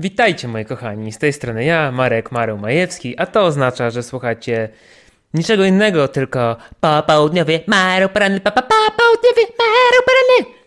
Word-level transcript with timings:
Witajcie 0.00 0.48
moi 0.48 0.64
kochani, 0.64 1.12
z 1.12 1.18
tej 1.18 1.32
strony 1.32 1.64
ja, 1.64 1.92
Marek 1.92 2.32
Mareł 2.32 2.58
Majewski, 2.58 3.18
a 3.18 3.26
to 3.26 3.44
oznacza, 3.44 3.90
że 3.90 4.02
słuchacie 4.02 4.68
niczego 5.34 5.64
innego, 5.64 6.08
tylko 6.08 6.56
popołudniowy 6.80 7.60
Mareł 7.66 8.08
Poranny, 8.08 8.40
pa, 8.40 8.50
pa, 8.50 8.62
pa, 8.62 8.74
południowy 8.74 9.40
Mareł 9.58 10.02
Poranny. 10.06 10.58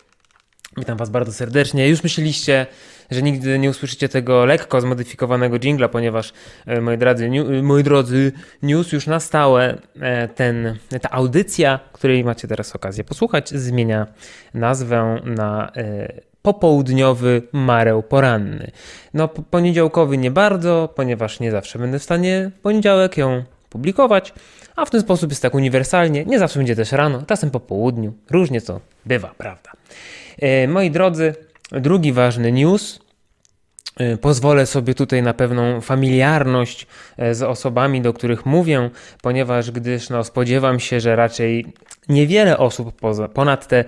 Witam 0.78 0.98
was 0.98 1.10
bardzo 1.10 1.34
serdecznie. 1.34 1.90
Już 1.90 2.04
myśleliście, 2.04 2.66
że 3.12 3.22
nigdy 3.22 3.60
nie 3.60 3.70
usłyszycie 3.70 4.10
tego 4.10 4.46
lekko 4.46 4.82
zmodyfikowanego 4.82 5.60
jingla, 5.60 5.90
ponieważ 5.90 6.34
e, 6.66 6.82
moi 6.82 6.98
drodzy, 6.98 7.29
niu, 7.29 7.63
moi 7.63 7.84
drodzy, 7.84 8.32
news 8.62 8.92
już 8.92 9.08
na 9.08 9.20
stałe, 9.20 9.78
e, 10.02 10.28
ten, 10.28 10.78
ta 11.02 11.10
audycja, 11.12 11.79
której 11.94 12.24
macie 12.24 12.48
teraz 12.48 12.76
okazję 12.76 13.04
posłuchać, 13.04 13.50
zmienia 13.50 14.08
nazwę 14.54 15.22
na 15.26 15.72
e, 15.76 16.30
popołudniowy 16.41 17.41
mareł 17.52 18.03
poranny. 18.03 18.71
No, 19.13 19.27
poniedziałkowy 19.27 20.17
nie 20.17 20.31
bardzo, 20.31 20.90
ponieważ 20.95 21.40
nie 21.40 21.52
zawsze 21.52 21.80
będę 21.80 21.99
w 21.99 22.04
stanie 22.04 22.52
poniedziałek 22.62 23.18
ją 23.18 23.44
publikować, 23.70 24.34
a 24.76 24.85
w 24.85 24.90
ten 24.90 25.02
sposób 25.02 25.30
jest 25.30 25.41
tak 25.41 25.55
uniwersalnie. 25.55 26.26
Nie 26.26 26.40
zawsze 26.40 26.59
będzie 26.59 26.76
też 26.76 26.91
rano, 26.91 27.23
czasem 27.27 27.52
po 27.52 27.59
południu. 27.59 28.13
Różnie 28.30 28.62
to 28.62 28.80
bywa, 29.05 29.34
prawda? 29.38 29.72
E, 30.40 30.68
moi 30.68 30.91
drodzy, 30.91 31.35
drugi 31.72 32.13
ważny 32.13 32.52
news. 32.52 32.99
E, 33.98 34.18
pozwolę 34.18 34.66
sobie 34.66 34.94
tutaj 34.95 35.23
na 35.23 35.34
pewną 35.34 35.81
familiarność 35.81 36.88
e, 37.18 37.36
z 37.36 37.41
osobami, 37.41 38.02
do 38.02 38.13
których 38.13 38.45
mówię, 38.45 38.90
ponieważ 39.22 39.72
gdyż 39.72 40.09
no, 40.09 40.23
spodziewam 40.23 40.80
się, 40.80 40.99
że 40.99 41.16
raczej 41.16 41.66
niewiele 42.09 42.58
osób 42.58 42.96
poza, 42.99 43.27
ponad 43.27 43.68
te 43.68 43.85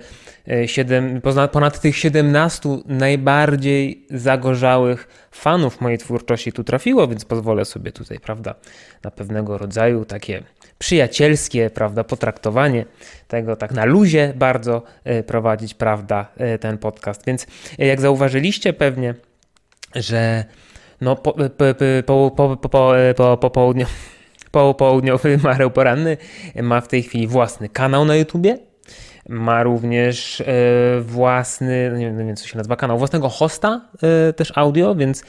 7, 0.66 1.20
ponad 1.52 1.80
tych 1.80 1.96
17 1.96 2.68
najbardziej 2.86 4.06
zagorzałych 4.10 5.28
fanów 5.30 5.80
mojej 5.80 5.98
twórczości 5.98 6.52
tu 6.52 6.64
trafiło, 6.64 7.08
więc 7.08 7.24
pozwolę 7.24 7.64
sobie 7.64 7.92
tutaj, 7.92 8.20
prawda, 8.20 8.54
na 9.04 9.10
pewnego 9.10 9.58
rodzaju 9.58 10.04
takie 10.04 10.42
przyjacielskie, 10.78 11.70
prawda, 11.70 12.04
potraktowanie 12.04 12.84
tego 13.28 13.56
tak 13.56 13.72
na 13.72 13.84
luzie 13.84 14.32
bardzo 14.36 14.82
e, 15.04 15.22
prowadzić, 15.22 15.74
prawda, 15.74 16.26
e, 16.36 16.58
ten 16.58 16.78
podcast. 16.78 17.26
Więc 17.26 17.46
e, 17.78 17.86
jak 17.86 18.00
zauważyliście 18.00 18.72
pewnie, 18.72 19.14
że 19.94 20.44
no 21.00 21.16
po, 21.16 21.32
po, 21.32 21.40
po, 22.06 22.30
po, 22.36 22.56
po, 22.56 22.94
po, 23.16 23.36
po 23.36 23.50
południu 23.50 23.86
południowy 24.78 25.38
Mareł 25.42 25.70
Poranny 25.70 26.16
ma 26.62 26.80
w 26.80 26.88
tej 26.88 27.02
chwili 27.02 27.26
własny 27.26 27.68
kanał 27.68 28.04
na 28.04 28.16
YouTubie, 28.16 28.58
ma 29.28 29.62
również 29.62 30.40
e, 30.40 30.44
własny, 31.00 31.90
no 31.90 31.98
nie 31.98 32.06
wiem, 32.06 32.18
nie 32.18 32.24
wiem 32.24 32.36
co 32.36 32.46
się 32.46 32.56
nazywa 32.56 32.76
kanał, 32.76 32.98
własnego 32.98 33.28
hosta 33.28 33.80
e, 34.28 34.32
też 34.32 34.52
audio, 34.54 34.94
więc 34.94 35.24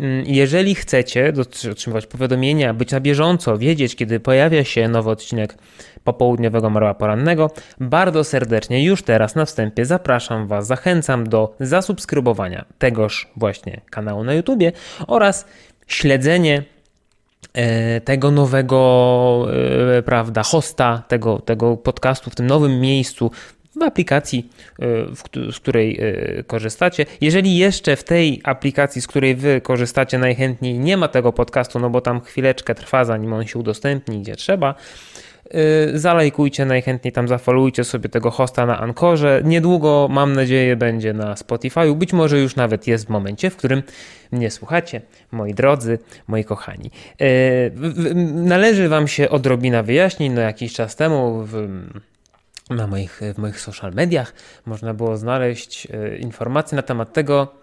mm, 0.00 0.24
jeżeli 0.26 0.74
chcecie 0.74 1.32
otrzymywać 1.72 2.06
powiadomienia, 2.06 2.74
być 2.74 2.90
na 2.90 3.00
bieżąco, 3.00 3.58
wiedzieć 3.58 3.96
kiedy 3.96 4.20
pojawia 4.20 4.64
się 4.64 4.88
nowy 4.88 5.10
odcinek 5.10 5.58
popołudniowego 6.04 6.70
Marła 6.70 6.94
Porannego, 6.94 7.50
bardzo 7.80 8.24
serdecznie 8.24 8.84
już 8.84 9.02
teraz 9.02 9.34
na 9.34 9.44
wstępie 9.44 9.84
zapraszam 9.84 10.46
Was, 10.46 10.66
zachęcam 10.66 11.28
do 11.28 11.56
zasubskrybowania 11.60 12.64
tegoż 12.78 13.30
właśnie 13.36 13.80
kanału 13.90 14.24
na 14.24 14.34
YouTubie 14.34 14.72
oraz 15.06 15.46
śledzenie 15.86 16.62
tego 18.04 18.30
nowego, 18.30 19.46
e, 19.98 20.02
prawda, 20.02 20.42
hosta 20.42 21.02
tego, 21.08 21.38
tego 21.38 21.76
podcastu 21.76 22.30
w 22.30 22.34
tym 22.34 22.46
nowym 22.46 22.80
miejscu, 22.80 23.30
w 23.80 23.82
aplikacji, 23.82 24.50
e, 25.46 25.52
z 25.52 25.60
której 25.60 26.00
korzystacie. 26.46 27.06
Jeżeli 27.20 27.56
jeszcze 27.56 27.96
w 27.96 28.04
tej 28.04 28.40
aplikacji, 28.44 29.02
z 29.02 29.06
której 29.06 29.36
wy 29.36 29.60
korzystacie 29.60 30.18
najchętniej, 30.18 30.78
nie 30.78 30.96
ma 30.96 31.08
tego 31.08 31.32
podcastu, 31.32 31.78
no 31.78 31.90
bo 31.90 32.00
tam 32.00 32.20
chwileczkę 32.20 32.74
trwa, 32.74 33.04
zanim 33.04 33.32
on 33.32 33.46
się 33.46 33.58
udostępni, 33.58 34.20
gdzie 34.22 34.36
trzeba, 34.36 34.74
zalajkujcie 35.94 36.64
najchętniej 36.64 37.12
tam, 37.12 37.28
zafollowujcie 37.28 37.84
sobie 37.84 38.08
tego 38.08 38.30
hosta 38.30 38.66
na 38.66 38.78
Ankorze. 38.78 39.42
Niedługo, 39.44 40.08
mam 40.10 40.32
nadzieję, 40.32 40.76
będzie 40.76 41.12
na 41.12 41.36
Spotify. 41.36 41.94
Być 41.94 42.12
może 42.12 42.38
już 42.38 42.56
nawet 42.56 42.86
jest 42.86 43.06
w 43.06 43.08
momencie, 43.08 43.50
w 43.50 43.56
którym 43.56 43.82
mnie 44.32 44.50
słuchacie, 44.50 45.00
moi 45.32 45.54
drodzy, 45.54 45.98
moi 46.26 46.44
kochani. 46.44 46.90
Y, 47.20 47.72
należy 48.34 48.88
Wam 48.88 49.08
się 49.08 49.30
odrobina 49.30 49.82
wyjaśnień. 49.82 50.32
No, 50.32 50.40
jakiś 50.40 50.72
czas 50.72 50.96
temu 50.96 51.42
w, 51.46 51.68
na 52.70 52.86
moich, 52.86 53.20
w 53.34 53.38
moich 53.38 53.60
social 53.60 53.92
mediach 53.92 54.34
można 54.66 54.94
było 54.94 55.16
znaleźć 55.16 55.86
y, 55.86 56.18
informacje 56.18 56.76
na 56.76 56.82
temat 56.82 57.12
tego, 57.12 57.54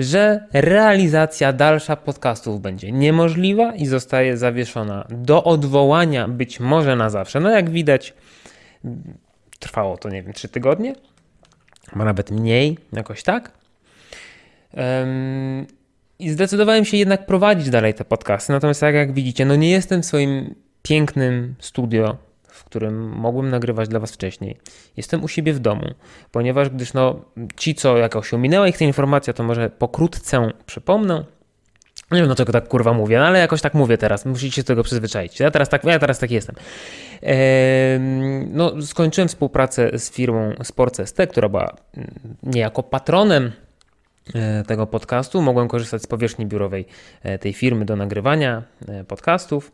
że 0.00 0.46
realizacja 0.52 1.52
dalsza 1.52 1.96
podcastów 1.96 2.60
będzie 2.60 2.92
niemożliwa 2.92 3.74
i 3.74 3.86
zostaje 3.86 4.36
zawieszona 4.36 5.06
do 5.10 5.44
odwołania 5.44 6.28
być 6.28 6.60
może 6.60 6.96
na 6.96 7.10
zawsze. 7.10 7.40
No 7.40 7.50
jak 7.50 7.70
widać, 7.70 8.14
trwało 9.58 9.96
to, 9.96 10.08
nie 10.08 10.22
wiem, 10.22 10.32
trzy 10.32 10.48
tygodnie, 10.48 10.94
a 11.92 12.04
nawet 12.04 12.30
mniej, 12.30 12.78
jakoś 12.92 13.22
tak. 13.22 13.52
I 16.18 16.30
zdecydowałem 16.30 16.84
się 16.84 16.96
jednak 16.96 17.26
prowadzić 17.26 17.70
dalej 17.70 17.94
te 17.94 18.04
podcasty. 18.04 18.52
Natomiast 18.52 18.80
tak 18.80 18.94
jak 18.94 19.12
widzicie, 19.12 19.44
no 19.44 19.56
nie 19.56 19.70
jestem 19.70 20.02
w 20.02 20.06
swoim 20.06 20.54
pięknym 20.82 21.54
studio 21.58 22.16
w 22.52 22.64
którym 22.64 23.08
mogłem 23.08 23.50
nagrywać 23.50 23.88
dla 23.88 24.00
Was 24.00 24.12
wcześniej. 24.12 24.56
Jestem 24.96 25.24
u 25.24 25.28
siebie 25.28 25.52
w 25.52 25.58
domu, 25.58 25.94
ponieważ 26.32 26.68
gdyż 26.68 26.92
no, 26.92 27.20
ci, 27.56 27.74
co 27.74 27.96
jakoś 27.96 28.34
ominęła 28.34 28.68
ich 28.68 28.78
ta 28.78 28.84
informacja, 28.84 29.32
to 29.32 29.42
może 29.42 29.70
pokrótce 29.70 30.50
przypomnę. 30.66 31.24
Nie 32.10 32.18
wiem, 32.18 32.26
dlaczego 32.26 32.52
tak 32.52 32.68
kurwa 32.68 32.92
mówię, 32.92 33.18
no 33.18 33.26
ale 33.26 33.38
jakoś 33.38 33.60
tak 33.60 33.74
mówię 33.74 33.98
teraz. 33.98 34.26
Musicie 34.26 34.56
się 34.56 34.62
do 34.62 34.66
tego 34.66 34.82
przyzwyczaić. 34.82 35.40
Ja 35.40 35.50
teraz 35.50 35.68
tak, 35.68 35.84
ja 35.84 35.98
teraz 35.98 36.18
tak 36.18 36.30
jestem. 36.30 36.56
Eee, 37.22 38.00
no, 38.50 38.82
skończyłem 38.82 39.28
współpracę 39.28 39.98
z 39.98 40.10
firmą 40.10 40.54
SportsST, 40.62 41.16
która 41.30 41.48
była 41.48 41.76
mm, 41.96 42.10
niejako 42.42 42.82
patronem 42.82 43.52
e, 44.34 44.64
tego 44.64 44.86
podcastu. 44.86 45.42
Mogłem 45.42 45.68
korzystać 45.68 46.02
z 46.02 46.06
powierzchni 46.06 46.46
biurowej 46.46 46.86
e, 47.22 47.38
tej 47.38 47.52
firmy 47.52 47.84
do 47.84 47.96
nagrywania 47.96 48.62
e, 48.88 49.04
podcastów. 49.04 49.72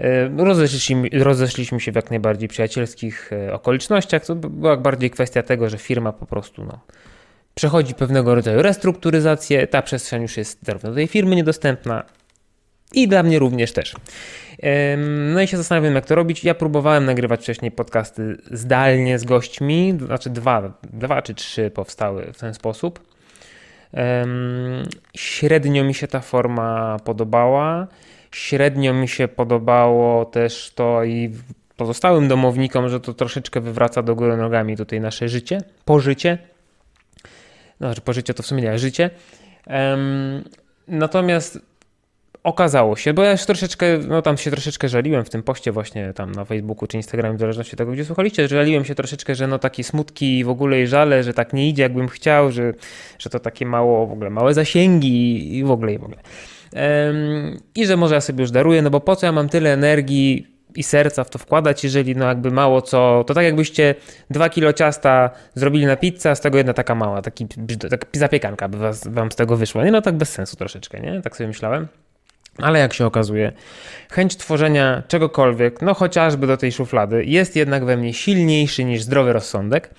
E, 0.00 0.44
rozeszliśmy, 0.44 1.08
rozeszliśmy 1.12 1.80
się 1.80 1.92
w 1.92 1.94
jak 1.94 2.10
najbardziej 2.10 2.48
przyjacielskich 2.48 3.32
e, 3.32 3.52
okolicznościach. 3.54 4.24
To 4.26 4.34
była 4.34 4.76
bardziej 4.76 5.10
kwestia 5.10 5.42
tego, 5.42 5.68
że 5.70 5.78
firma 5.78 6.12
po 6.12 6.26
prostu 6.26 6.64
no, 6.64 6.80
przechodzi 7.54 7.94
pewnego 7.94 8.34
rodzaju 8.34 8.62
restrukturyzację. 8.62 9.66
Ta 9.66 9.82
przestrzeń 9.82 10.22
już 10.22 10.36
jest 10.36 10.58
zarówno 10.62 10.94
tej 10.94 11.06
firmy 11.06 11.36
niedostępna 11.36 12.04
i 12.92 13.08
dla 13.08 13.22
mnie 13.22 13.38
również 13.38 13.72
też. 13.72 13.94
No 15.32 15.40
i 15.40 15.48
się 15.48 15.56
zastanawiam, 15.56 15.94
jak 15.94 16.06
to 16.06 16.14
robić. 16.14 16.44
Ja 16.44 16.54
próbowałem 16.54 17.04
nagrywać 17.04 17.40
wcześniej 17.40 17.70
podcasty 17.70 18.36
zdalnie 18.50 19.18
z 19.18 19.24
gośćmi, 19.24 19.98
znaczy 20.06 20.30
dwa, 20.30 20.72
dwa 20.92 21.22
czy 21.22 21.34
trzy 21.34 21.70
powstały 21.70 22.32
w 22.32 22.38
ten 22.38 22.54
sposób. 22.54 23.00
Średnio 25.16 25.84
mi 25.84 25.94
się 25.94 26.06
ta 26.08 26.20
forma 26.20 26.96
podobała. 27.04 27.86
Średnio 28.30 28.94
mi 28.94 29.08
się 29.08 29.28
podobało 29.28 30.24
też 30.24 30.72
to 30.74 31.04
i 31.04 31.30
pozostałym 31.76 32.28
domownikom, 32.28 32.88
że 32.88 33.00
to 33.00 33.14
troszeczkę 33.14 33.60
wywraca 33.60 34.02
do 34.02 34.14
góry 34.14 34.36
nogami 34.36 34.76
tutaj 34.76 35.00
nasze 35.00 35.28
życie, 35.28 35.62
pożycie. 35.84 36.38
No, 37.80 37.94
że 37.94 38.00
pożycie 38.00 38.34
to 38.34 38.42
w 38.42 38.46
sumie 38.46 38.62
nie, 38.62 38.78
życie. 38.78 39.10
Um, 39.66 40.44
natomiast 40.88 41.58
okazało 42.42 42.96
się, 42.96 43.14
bo 43.14 43.22
ja 43.22 43.32
już 43.32 43.44
troszeczkę, 43.44 43.98
no 44.08 44.22
tam 44.22 44.36
się 44.36 44.50
troszeczkę 44.50 44.88
żaliłem 44.88 45.24
w 45.24 45.30
tym 45.30 45.42
poście 45.42 45.72
właśnie 45.72 46.12
tam 46.12 46.32
na 46.32 46.44
Facebooku 46.44 46.86
czy 46.86 46.96
Instagramie, 46.96 47.36
w 47.36 47.40
zależności 47.40 47.72
od 47.72 47.78
tego, 47.78 47.92
gdzie 47.92 48.04
słuchaliście, 48.04 48.48
żaliłem 48.48 48.84
się 48.84 48.94
troszeczkę, 48.94 49.34
że 49.34 49.46
no 49.46 49.58
takie 49.58 49.84
smutki 49.84 50.44
w 50.44 50.48
ogóle 50.48 50.82
i 50.82 50.86
żale, 50.86 51.22
że 51.22 51.34
tak 51.34 51.52
nie 51.52 51.68
idzie 51.68 51.82
jakbym 51.82 52.08
chciał, 52.08 52.52
że, 52.52 52.74
że 53.18 53.30
to 53.30 53.40
takie 53.40 53.66
mało, 53.66 54.06
w 54.06 54.12
ogóle 54.12 54.30
małe 54.30 54.54
zasięgi 54.54 55.56
i 55.56 55.64
w 55.64 55.70
ogóle 55.70 55.92
i 55.92 55.98
w 55.98 56.04
ogóle 56.04 56.18
i 57.74 57.86
że 57.86 57.96
może 57.96 58.14
ja 58.14 58.20
sobie 58.20 58.40
już 58.42 58.50
daruję, 58.50 58.82
no 58.82 58.90
bo 58.90 59.00
po 59.00 59.16
co 59.16 59.26
ja 59.26 59.32
mam 59.32 59.48
tyle 59.48 59.72
energii 59.72 60.58
i 60.74 60.82
serca 60.82 61.24
w 61.24 61.30
to 61.30 61.38
wkładać, 61.38 61.84
jeżeli 61.84 62.16
no 62.16 62.26
jakby 62.26 62.50
mało 62.50 62.82
co, 62.82 63.24
to 63.26 63.34
tak 63.34 63.44
jakbyście 63.44 63.94
dwa 64.30 64.48
kilo 64.48 64.72
ciasta 64.72 65.30
zrobili 65.54 65.86
na 65.86 65.96
pizzę, 65.96 66.30
a 66.30 66.34
z 66.34 66.40
tego 66.40 66.58
jedna 66.58 66.72
taka 66.72 66.94
mała, 66.94 67.22
taki, 67.22 67.46
taka 67.90 68.06
zapiekanka 68.12 68.68
by 68.68 68.78
was, 68.78 69.08
wam 69.08 69.32
z 69.32 69.36
tego 69.36 69.56
wyszła. 69.56 69.84
Nie 69.84 69.90
no 69.90 70.02
tak 70.02 70.16
bez 70.16 70.32
sensu 70.32 70.56
troszeczkę, 70.56 71.00
nie? 71.00 71.22
Tak 71.22 71.36
sobie 71.36 71.48
myślałem. 71.48 71.88
Ale 72.58 72.78
jak 72.78 72.94
się 72.94 73.06
okazuje, 73.06 73.52
chęć 74.10 74.36
tworzenia 74.36 75.02
czegokolwiek, 75.08 75.82
no 75.82 75.94
chociażby 75.94 76.46
do 76.46 76.56
tej 76.56 76.72
szuflady, 76.72 77.24
jest 77.24 77.56
jednak 77.56 77.84
we 77.84 77.96
mnie 77.96 78.14
silniejszy 78.14 78.84
niż 78.84 79.02
zdrowy 79.02 79.32
rozsądek. 79.32 79.90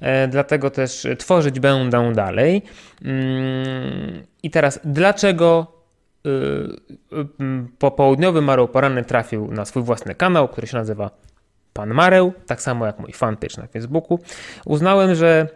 E, 0.00 0.28
dlatego 0.28 0.70
też 0.70 1.06
tworzyć 1.18 1.60
będę 1.60 2.12
dalej. 2.12 2.62
Mm, 3.04 4.22
I 4.42 4.50
teraz, 4.50 4.80
dlaczego 4.84 5.77
popołudniowy 7.78 8.42
Mareł 8.42 8.68
Poranny 8.68 9.04
trafił 9.04 9.50
na 9.50 9.64
swój 9.64 9.82
własny 9.82 10.14
kanał, 10.14 10.48
który 10.48 10.66
się 10.66 10.76
nazywa 10.76 11.10
Pan 11.72 11.94
Mareł, 11.94 12.32
tak 12.46 12.62
samo 12.62 12.86
jak 12.86 12.98
mój 12.98 13.12
fanpage 13.12 13.62
na 13.62 13.66
Facebooku. 13.66 14.18
Uznałem, 14.64 15.14
że 15.14 15.48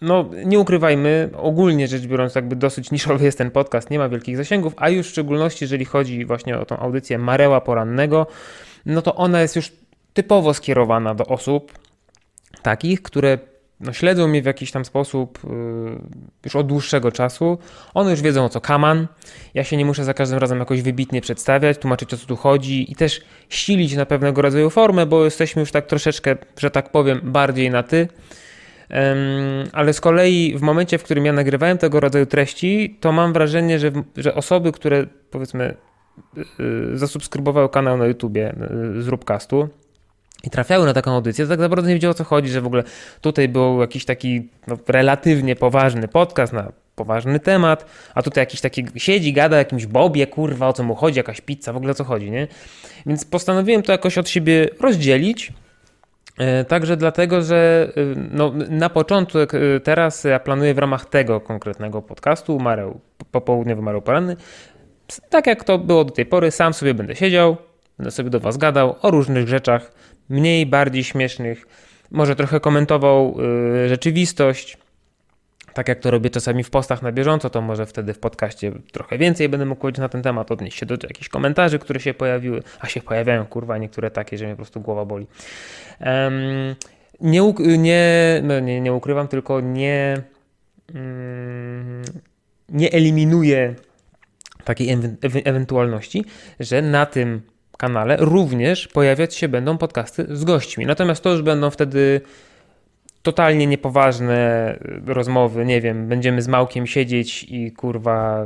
no 0.00 0.30
nie 0.44 0.60
ukrywajmy, 0.60 1.30
ogólnie 1.36 1.88
rzecz 1.88 2.06
biorąc, 2.06 2.34
jakby 2.34 2.56
dosyć 2.56 2.90
niszowy 2.90 3.24
jest 3.24 3.38
ten 3.38 3.50
podcast, 3.50 3.90
nie 3.90 3.98
ma 3.98 4.08
wielkich 4.08 4.36
zasięgów, 4.36 4.74
a 4.76 4.88
już 4.88 5.06
w 5.06 5.10
szczególności, 5.10 5.64
jeżeli 5.64 5.84
chodzi 5.84 6.24
właśnie 6.24 6.58
o 6.58 6.64
tą 6.64 6.78
audycję 6.78 7.18
Mareła 7.18 7.60
Porannego, 7.60 8.26
no 8.86 9.02
to 9.02 9.14
ona 9.14 9.42
jest 9.42 9.56
już 9.56 9.72
typowo 10.12 10.54
skierowana 10.54 11.14
do 11.14 11.26
osób 11.26 11.72
takich, 12.62 13.02
które 13.02 13.38
no, 13.82 13.92
śledzą 13.92 14.28
mnie 14.28 14.42
w 14.42 14.46
jakiś 14.46 14.70
tam 14.70 14.84
sposób 14.84 15.38
yy, 15.44 15.50
już 16.44 16.56
od 16.56 16.66
dłuższego 16.66 17.12
czasu. 17.12 17.58
One 17.94 18.10
już 18.10 18.20
wiedzą 18.20 18.44
o 18.44 18.48
co 18.48 18.60
kaman. 18.60 19.06
Ja 19.54 19.64
się 19.64 19.76
nie 19.76 19.84
muszę 19.84 20.04
za 20.04 20.14
każdym 20.14 20.38
razem 20.38 20.58
jakoś 20.58 20.82
wybitnie 20.82 21.20
przedstawiać, 21.20 21.78
tłumaczyć 21.78 22.14
o 22.14 22.16
co 22.16 22.26
tu 22.26 22.36
chodzi 22.36 22.92
i 22.92 22.94
też 22.94 23.20
silić 23.48 23.94
na 23.94 24.06
pewnego 24.06 24.42
rodzaju 24.42 24.70
formę, 24.70 25.06
bo 25.06 25.24
jesteśmy 25.24 25.60
już 25.60 25.72
tak 25.72 25.86
troszeczkę, 25.86 26.36
że 26.58 26.70
tak 26.70 26.90
powiem, 26.90 27.20
bardziej 27.24 27.70
na 27.70 27.82
ty. 27.82 28.08
Ale 29.72 29.92
z 29.92 30.00
kolei 30.00 30.54
w 30.58 30.62
momencie, 30.62 30.98
w 30.98 31.02
którym 31.02 31.26
ja 31.26 31.32
nagrywałem 31.32 31.78
tego 31.78 32.00
rodzaju 32.00 32.26
treści, 32.26 32.96
to 33.00 33.12
mam 33.12 33.32
wrażenie, 33.32 33.78
że, 33.78 33.92
że 34.16 34.34
osoby, 34.34 34.72
które 34.72 35.06
powiedzmy 35.30 35.74
yy, 36.36 36.44
zasubskrybowały 36.94 37.68
kanał 37.68 37.96
na 37.96 38.06
YouTubie 38.06 38.54
z 38.98 39.08
Rubcastu, 39.08 39.68
i 40.42 40.50
trafiały 40.50 40.86
na 40.86 40.92
taką 40.92 41.12
audycję, 41.12 41.44
to 41.44 41.48
tak 41.48 41.60
naprawdę 41.60 41.88
nie 41.88 41.94
wiedziały 41.94 42.10
o 42.10 42.14
co 42.14 42.24
chodzi, 42.24 42.48
że 42.48 42.60
w 42.60 42.66
ogóle 42.66 42.82
tutaj 43.20 43.48
był 43.48 43.80
jakiś 43.80 44.04
taki 44.04 44.48
no, 44.66 44.76
relatywnie 44.88 45.56
poważny 45.56 46.08
podcast 46.08 46.52
na 46.52 46.72
poważny 46.94 47.40
temat, 47.40 47.86
a 48.14 48.22
tutaj 48.22 48.42
jakiś 48.42 48.60
taki 48.60 48.86
siedzi, 48.96 49.32
gada 49.32 49.56
o 49.56 49.58
jakimś 49.58 49.86
bobie, 49.86 50.26
kurwa, 50.26 50.68
o 50.68 50.72
co 50.72 50.82
mu 50.82 50.94
chodzi, 50.94 51.18
jakaś 51.18 51.40
pizza, 51.40 51.72
w 51.72 51.76
ogóle 51.76 51.90
o 51.90 51.94
co 51.94 52.04
chodzi, 52.04 52.30
nie? 52.30 52.48
Więc 53.06 53.24
postanowiłem 53.24 53.82
to 53.82 53.92
jakoś 53.92 54.18
od 54.18 54.28
siebie 54.28 54.68
rozdzielić. 54.80 55.52
E, 56.38 56.64
także 56.64 56.96
dlatego, 56.96 57.42
że 57.42 57.88
e, 57.96 58.00
no, 58.32 58.52
na 58.68 58.88
początek 58.88 59.54
e, 59.54 59.58
teraz 59.80 60.24
ja 60.24 60.40
planuję 60.40 60.74
w 60.74 60.78
ramach 60.78 61.06
tego 61.06 61.40
konkretnego 61.40 62.02
podcastu 62.02 62.58
Mareł, 62.58 63.00
popołudniowy 63.30 63.82
Mareł 63.82 64.02
Poranny, 64.02 64.36
tak 65.30 65.46
jak 65.46 65.64
to 65.64 65.78
było 65.78 66.04
do 66.04 66.10
tej 66.10 66.26
pory, 66.26 66.50
sam 66.50 66.74
sobie 66.74 66.94
będę 66.94 67.16
siedział, 67.16 67.56
będę 67.98 68.10
sobie 68.10 68.30
do 68.30 68.40
Was 68.40 68.56
gadał 68.56 68.96
o 69.02 69.10
różnych 69.10 69.48
rzeczach, 69.48 69.92
mniej, 70.28 70.66
bardziej 70.66 71.04
śmiesznych. 71.04 71.66
Może 72.10 72.36
trochę 72.36 72.60
komentował 72.60 73.36
yy, 73.40 73.88
rzeczywistość, 73.88 74.78
tak 75.74 75.88
jak 75.88 76.00
to 76.00 76.10
robię 76.10 76.30
czasami 76.30 76.64
w 76.64 76.70
postach 76.70 77.02
na 77.02 77.12
bieżąco, 77.12 77.50
to 77.50 77.60
może 77.60 77.86
wtedy 77.86 78.14
w 78.14 78.18
podcaście 78.18 78.72
trochę 78.92 79.18
więcej 79.18 79.48
będę 79.48 79.66
mógł 79.66 79.80
powiedzieć 79.80 80.00
na 80.00 80.08
ten 80.08 80.22
temat, 80.22 80.50
odnieść 80.50 80.78
się 80.78 80.86
do 80.86 80.94
jakichś 81.02 81.28
komentarzy, 81.28 81.78
które 81.78 82.00
się 82.00 82.14
pojawiły, 82.14 82.62
a 82.80 82.86
się 82.86 83.00
pojawiają, 83.00 83.46
kurwa, 83.46 83.78
niektóre 83.78 84.10
takie, 84.10 84.38
że 84.38 84.44
mnie 84.44 84.54
po 84.54 84.56
prostu 84.56 84.80
głowa 84.80 85.04
boli. 85.04 85.26
Um, 86.00 86.76
nie, 87.20 87.54
nie, 87.78 88.40
no 88.42 88.60
nie, 88.60 88.80
nie 88.80 88.92
ukrywam, 88.92 89.28
tylko 89.28 89.60
nie, 89.60 90.22
mm, 90.94 92.02
nie 92.68 92.92
eliminuję 92.92 93.74
takiej 94.64 94.98
ewentualności, 95.44 96.24
że 96.60 96.82
na 96.82 97.06
tym 97.06 97.42
kanale 97.82 98.16
również 98.20 98.88
pojawiać 98.88 99.34
się 99.34 99.48
będą 99.48 99.78
podcasty 99.78 100.26
z 100.30 100.44
gośćmi. 100.44 100.86
Natomiast 100.86 101.22
to 101.22 101.30
już 101.30 101.42
będą 101.42 101.70
wtedy 101.70 102.20
totalnie 103.22 103.66
niepoważne 103.66 104.78
rozmowy, 105.06 105.64
nie 105.64 105.80
wiem, 105.80 106.08
będziemy 106.08 106.42
z 106.42 106.48
Małkiem 106.48 106.86
siedzieć 106.86 107.44
i 107.48 107.72
kurwa 107.72 108.44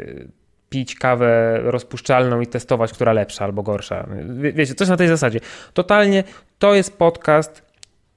y, 0.00 0.28
pić 0.68 0.94
kawę 0.94 1.60
rozpuszczalną 1.62 2.40
i 2.40 2.46
testować, 2.46 2.92
która 2.92 3.12
lepsza 3.12 3.44
albo 3.44 3.62
gorsza. 3.62 4.08
wiecie, 4.52 4.74
coś 4.74 4.88
na 4.88 4.96
tej 4.96 5.08
zasadzie. 5.08 5.40
Totalnie 5.72 6.24
to 6.58 6.74
jest 6.74 6.98
podcast, 6.98 7.62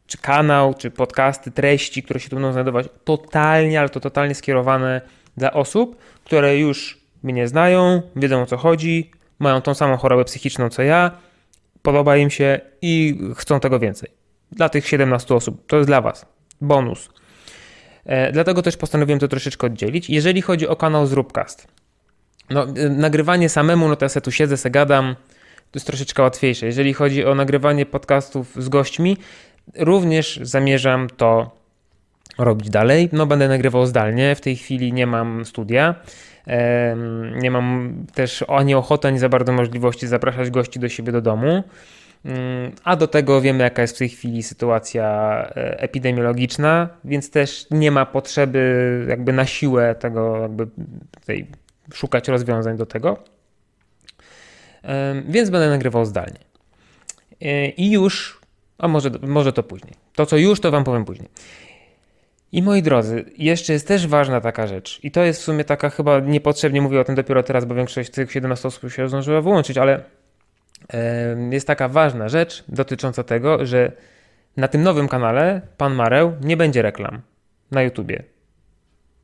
czy 0.07 0.18
kanał, 0.18 0.74
czy 0.74 0.92
podcasty, 0.92 1.51
treści, 1.51 2.04
które 2.04 2.19
się 2.19 2.30
tu 2.30 2.36
będą 2.36 2.51
znajdować, 2.51 2.88
totalnie, 3.04 3.80
ale 3.80 3.89
to 3.89 4.00
totalnie 4.00 4.36
skierowane 4.36 5.01
dla 5.38 5.54
osób, 5.54 5.98
które 6.24 6.57
już 6.57 7.00
mnie 7.24 7.48
znają, 7.48 8.01
wiedzą 8.16 8.42
o 8.42 8.45
co 8.45 8.57
chodzi, 8.57 9.12
mają 9.40 9.62
tą 9.62 9.74
samą 9.74 9.98
chorobę 9.98 10.26
psychiczną 10.26 10.70
co 10.70 10.82
ja, 10.82 11.12
podoba 11.82 12.18
im 12.18 12.30
się 12.30 12.60
i 12.82 13.20
chcą 13.36 13.60
tego 13.60 13.80
więcej. 13.80 14.10
Dla 14.52 14.70
tych 14.70 14.88
17 14.88 15.36
osób 15.36 15.68
to 15.68 15.78
jest 15.78 15.90
dla 15.90 16.02
Was 16.02 16.26
bonus. 16.62 17.10
E, 18.06 18.32
dlatego 18.32 18.62
też 18.62 18.78
postanowiłem 18.78 19.20
to 19.20 19.28
troszeczkę 19.28 19.68
oddzielić. 19.68 20.10
Jeżeli 20.10 20.42
chodzi 20.42 20.68
o 20.68 20.76
kanał 20.76 21.06
Zróbcast, 21.06 21.68
no, 22.50 22.64
e, 22.64 22.90
nagrywanie 22.90 23.50
samemu, 23.50 23.88
no 23.88 23.96
to 23.96 24.06
ja 24.06 24.10
sobie 24.10 24.22
tu 24.22 24.32
siedzę, 24.32 24.58
se 24.58 24.70
gadam, 24.70 25.16
to 25.72 25.78
jest 25.78 25.88
troszeczkę 25.88 26.24
łatwiejsze. 26.24 26.66
Jeżeli 26.66 26.94
chodzi 26.94 27.26
o 27.26 27.36
nagrywanie 27.36 27.86
podcastów 27.86 28.56
z 28.64 28.70
gośćmi, 28.70 29.18
również 29.76 30.40
zamierzam 30.44 31.08
to 31.18 31.59
robić 32.40 32.70
dalej. 32.70 33.10
No, 33.12 33.26
będę 33.26 33.48
nagrywał 33.48 33.86
zdalnie. 33.86 34.36
W 34.36 34.42
tej 34.42 34.56
chwili 34.56 34.94
nie 34.94 35.08
mam 35.08 35.46
studia. 35.46 35.96
Nie 37.42 37.52
mam 37.52 37.96
też 38.14 38.46
ani 38.48 38.76
ochoty, 38.76 39.08
ani 39.08 39.20
za 39.20 39.30
bardzo 39.30 39.52
możliwości 39.52 40.08
zapraszać 40.08 40.50
gości 40.50 40.80
do 40.80 40.90
siebie 40.90 41.12
do 41.12 41.22
domu. 41.22 41.64
Mm, 42.26 42.72
a 42.84 42.96
do 42.96 43.08
tego 43.08 43.42
wiemy, 43.42 43.64
jaka 43.64 43.82
jest 43.82 43.96
w 43.96 44.00
tej 44.00 44.10
chwili 44.10 44.44
sytuacja 44.44 45.06
e, 45.56 45.80
epidemiologiczna, 45.80 46.90
więc 47.06 47.32
też 47.32 47.68
nie 47.72 47.92
ma 47.92 48.06
potrzeby 48.06 49.06
jakby 49.10 49.34
na 49.34 49.46
siłę 49.46 49.96
tego, 49.96 50.38
jakby 50.42 50.68
tutaj 51.20 51.48
szukać 51.94 52.28
rozwiązań 52.28 52.78
do 52.78 52.86
tego. 52.86 53.24
Więc 55.28 55.50
będę 55.50 55.70
nagrywał 55.70 56.06
zdalnie. 56.06 56.40
E, 57.42 57.70
I 57.70 57.92
już, 57.92 58.40
a 58.78 58.88
może, 58.88 59.10
może 59.22 59.54
to 59.54 59.64
później. 59.64 59.94
To, 60.16 60.26
co 60.26 60.38
już, 60.38 60.60
to 60.60 60.72
Wam 60.72 60.84
powiem 60.84 61.06
później. 61.06 61.30
I 62.51 62.62
moi 62.62 62.81
drodzy, 62.81 63.25
jeszcze 63.38 63.74
jest 63.74 63.88
też 63.88 64.07
ważna 64.07 64.42
taka 64.42 64.68
rzecz, 64.68 65.00
i 65.04 65.12
to 65.12 65.24
jest 65.24 65.42
w 65.42 65.44
sumie 65.44 65.63
taka 65.63 65.90
chyba 65.90 66.19
niepotrzebnie 66.19 66.81
mówię 66.81 67.00
o 67.00 67.04
tym 67.04 67.16
dopiero 67.16 67.44
teraz, 67.44 67.66
bo 67.66 67.75
większość 67.75 68.10
tych 68.10 68.31
17 68.31 68.68
osób 68.68 68.92
się 68.92 69.10
zdążyła 69.10 69.42
wyłączyć, 69.42 69.78
ale 69.78 70.04
jest 71.51 71.68
taka 71.68 71.88
ważna 71.88 72.30
rzecz 72.30 72.63
dotycząca 72.68 73.24
tego, 73.24 73.66
że 73.66 73.92
na 74.57 74.68
tym 74.68 74.84
nowym 74.84 75.07
kanale 75.07 75.62
Pan 75.78 75.96
Mareł 75.96 76.34
nie 76.42 76.57
będzie 76.57 76.81
reklam 76.81 77.22
na 77.72 77.81
YouTubie. 77.81 78.24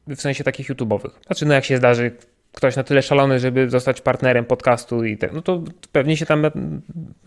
W 0.07 0.21
sensie 0.21 0.44
takich 0.44 0.69
YouTube'owych. 0.69 1.12
Znaczy, 1.25 1.45
no 1.45 1.54
jak 1.54 1.66
się 1.66 1.78
zdarzy 1.78 2.12
ktoś 2.56 2.75
na 2.75 2.84
tyle 2.84 3.02
szalony, 3.02 3.40
żeby 3.40 3.69
zostać 3.69 4.02
partnerem 4.02 4.46
podcastu 4.46 5.04
i 5.04 5.18
tak, 5.18 5.34
no 5.34 5.42
to 5.42 5.63
pewnie 5.92 6.18
się 6.18 6.25
tam 6.25 6.46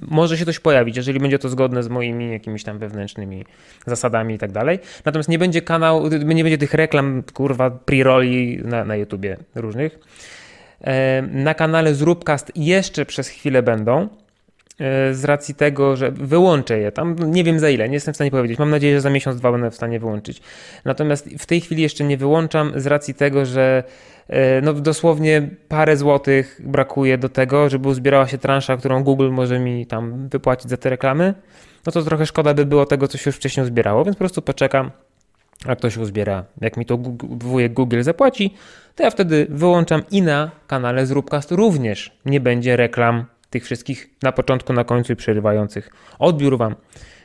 może 0.01 0.39
się 0.39 0.45
coś 0.45 0.61
pojawić, 0.61 0.97
jeżeli 0.97 1.21
będzie 1.21 1.39
to 1.39 1.49
zgodne 1.49 1.83
z 1.83 1.89
moimi 1.89 2.33
jakimiś 2.33 2.65
tam 2.65 2.79
wewnętrznymi 2.79 3.45
zasadami 3.87 4.35
i 4.35 4.39
tak 4.39 4.53
dalej. 4.53 4.79
Natomiast 5.05 5.29
nie 5.29 5.39
będzie 5.39 5.63
kanał, 5.63 6.09
nie 6.09 6.43
będzie 6.43 6.59
tych 6.59 6.75
reklam, 6.75 7.23
kurwa, 7.35 7.71
pre-roli 7.71 8.65
na, 8.65 8.85
na 8.85 8.97
YouTubie 8.97 9.37
różnych. 9.55 9.99
Na 11.33 11.55
kanale 11.55 11.95
Zróbcast 11.95 12.53
jeszcze 12.57 13.07
przez 13.07 13.29
chwilę 13.29 13.63
będą, 13.63 14.03
e, 14.03 14.09
z 15.13 15.25
racji 15.25 15.55
tego, 15.55 15.97
że 15.97 16.11
wyłączę 16.11 16.79
je 16.79 16.93
tam, 16.93 17.17
nie 17.33 17.45
wiem 17.45 17.59
za 17.59 17.71
ile, 17.71 17.89
nie 17.89 17.95
jestem 17.95 18.15
w 18.15 18.17
stanie 18.17 18.31
powiedzieć. 18.31 18.59
Mam 18.59 18.71
nadzieję, 18.71 18.95
że 18.95 19.01
za 19.01 19.11
miesiąc, 19.11 19.37
dwa 19.37 19.53
będę 19.53 19.71
w 19.71 19.75
stanie 19.75 20.01
wyłączyć. 20.01 20.41
Natomiast 20.85 21.29
w 21.39 21.47
tej 21.47 21.61
chwili 21.61 21.83
jeszcze 21.83 22.05
nie 22.05 22.17
wyłączam 22.17 22.73
z 22.77 22.87
racji 22.87 23.15
tego, 23.15 23.47
że 23.47 23.85
e, 24.29 24.61
no 24.61 24.73
dosłownie 24.73 25.49
parę 25.69 25.97
złotych 25.97 26.61
brakuje 26.65 27.19
do 27.19 27.29
tego, 27.29 27.69
żeby 27.69 27.89
uzbierała 27.89 28.27
się 28.27 28.39
transza, 28.39 28.77
którą 28.77 29.05
Google 29.05 29.31
może 29.31 29.59
mi 29.59 29.87
tam 29.87 30.29
wypłacić 30.29 30.71
za 30.71 30.77
te 30.77 30.91
reklamy. 30.91 31.35
No 31.87 31.93
to 31.93 32.03
trochę 32.03 32.27
szkoda 32.27 32.55
by 32.55 32.67
było 32.67 32.87
tego, 32.87 33.09
co 33.09 33.19
się 33.19 33.29
już 33.29 33.37
wcześniej 33.37 33.67
zbierało, 33.67 34.05
więc 34.05 34.17
po 34.17 34.19
prostu 34.19 34.43
poczekam, 34.43 34.91
a 35.67 35.77
ktoś 35.77 35.97
uzbiera. 35.97 36.45
Jak 36.61 36.77
mi 36.77 36.87
to 36.87 36.99
wujek 37.23 37.73
Google 37.73 38.03
zapłaci, 38.03 38.55
to 38.95 39.03
ja 39.03 39.11
wtedy 39.11 39.47
wyłączam 39.51 40.03
i 40.11 40.23
na 40.23 40.51
kanale 40.67 41.07
Zróbcast 41.07 41.53
również 41.53 42.19
nie 42.27 42.41
będzie 42.41 42.77
reklam 42.77 43.25
tych 43.51 43.65
wszystkich 43.65 44.11
na 44.23 44.33
początku, 44.33 44.73
na 44.73 44.85
końcu 44.85 45.13
i 45.13 45.17
przerywających 45.17 45.91
odbiór 46.19 46.59
Wam 46.59 46.75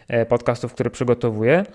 e, 0.08 0.26
podcastów, 0.26 0.74
które 0.74 0.90
przygotowuję. 0.90 1.66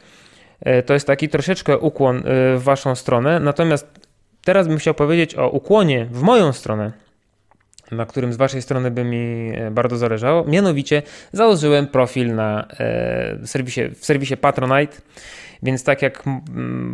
E, 0.61 0.83
to 0.83 0.95
jest 0.95 1.07
taki 1.07 1.29
troszeczkę 1.29 1.79
ukłon 1.79 2.17
e, 2.17 2.23
w 2.57 2.63
Waszą 2.63 2.95
stronę, 2.95 3.41
natomiast 3.41 3.87
teraz 4.45 4.69
bym 4.69 4.79
chciał 4.79 4.95
powiedzieć 4.95 5.35
o 5.35 5.51
ukłonie 5.51 6.07
w 6.11 6.23
moją 6.23 6.53
stronę, 6.53 6.93
na 7.91 8.07
którym 8.07 8.33
z 8.33 8.37
Waszej 8.37 8.63
strony 8.63 8.91
by 8.91 9.05
mi 9.05 9.53
bardzo 9.71 9.97
zależało. 9.97 10.45
Mianowicie 10.45 11.03
założyłem 11.33 11.87
profil 11.87 12.35
na 12.35 12.69
serwisie, 13.45 13.81
w 13.95 14.05
serwisie 14.05 14.37
Patronite. 14.37 14.97
Więc 15.63 15.85
tak 15.85 16.03
jak 16.03 16.25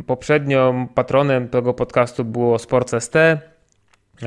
poprzednio 0.07 0.75
patronem 0.95 1.49
tego 1.49 1.75
podcastu 1.75 2.25
było 2.25 2.59
Sports.st, 2.59 3.17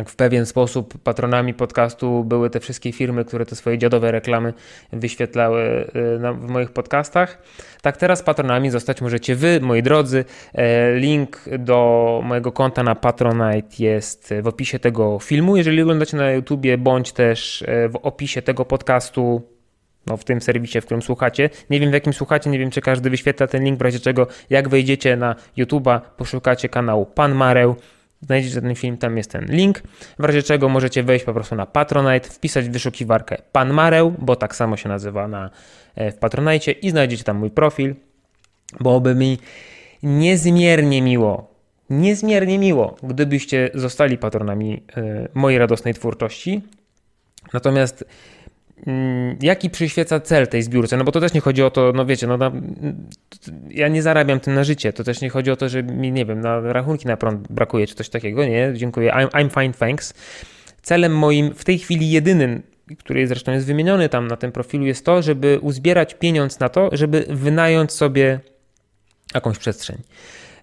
w 0.06 0.16
pewien 0.16 0.46
sposób 0.46 0.98
patronami 1.04 1.54
podcastu 1.54 2.24
były 2.24 2.50
te 2.50 2.60
wszystkie 2.60 2.92
firmy, 2.92 3.26
które 3.26 3.46
te 3.46 3.56
swoje 3.56 3.78
dziadowe 3.78 4.12
reklamy 4.12 4.54
wyświetlały 4.94 5.62
y, 5.62 6.34
w 6.34 6.50
moich 6.50 6.72
podcastach. 6.72 7.42
Tak 7.82 7.98
teraz 7.98 8.24
patronami 8.24 8.70
zostać 8.70 9.02
możecie 9.02 9.36
wy, 9.36 9.60
moi 9.62 9.84
drodzy. 9.84 10.26
E, 10.54 10.96
link 10.96 11.42
do 11.60 12.22
mojego 12.24 12.52
konta 12.52 12.84
na 12.84 12.96
Patronite 12.96 13.84
jest 13.84 14.34
w 14.42 14.48
opisie 14.48 14.80
tego 14.80 15.20
filmu, 15.20 15.58
jeżeli 15.58 15.82
oglądacie 15.82 16.18
na 16.18 16.32
YouTubie, 16.32 16.78
bądź 16.78 17.12
też 17.12 17.62
e, 17.62 17.90
w 17.90 17.96
opisie 17.96 18.42
tego 18.42 18.66
podcastu 18.66 19.42
no, 20.08 20.18
w 20.18 20.24
tym 20.24 20.42
serwisie, 20.42 20.82
w 20.82 20.86
którym 20.86 21.02
słuchacie. 21.02 21.50
Nie 21.70 21.80
wiem 21.80 21.90
w 21.90 21.94
jakim 21.94 22.14
słuchacie, 22.14 22.50
nie 22.50 22.60
wiem 22.60 22.70
czy 22.70 22.82
każdy 22.82 23.10
wyświetla 23.10 23.48
ten 23.48 23.64
link, 23.64 23.80
w 23.80 23.82
razie 23.82 24.00
czego 24.00 24.28
jak 24.50 24.70
wejdziecie 24.70 25.16
na 25.16 25.36
YouTube'a, 25.58 26.00
poszukacie 26.18 26.70
kanału 26.70 27.06
Pan 27.06 27.36
Mareł, 27.36 27.76
znajdziecie 28.22 28.62
ten 28.62 28.76
film, 28.76 28.98
tam 28.98 29.18
jest 29.18 29.32
ten 29.32 29.46
link, 29.46 29.82
w 30.20 30.24
razie 30.24 30.44
czego 30.44 30.70
możecie 30.70 31.04
wejść 31.04 31.26
po 31.26 31.34
prostu 31.34 31.56
na 31.56 31.66
Patronite, 31.66 32.30
wpisać 32.30 32.70
w 32.70 32.72
wyszukiwarkę 32.72 33.38
Pan 33.52 33.74
Mareł, 33.74 34.14
bo 34.20 34.36
tak 34.36 34.56
samo 34.56 34.78
się 34.78 34.90
nazywa 34.90 35.28
na, 35.28 35.50
e, 35.96 36.12
w 36.12 36.18
Patronite 36.18 36.72
i 36.72 36.90
znajdziecie 36.90 37.24
tam 37.24 37.38
mój 37.38 37.52
profil, 37.52 37.96
byłoby 38.80 39.16
mi 39.16 39.38
niezmiernie 40.04 41.02
miło, 41.02 41.52
niezmiernie 41.90 42.60
miło, 42.60 42.96
gdybyście 43.04 43.70
zostali 43.74 44.18
patronami 44.18 44.84
e, 44.98 45.28
mojej 45.34 45.60
radosnej 45.60 45.94
twórczości. 45.94 46.62
Natomiast 47.54 48.06
jaki 49.42 49.70
przyświeca 49.70 50.20
cel 50.20 50.48
tej 50.48 50.64
zbiórce? 50.64 50.98
No 50.98 51.04
bo 51.04 51.12
to 51.12 51.20
też 51.20 51.34
nie 51.34 51.42
chodzi 51.42 51.64
o 51.64 51.70
to, 51.70 51.92
no 51.96 52.06
wiecie, 52.06 52.28
no 52.28 52.38
na, 52.38 52.52
ja 53.70 53.88
nie 53.88 54.02
zarabiam 54.02 54.40
tym 54.40 54.54
na 54.54 54.64
życie, 54.64 54.94
to 54.94 55.04
też 55.04 55.22
nie 55.22 55.30
chodzi 55.30 55.52
o 55.52 55.56
to, 55.56 55.70
że 55.70 55.84
mi, 55.84 56.12
nie 56.12 56.26
wiem, 56.26 56.42
na 56.42 56.60
rachunki 56.60 57.08
na 57.08 57.18
prąd 57.18 57.48
brakuje 57.48 57.88
czy 57.88 57.96
coś 57.96 58.10
takiego, 58.10 58.46
nie, 58.46 58.74
dziękuję, 58.76 59.12
I'm, 59.12 59.28
I'm 59.28 59.62
fine, 59.62 59.74
thanks. 59.74 60.14
Celem 60.82 61.18
moim 61.18 61.54
w 61.54 61.66
tej 61.66 61.80
chwili 61.80 62.12
jedynym, 62.12 62.64
który 63.00 63.28
zresztą 63.28 63.52
jest 63.52 63.66
wymieniony 63.68 64.10
tam 64.10 64.28
na 64.28 64.36
tym 64.36 64.52
profilu, 64.52 64.86
jest 64.86 65.06
to, 65.06 65.22
żeby 65.22 65.60
uzbierać 65.62 66.14
pieniądz 66.14 66.60
na 66.60 66.70
to, 66.70 66.90
żeby 66.92 67.26
wynająć 67.30 67.92
sobie 67.92 68.40
jakąś 69.34 69.58
przestrzeń. 69.58 69.98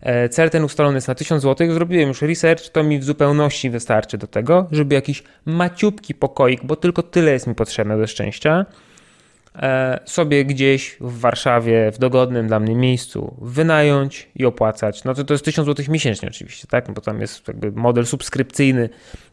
E, 0.05 0.29
cel 0.29 0.51
ten 0.51 0.65
ustalony 0.65 0.97
jest 0.97 1.09
na 1.09 1.15
1000 1.15 1.43
zł. 1.43 1.73
Zrobiłem 1.73 2.09
już 2.09 2.23
research, 2.23 2.69
to 2.69 2.83
mi 2.83 2.99
w 2.99 3.05
zupełności 3.05 3.71
wystarczy 3.71 4.19
do 4.19 4.27
tego, 4.27 4.67
żeby 4.73 4.95
jakiś 4.95 5.23
maciupki 5.45 6.15
pokoik, 6.15 6.65
bo 6.65 6.77
tylko 6.77 7.03
tyle 7.03 7.33
jest 7.33 7.47
mi 7.47 7.55
potrzebne 7.55 7.99
do 7.99 8.07
szczęścia, 8.07 8.67
e, 9.57 10.01
sobie 10.05 10.45
gdzieś 10.45 10.97
w 11.01 11.21
Warszawie, 11.21 11.91
w 11.93 11.99
dogodnym 11.99 12.47
dla 12.47 12.61
mnie 12.61 12.75
miejscu 12.75 13.37
wynająć 13.41 14.29
i 14.37 14.45
opłacać. 14.45 15.05
No 15.05 15.15
to, 15.15 15.25
to 15.25 15.35
jest 15.35 15.45
1000 15.45 15.67
zł 15.67 15.87
miesięcznie 15.89 16.29
oczywiście, 16.29 16.67
tak? 16.67 16.93
Bo 16.93 17.01
tam 17.01 17.21
jest 17.21 17.49
jakby 17.49 17.73
model 17.73 18.07
subskrypcyjny 18.07 18.89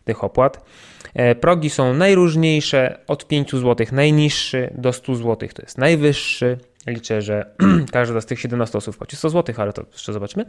tych 0.05 0.23
opłat. 0.23 0.65
E, 1.13 1.35
progi 1.35 1.69
są 1.69 1.93
najróżniejsze, 1.93 2.99
od 3.07 3.27
5 3.27 3.51
zł 3.51 3.87
najniższy 3.91 4.73
do 4.77 4.93
100 4.93 5.15
zł 5.15 5.49
to 5.53 5.61
jest 5.61 5.77
najwyższy. 5.77 6.57
Liczę, 6.87 7.21
że 7.21 7.45
każda 7.91 8.21
z 8.21 8.25
tych 8.25 8.39
17 8.39 8.77
osób 8.77 8.97
płaci 8.97 9.15
100 9.15 9.29
zł, 9.29 9.55
ale 9.57 9.73
to 9.73 9.85
jeszcze 9.91 10.13
zobaczymy. 10.13 10.45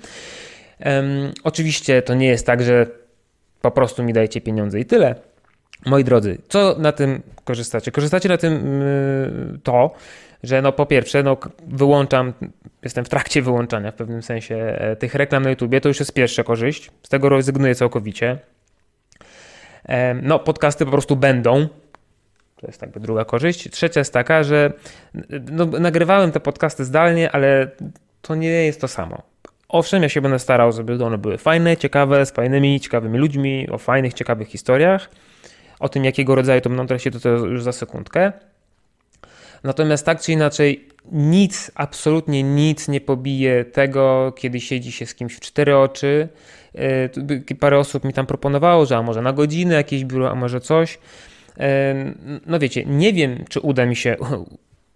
Um, 0.84 1.32
oczywiście 1.44 2.02
to 2.02 2.14
nie 2.14 2.26
jest 2.26 2.46
tak, 2.46 2.62
że 2.62 2.86
po 3.60 3.70
prostu 3.70 4.02
mi 4.02 4.12
dajecie 4.12 4.40
pieniądze 4.40 4.80
i 4.80 4.84
tyle. 4.84 5.14
Moi 5.86 6.04
drodzy, 6.04 6.38
co 6.48 6.76
na 6.78 6.92
tym 6.92 7.22
korzystacie? 7.44 7.92
Korzystacie 7.92 8.28
na 8.28 8.36
tym 8.36 8.80
yy, 8.80 9.58
to, 9.62 9.94
że 10.42 10.62
no 10.62 10.72
po 10.72 10.86
pierwsze, 10.86 11.22
no 11.22 11.36
wyłączam, 11.66 12.32
jestem 12.82 13.04
w 13.04 13.08
trakcie 13.08 13.42
wyłączania 13.42 13.90
w 13.90 13.94
pewnym 13.94 14.22
sensie 14.22 14.56
e, 14.56 14.96
tych 14.96 15.14
reklam 15.14 15.42
na 15.42 15.50
YouTubie, 15.50 15.80
to 15.80 15.88
już 15.88 16.00
jest 16.00 16.12
pierwsza 16.12 16.44
korzyść, 16.44 16.90
z 17.02 17.08
tego 17.08 17.28
rezygnuję 17.28 17.74
całkowicie. 17.74 18.38
No 20.22 20.38
podcasty 20.38 20.84
po 20.84 20.90
prostu 20.90 21.16
będą, 21.16 21.68
to 22.62 22.66
jest 22.66 22.82
jakby 22.82 23.00
druga 23.00 23.24
korzyść. 23.24 23.70
Trzecia 23.70 24.00
jest 24.00 24.12
taka, 24.12 24.42
że 24.42 24.72
no, 25.52 25.66
nagrywałem 25.66 26.32
te 26.32 26.40
podcasty 26.40 26.84
zdalnie, 26.84 27.30
ale 27.30 27.70
to 28.22 28.34
nie 28.34 28.48
jest 28.48 28.80
to 28.80 28.88
samo. 28.88 29.22
Owszem, 29.68 30.02
ja 30.02 30.08
się 30.08 30.20
będę 30.20 30.38
starał, 30.38 30.72
żeby 30.72 31.04
one 31.04 31.18
były 31.18 31.38
fajne, 31.38 31.76
ciekawe, 31.76 32.26
z 32.26 32.30
fajnymi, 32.30 32.80
ciekawymi 32.80 33.18
ludźmi, 33.18 33.70
o 33.70 33.78
fajnych, 33.78 34.14
ciekawych 34.14 34.48
historiach. 34.48 35.10
O 35.80 35.88
tym, 35.88 36.04
jakiego 36.04 36.34
rodzaju 36.34 36.60
to 36.60 36.68
będą 36.68 36.86
treści, 36.86 37.10
to, 37.10 37.20
to 37.20 37.28
już 37.28 37.62
za 37.62 37.72
sekundkę. 37.72 38.32
Natomiast 39.64 40.06
tak 40.06 40.20
czy 40.20 40.32
inaczej, 40.32 40.88
nic, 41.12 41.70
absolutnie 41.74 42.42
nic 42.42 42.88
nie 42.88 43.00
pobije 43.00 43.64
tego, 43.64 44.32
kiedy 44.36 44.60
siedzi 44.60 44.92
się 44.92 45.06
z 45.06 45.14
kimś 45.14 45.34
w 45.34 45.40
cztery 45.40 45.76
oczy. 45.76 46.28
Yy, 46.74 47.56
parę 47.60 47.78
osób 47.78 48.04
mi 48.04 48.12
tam 48.12 48.26
proponowało, 48.26 48.86
że 48.86 48.96
a 48.96 49.02
może 49.02 49.22
na 49.22 49.32
godzinę 49.32 49.74
jakieś 49.74 50.04
biuro, 50.04 50.30
a 50.30 50.34
może 50.34 50.60
coś 50.60 50.98
no 52.46 52.58
wiecie, 52.58 52.84
nie 52.84 53.12
wiem, 53.12 53.44
czy 53.48 53.60
uda 53.60 53.86
mi 53.86 53.96
się 53.96 54.16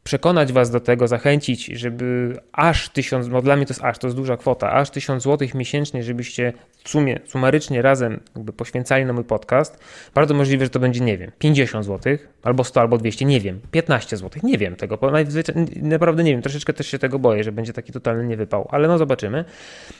przekonać 0.06 0.52
was 0.52 0.70
do 0.70 0.80
tego, 0.80 1.08
zachęcić, 1.08 1.66
żeby 1.66 2.36
aż 2.52 2.88
tysiąc, 2.88 3.28
no 3.28 3.42
dla 3.42 3.56
mnie 3.56 3.66
to 3.66 3.72
jest 3.72 3.84
aż, 3.84 3.98
to 3.98 4.06
jest 4.06 4.16
duża 4.16 4.36
kwota, 4.36 4.72
aż 4.72 4.90
tysiąc 4.90 5.22
złotych 5.22 5.54
miesięcznie, 5.54 6.02
żebyście 6.02 6.52
w 6.84 6.88
sumie, 6.88 7.20
sumarycznie 7.24 7.82
razem 7.82 8.20
jakby 8.36 8.52
poświęcali 8.52 9.04
na 9.04 9.12
mój 9.12 9.24
podcast, 9.24 9.78
bardzo 10.14 10.34
możliwe, 10.34 10.64
że 10.64 10.70
to 10.70 10.80
będzie, 10.80 11.00
nie 11.00 11.18
wiem, 11.18 11.30
50 11.38 11.84
złotych, 11.84 12.28
albo 12.42 12.64
100, 12.64 12.80
albo 12.80 12.98
200, 12.98 13.24
nie 13.24 13.40
wiem, 13.40 13.60
15 13.70 14.16
złotych, 14.16 14.42
nie 14.42 14.58
wiem 14.58 14.76
tego, 14.76 14.96
bo 14.96 15.10
naprawdę 15.82 16.24
nie 16.24 16.30
wiem, 16.30 16.42
troszeczkę 16.42 16.72
też 16.72 16.86
się 16.86 16.98
tego 16.98 17.18
boję, 17.18 17.44
że 17.44 17.52
będzie 17.52 17.72
taki 17.72 17.92
totalny 17.92 18.26
niewypał, 18.26 18.68
ale 18.70 18.88
no 18.88 18.98
zobaczymy. 18.98 19.44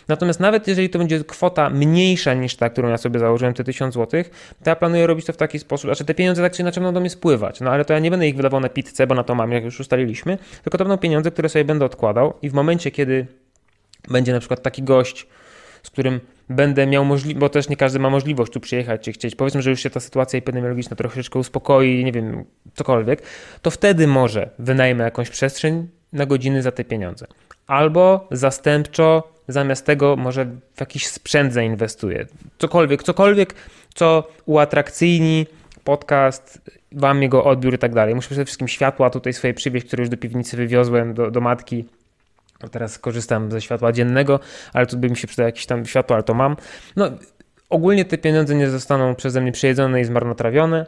Natomiast 0.09 0.41
nawet 0.41 0.69
jeżeli 0.69 0.91
to 0.91 0.99
będzie 0.99 1.25
kwota 1.25 1.71
mniejsza 1.71 2.35
niż 2.35 2.57
ta, 2.57 2.71
którą 2.71 2.89
ja 2.89 2.97
sobie 2.97 3.21
założyłem, 3.21 3.55
te 3.55 3.65
1000 3.65 3.95
złotych, 3.95 4.55
to 4.65 4.71
ja 4.71 4.77
planuję 4.77 5.07
robić 5.07 5.27
to 5.27 5.33
w 5.33 5.37
taki 5.37 5.59
sposób, 5.59 5.89
znaczy 5.89 6.05
te 6.05 6.15
pieniądze 6.15 6.43
tak 6.43 6.53
czy 6.53 6.63
inaczej 6.63 6.83
będą 6.83 6.95
do 6.95 7.01
mnie 7.01 7.11
spływać, 7.11 7.61
no 7.61 7.71
ale 7.71 7.85
to 7.85 7.93
ja 7.93 7.99
nie 7.99 8.11
będę 8.11 8.29
ich 8.29 8.37
wydawał 8.37 8.61
na 8.61 8.69
pizzę, 8.69 9.07
bo 9.07 9.15
na 9.15 9.25
to 9.25 9.35
mam, 9.35 9.53
jak 9.53 9.65
już 9.65 9.81
ustaliliśmy, 9.97 10.39
tylko 10.63 10.79
to 10.79 10.85
będą 10.85 10.99
pieniądze, 10.99 11.31
które 11.31 11.49
sobie 11.49 11.65
będę 11.65 11.85
odkładał 11.85 12.35
i 12.43 12.51
w 12.51 12.55
momencie, 12.55 12.91
kiedy 12.91 13.27
będzie 14.09 14.33
na 14.33 14.39
przykład 14.39 14.63
taki 14.63 14.83
gość, 14.83 15.27
z 15.83 15.91
którym 15.91 16.21
będę 16.49 16.87
miał 16.87 17.05
możliwość, 17.05 17.39
bo 17.39 17.49
też 17.49 17.69
nie 17.69 17.77
każdy 17.77 17.99
ma 17.99 18.11
możliwość 18.11 18.53
tu 18.53 18.61
przyjechać 18.61 19.01
czy 19.01 19.13
chcieć, 19.13 19.35
powiedzmy, 19.35 19.63
że 19.63 19.71
już 19.71 19.81
się 19.81 19.91
ta 19.91 20.01
sytuacja 20.01 20.39
epidemiologiczna 20.39 20.97
troszeczkę 20.97 21.39
uspokoi, 21.39 22.05
nie 22.05 22.13
wiem, 22.13 22.45
cokolwiek, 22.75 23.23
to 23.63 23.71
wtedy 23.71 24.07
może 24.07 24.51
wynajmę 24.59 25.05
jakąś 25.05 25.31
przestrzeń 25.31 25.89
na 26.13 26.27
godziny 26.27 26.63
za 26.63 26.73
te 26.73 26.85
pieniądze. 26.85 27.27
Albo 27.67 28.29
zastępczo 28.31 29.33
zamiast 29.49 29.87
tego 29.87 30.17
może 30.17 30.45
w 30.75 30.81
jakiś 30.81 31.07
sprzęt 31.07 31.53
zainwestuję. 31.53 32.27
Cokolwiek, 32.59 33.03
cokolwiek, 33.03 33.55
co 33.95 34.29
uatrakcyjni 34.47 35.47
podcast, 35.87 36.61
wam 36.93 37.23
jego 37.23 37.45
odbiór 37.45 37.75
i 37.75 37.79
tak 37.79 37.95
dalej. 37.95 38.15
Muszę 38.15 38.29
przede 38.29 38.45
wszystkim 38.45 38.69
światła 38.69 39.11
tutaj 39.11 39.33
swoje 39.33 39.55
przywieźć, 39.55 39.87
które 39.87 40.01
już 40.01 40.11
do 40.11 40.17
piwnicy 40.17 40.57
wywiozłem, 40.57 41.15
do, 41.15 41.31
do 41.31 41.41
matki 41.41 41.85
Teraz 42.71 42.99
korzystam 42.99 43.51
ze 43.51 43.61
światła 43.61 43.93
dziennego, 43.93 44.41
ale 44.73 44.87
tu 44.87 44.99
by 44.99 45.11
mi 45.11 45.17
się 45.17 45.27
przydało 45.27 45.47
jakieś 45.47 45.67
tam 45.67 45.87
światło, 45.87 46.17
ale 46.17 46.23
to 46.23 46.35
mam. 46.35 46.57
No, 46.97 47.11
ogólnie 47.71 48.05
te 48.05 48.19
pieniądze 48.19 48.55
nie 48.55 48.71
zostaną 48.71 49.15
przeze 49.15 49.41
mnie 49.41 49.53
przejedzone 49.53 50.01
i 50.01 50.05
zmarnotrawione. 50.05 50.87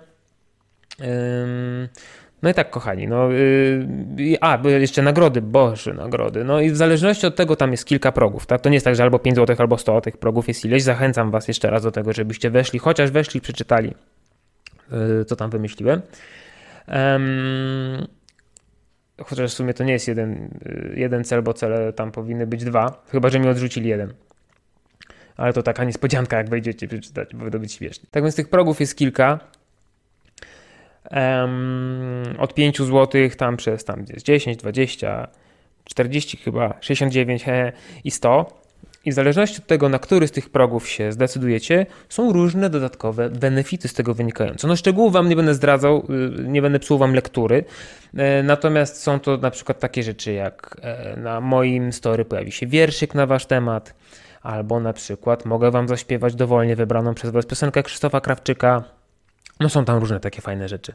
No 2.42 2.50
i 2.50 2.54
tak, 2.54 2.70
kochani, 2.70 3.08
no, 3.08 3.30
yy, 3.30 4.38
a, 4.40 4.58
jeszcze 4.68 5.02
nagrody, 5.02 5.42
boże, 5.42 5.94
nagrody. 5.94 6.44
No 6.44 6.60
i 6.60 6.70
w 6.70 6.76
zależności 6.76 7.26
od 7.26 7.36
tego 7.36 7.56
tam 7.56 7.70
jest 7.70 7.84
kilka 7.84 8.12
progów, 8.12 8.46
tak? 8.46 8.60
To 8.60 8.68
nie 8.68 8.76
jest 8.76 8.84
tak, 8.84 8.94
że 8.94 9.02
albo 9.02 9.18
5 9.18 9.36
zł, 9.36 9.56
albo 9.58 9.78
100, 9.78 10.00
tych 10.00 10.16
progów 10.16 10.48
jest 10.48 10.64
ileś. 10.64 10.82
Zachęcam 10.82 11.30
was 11.30 11.48
jeszcze 11.48 11.70
raz 11.70 11.82
do 11.82 11.90
tego, 11.90 12.12
żebyście 12.12 12.50
weszli, 12.50 12.78
chociaż 12.78 13.10
weszli, 13.10 13.40
przeczytali, 13.40 13.94
co 15.26 15.36
tam 15.36 15.50
wymyśliłem. 15.50 16.02
Um, 16.88 18.06
Chociaż 19.24 19.50
w 19.50 19.54
sumie 19.54 19.74
to 19.74 19.84
nie 19.84 19.92
jest 19.92 20.08
jeden, 20.08 20.50
y, 20.66 20.94
jeden 20.96 21.24
cel, 21.24 21.42
bo 21.42 21.54
cele 21.54 21.92
tam 21.92 22.12
powinny 22.12 22.46
być 22.46 22.64
dwa. 22.64 23.04
Chyba, 23.12 23.28
że 23.28 23.40
mi 23.40 23.48
odrzucili 23.48 23.88
jeden. 23.88 24.12
Ale 25.36 25.52
to 25.52 25.62
taka 25.62 25.84
niespodzianka, 25.84 26.36
jak 26.36 26.50
wejdziecie 26.50 26.88
przeczytać, 26.88 27.34
bo 27.34 27.50
to 27.50 27.58
być 27.58 27.72
śmieszne. 27.72 28.08
Tak 28.10 28.22
więc 28.22 28.36
tych 28.36 28.48
progów 28.48 28.80
jest 28.80 28.96
kilka. 28.96 29.38
Um, 31.10 32.22
od 32.38 32.54
5 32.54 32.78
zł 32.78 33.30
tam 33.36 33.56
przez 33.56 33.84
tam 33.84 34.04
jest 34.08 34.26
10, 34.26 34.56
20, 34.56 35.28
40 35.84 36.36
chyba, 36.36 36.74
69 36.80 37.44
he, 37.44 37.72
i 38.04 38.10
100. 38.10 38.62
I 39.08 39.10
w 39.10 39.14
zależności 39.14 39.58
od 39.58 39.66
tego, 39.66 39.88
na 39.88 39.98
który 39.98 40.28
z 40.28 40.32
tych 40.32 40.50
progów 40.50 40.88
się 40.88 41.12
zdecydujecie, 41.12 41.86
są 42.08 42.32
różne 42.32 42.70
dodatkowe 42.70 43.30
benefity 43.30 43.88
z 43.88 43.94
tego 43.94 44.14
wynikające. 44.14 44.68
No 44.68 44.76
szczegółów 44.76 45.12
wam 45.12 45.28
nie 45.28 45.36
będę 45.36 45.54
zdradzał, 45.54 46.06
y, 46.40 46.48
nie 46.48 46.62
będę 46.62 46.78
psuł 46.78 46.98
wam 46.98 47.14
lektury, 47.14 47.64
e, 48.16 48.42
natomiast 48.42 49.02
są 49.02 49.20
to 49.20 49.36
na 49.36 49.50
przykład 49.50 49.78
takie 49.80 50.02
rzeczy 50.02 50.32
jak 50.32 50.76
e, 50.82 51.16
na 51.16 51.40
moim 51.40 51.92
story 51.92 52.24
pojawi 52.24 52.52
się 52.52 52.66
wierszyk 52.66 53.14
na 53.14 53.26
wasz 53.26 53.46
temat, 53.46 53.94
albo 54.42 54.80
na 54.80 54.92
przykład 54.92 55.44
mogę 55.44 55.70
wam 55.70 55.88
zaśpiewać 55.88 56.34
dowolnie 56.34 56.76
wybraną 56.76 57.14
przez 57.14 57.30
was 57.30 57.46
piosenkę 57.46 57.82
Krzysztofa 57.82 58.20
Krawczyka. 58.20 58.84
No 59.60 59.68
są 59.68 59.84
tam 59.84 59.98
różne 59.98 60.20
takie 60.20 60.40
fajne 60.40 60.68
rzeczy. 60.68 60.92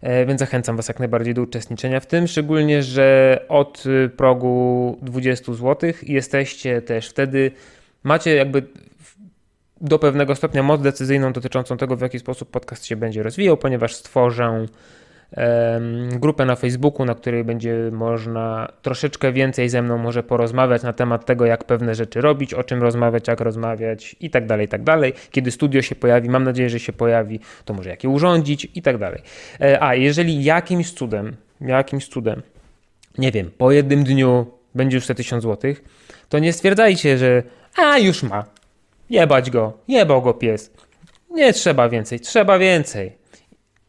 E, 0.00 0.26
więc 0.26 0.40
zachęcam 0.40 0.76
Was 0.76 0.88
jak 0.88 0.98
najbardziej 0.98 1.34
do 1.34 1.42
uczestniczenia 1.42 2.00
w 2.00 2.06
tym, 2.06 2.26
szczególnie, 2.26 2.82
że 2.82 3.40
od 3.48 3.86
y, 3.86 4.08
progu 4.08 4.98
20 5.02 5.52
zł 5.52 5.92
jesteście 6.02 6.82
też 6.82 7.08
wtedy, 7.08 7.50
macie 8.02 8.34
jakby 8.34 8.62
do 9.80 9.98
pewnego 9.98 10.34
stopnia 10.34 10.62
moc 10.62 10.82
decyzyjną 10.82 11.32
dotyczącą 11.32 11.76
tego, 11.76 11.96
w 11.96 12.00
jaki 12.00 12.18
sposób 12.18 12.50
podcast 12.50 12.86
się 12.86 12.96
będzie 12.96 13.22
rozwijał, 13.22 13.56
ponieważ 13.56 13.94
stworzę 13.94 14.66
grupę 16.10 16.44
na 16.44 16.56
Facebooku, 16.56 17.06
na 17.06 17.14
której 17.14 17.44
będzie 17.44 17.90
można 17.92 18.72
troszeczkę 18.82 19.32
więcej 19.32 19.68
ze 19.68 19.82
mną 19.82 19.98
może 19.98 20.22
porozmawiać 20.22 20.82
na 20.82 20.92
temat 20.92 21.24
tego, 21.24 21.46
jak 21.46 21.64
pewne 21.64 21.94
rzeczy 21.94 22.20
robić, 22.20 22.54
o 22.54 22.64
czym 22.64 22.82
rozmawiać, 22.82 23.28
jak 23.28 23.40
rozmawiać 23.40 24.16
i 24.20 24.30
tak 24.30 24.46
dalej, 24.46 24.66
i 24.66 24.68
tak 24.68 24.82
dalej. 24.82 25.12
Kiedy 25.30 25.50
studio 25.50 25.82
się 25.82 25.94
pojawi, 25.94 26.28
mam 26.28 26.44
nadzieję, 26.44 26.70
że 26.70 26.80
się 26.80 26.92
pojawi, 26.92 27.40
to 27.64 27.74
może 27.74 27.90
jak 27.90 28.04
je 28.04 28.10
urządzić 28.10 28.68
i 28.74 28.82
tak 28.82 28.98
dalej. 28.98 29.22
E, 29.60 29.82
a 29.82 29.94
jeżeli 29.94 30.44
jakimś 30.44 30.92
cudem, 30.92 31.36
jakimś 31.60 32.08
cudem, 32.08 32.42
nie 33.18 33.32
wiem, 33.32 33.50
po 33.58 33.72
jednym 33.72 34.04
dniu 34.04 34.46
będzie 34.74 34.96
już 34.96 35.06
te 35.06 35.14
1000 35.14 35.42
złotych, 35.42 35.84
to 36.28 36.38
nie 36.38 36.52
stwierdzajcie, 36.52 37.18
że 37.18 37.42
a 37.76 37.98
już 37.98 38.22
ma, 38.22 38.44
jebać 39.10 39.50
go, 39.50 39.72
jebał 39.88 40.22
go 40.22 40.34
pies. 40.34 40.70
Nie 41.30 41.52
trzeba 41.52 41.88
więcej, 41.88 42.20
trzeba 42.20 42.58
więcej 42.58 43.25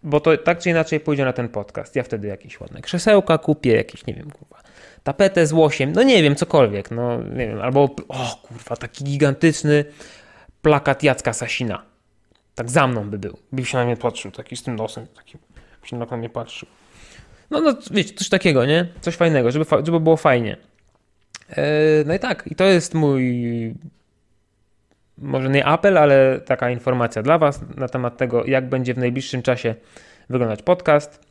bo 0.07 0.19
to 0.19 0.37
tak 0.37 0.59
czy 0.59 0.69
inaczej 0.69 0.99
pójdzie 0.99 1.25
na 1.25 1.33
ten 1.33 1.49
podcast. 1.49 1.95
Ja 1.95 2.03
wtedy 2.03 2.27
jakieś 2.27 2.59
ładne 2.59 2.81
krzesełka 2.81 3.37
kupię, 3.37 3.75
jakieś, 3.75 4.05
nie 4.05 4.13
wiem, 4.13 4.31
kurwa, 4.31 4.61
tapetę 5.03 5.47
z 5.47 5.53
łosiem, 5.53 5.91
no 5.91 6.03
nie 6.03 6.23
wiem, 6.23 6.35
cokolwiek, 6.35 6.91
no 6.91 7.23
nie 7.23 7.47
wiem, 7.47 7.61
albo, 7.61 7.83
o 8.07 8.39
kurwa, 8.41 8.75
taki 8.75 9.03
gigantyczny 9.03 9.85
plakat 10.61 11.03
Jacka 11.03 11.33
Sasina. 11.33 11.83
Tak 12.55 12.71
za 12.71 12.87
mną 12.87 13.09
by 13.09 13.19
był. 13.19 13.37
By 13.51 13.65
się 13.65 13.77
na 13.77 13.85
mnie 13.85 13.97
patrzył, 13.97 14.31
taki 14.31 14.55
z 14.55 14.63
tym 14.63 14.75
nosem, 14.75 15.07
taki 15.07 15.37
by 15.81 15.87
się 15.87 15.97
na 15.97 16.17
mnie 16.17 16.29
patrzył. 16.29 16.67
No, 17.49 17.61
no 17.61 17.73
wiecie, 17.91 18.13
coś 18.13 18.29
takiego, 18.29 18.65
nie? 18.65 18.87
Coś 19.01 19.15
fajnego, 19.15 19.51
żeby, 19.51 19.65
żeby 19.83 19.99
było 19.99 20.17
fajnie. 20.17 20.57
Eee, 21.49 22.05
no 22.05 22.13
i 22.13 22.19
tak, 22.19 22.43
i 22.47 22.55
to 22.55 22.63
jest 22.63 22.93
mój 22.93 23.73
może 25.17 25.49
nie 25.49 25.65
apel, 25.65 25.97
ale 25.97 26.39
taka 26.45 26.69
informacja 26.69 27.23
dla 27.23 27.37
Was 27.37 27.61
na 27.77 27.87
temat 27.87 28.17
tego, 28.17 28.45
jak 28.45 28.69
będzie 28.69 28.93
w 28.93 28.97
najbliższym 28.97 29.41
czasie 29.41 29.75
wyglądać 30.29 30.61
podcast. 30.63 31.27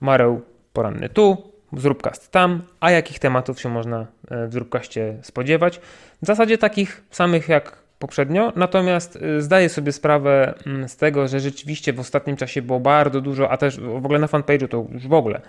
Mareł 0.00 0.42
poranny 0.72 1.08
tu, 1.08 1.52
zróbcast 1.72 2.30
tam, 2.30 2.62
a 2.80 2.90
jakich 2.90 3.18
tematów 3.18 3.60
się 3.60 3.68
można 3.68 4.06
e, 4.30 4.48
w 4.48 4.52
zróbkaście 4.52 5.16
spodziewać. 5.22 5.80
W 6.22 6.26
zasadzie 6.26 6.58
takich 6.58 7.04
samych 7.10 7.48
jak 7.48 7.82
poprzednio, 7.98 8.52
natomiast 8.56 9.18
e, 9.22 9.40
zdaję 9.40 9.68
sobie 9.68 9.92
sprawę 9.92 10.54
mm, 10.66 10.88
z 10.88 10.96
tego, 10.96 11.28
że 11.28 11.40
rzeczywiście 11.40 11.92
w 11.92 12.00
ostatnim 12.00 12.36
czasie 12.36 12.62
było 12.62 12.80
bardzo 12.80 13.20
dużo, 13.20 13.50
a 13.50 13.56
też 13.56 13.80
w 13.80 14.04
ogóle 14.04 14.18
na 14.18 14.26
fanpage'u 14.26 14.68
to 14.68 14.86
już 14.92 15.08
w 15.08 15.12
ogóle, 15.12 15.40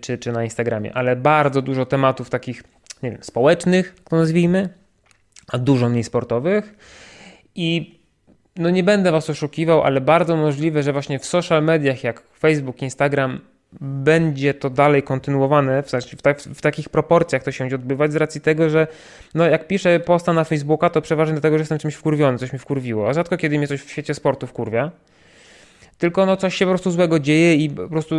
czy, 0.00 0.18
czy 0.18 0.32
na 0.32 0.44
Instagramie, 0.44 0.92
ale 0.92 1.16
bardzo 1.16 1.62
dużo 1.62 1.86
tematów 1.86 2.30
takich, 2.30 2.62
nie 3.02 3.10
wiem, 3.10 3.22
społecznych, 3.22 3.94
to 4.10 4.16
nazwijmy, 4.16 4.68
a 5.52 5.58
dużo 5.58 5.88
mniej 5.88 6.04
sportowych. 6.04 6.74
I 7.54 7.98
no 8.56 8.70
nie 8.70 8.84
będę 8.84 9.12
Was 9.12 9.30
oszukiwał, 9.30 9.82
ale 9.82 10.00
bardzo 10.00 10.36
możliwe, 10.36 10.82
że 10.82 10.92
właśnie 10.92 11.18
w 11.18 11.26
social 11.26 11.64
mediach 11.64 12.04
jak 12.04 12.22
Facebook, 12.38 12.82
Instagram 12.82 13.40
będzie 13.80 14.54
to 14.54 14.70
dalej 14.70 15.02
kontynuowane, 15.02 15.82
w, 15.82 15.90
w, 15.90 16.22
ta, 16.22 16.34
w, 16.34 16.60
takich 16.60 16.88
proporcjach 16.88 17.42
to 17.42 17.52
się 17.52 17.64
będzie 17.64 17.76
odbywać, 17.76 18.12
z 18.12 18.16
racji 18.16 18.40
tego, 18.40 18.70
że 18.70 18.86
no 19.34 19.44
jak 19.44 19.66
piszę 19.66 20.00
posta 20.00 20.32
na 20.32 20.44
Facebooka, 20.44 20.90
to 20.90 21.02
przeważnie 21.02 21.34
dlatego, 21.34 21.58
że 21.58 21.62
jestem 21.62 21.78
czymś 21.78 21.94
wkurwiony, 21.94 22.38
coś 22.38 22.52
mi 22.52 22.58
wkurwiło, 22.58 23.08
a 23.08 23.12
rzadko 23.12 23.36
kiedy 23.36 23.58
mnie 23.58 23.68
coś 23.68 23.80
w 23.80 23.90
świecie 23.90 24.14
sportu 24.14 24.46
wkurwia. 24.46 24.90
Tylko 25.98 26.26
no 26.26 26.36
coś 26.36 26.54
się 26.54 26.64
po 26.64 26.70
prostu 26.70 26.90
złego 26.90 27.18
dzieje 27.18 27.54
i 27.54 27.70
po 27.70 27.88
prostu 27.88 28.14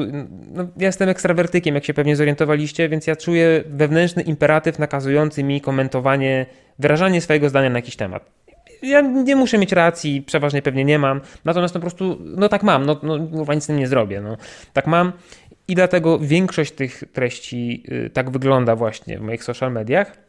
no, 0.54 0.64
ja 0.78 0.86
jestem 0.88 1.10
ekstrawertykiem, 1.10 1.76
jak 1.76 1.86
się 1.86 1.94
pewnie 1.94 2.16
zorientowaliście, 2.16 2.90
więc 2.90 3.08
ja 3.08 3.16
czuję 3.16 3.64
wewnętrzny 3.68 4.24
imperatyw 4.24 4.80
nakazujący 4.80 5.44
mi 5.44 5.62
komentowanie, 5.62 6.46
wyrażanie 6.80 7.22
swojego 7.22 7.50
zdania 7.50 7.70
na 7.70 7.80
jakiś 7.80 7.96
temat 7.96 8.46
ja 8.82 9.02
nie 9.02 9.36
muszę 9.36 9.58
mieć 9.58 9.72
racji, 9.72 10.22
przeważnie 10.22 10.62
pewnie 10.62 10.86
nie 10.86 11.00
mam, 11.00 11.22
natomiast 11.46 11.76
no 11.76 11.80
po 11.80 11.84
prostu, 11.84 12.18
no 12.22 12.50
tak 12.50 12.64
mam, 12.64 12.86
no, 12.86 13.00
no 13.04 13.54
nic 13.54 13.64
z 13.64 13.68
tym 13.68 13.78
nie 13.78 13.88
zrobię, 13.88 14.22
no. 14.22 14.38
Tak 14.74 14.88
mam 14.88 15.12
i 15.68 15.76
dlatego 15.76 16.20
większość 16.20 16.72
tych 16.72 17.04
treści 17.14 17.84
y, 18.06 18.10
tak 18.10 18.30
wygląda 18.30 18.76
właśnie 18.76 19.18
w 19.18 19.22
moich 19.22 19.44
social 19.44 19.72
mediach. 19.72 20.25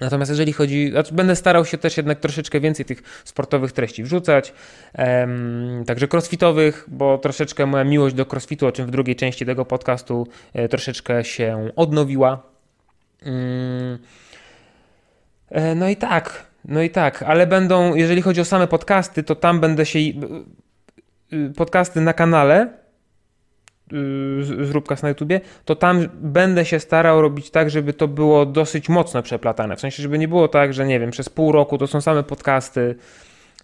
Natomiast 0.00 0.30
jeżeli 0.30 0.52
chodzi, 0.52 0.90
znaczy 0.90 1.14
będę 1.14 1.36
starał 1.36 1.64
się 1.64 1.78
też 1.78 1.96
jednak 1.96 2.20
troszeczkę 2.20 2.60
więcej 2.60 2.84
tych 2.86 3.22
sportowych 3.24 3.72
treści 3.72 4.02
wrzucać, 4.02 4.52
um, 4.98 5.84
także 5.86 6.08
crossfitowych, 6.12 6.84
bo 6.88 7.18
troszeczkę 7.18 7.66
moja 7.66 7.84
miłość 7.84 8.14
do 8.14 8.26
crossfitu, 8.32 8.66
o 8.66 8.72
czym 8.72 8.86
w 8.86 8.90
drugiej 8.90 9.16
części 9.16 9.46
tego 9.46 9.64
podcastu 9.64 10.26
e, 10.52 10.68
troszeczkę 10.68 11.24
się 11.24 11.70
odnowiła. 11.76 12.42
Um, 13.26 13.98
e, 15.50 15.74
no 15.74 15.88
i 15.88 15.96
tak, 15.96 16.46
no 16.64 16.82
i 16.82 16.90
tak, 16.90 17.22
ale 17.22 17.46
będą, 17.46 17.94
jeżeli 17.94 18.22
chodzi 18.22 18.40
o 18.40 18.44
same 18.44 18.66
podcasty, 18.66 19.22
to 19.22 19.34
tam 19.34 19.60
będę 19.60 19.86
się. 19.86 19.98
Y, 19.98 21.52
podcasty 21.56 22.00
na 22.00 22.12
kanale 22.12 22.81
Zróbkas 24.62 25.02
na 25.02 25.08
YouTubie, 25.08 25.40
to 25.64 25.76
tam 25.76 26.08
będę 26.14 26.64
się 26.64 26.80
starał 26.80 27.22
robić 27.22 27.50
tak, 27.50 27.70
żeby 27.70 27.92
to 27.92 28.08
było 28.08 28.46
dosyć 28.46 28.88
mocno 28.88 29.22
przeplatane. 29.22 29.76
W 29.76 29.80
sensie, 29.80 30.02
żeby 30.02 30.18
nie 30.18 30.28
było 30.28 30.48
tak, 30.48 30.74
że 30.74 30.86
nie 30.86 31.00
wiem, 31.00 31.10
przez 31.10 31.28
pół 31.28 31.52
roku 31.52 31.78
to 31.78 31.86
są 31.86 32.00
same 32.00 32.22
podcasty 32.22 32.94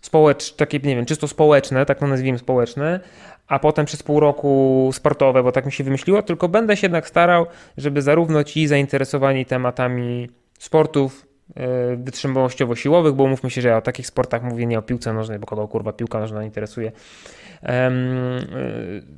społeczne, 0.01 0.57
takie, 0.57 0.79
nie 0.79 0.97
wiem, 0.97 1.07
czysto 1.07 1.29
społeczne, 1.29 1.87
tak 1.87 1.99
to 1.99 2.07
nazwijmy 2.07 2.39
społeczne, 2.39 3.01
a 3.49 3.59
potem 3.59 3.87
przez 3.87 4.03
pół 4.03 4.21
roku 4.21 4.91
sportowe, 4.93 5.43
bo 5.43 5.53
tak 5.53 5.67
mi 5.67 5.73
się 5.73 5.85
wymyśliło, 5.85 6.23
tylko 6.23 6.49
będę 6.49 6.77
się 6.77 6.85
jednak 6.85 7.09
starał, 7.09 7.47
żeby 7.77 8.03
zarówno 8.03 8.45
ci 8.45 8.67
zainteresowani 8.67 9.47
tematami 9.47 10.29
sportów, 10.59 11.29
E, 11.57 11.97
wytrzymałościowo-siłowych, 11.97 13.15
bo 13.15 13.27
mówmy 13.27 13.51
się, 13.51 13.61
że 13.61 13.69
ja 13.69 13.77
o 13.77 13.83
takich 13.83 14.07
sportach 14.07 14.43
mówię 14.43 14.67
nie 14.67 14.79
o 14.79 14.83
piłce 14.83 15.13
nożnej, 15.13 15.39
bo 15.39 15.47
kogo 15.47 15.69
kurwa 15.69 15.93
piłka 15.93 16.21
nożna 16.21 16.45
interesuje. 16.45 16.93
E, 17.63 17.91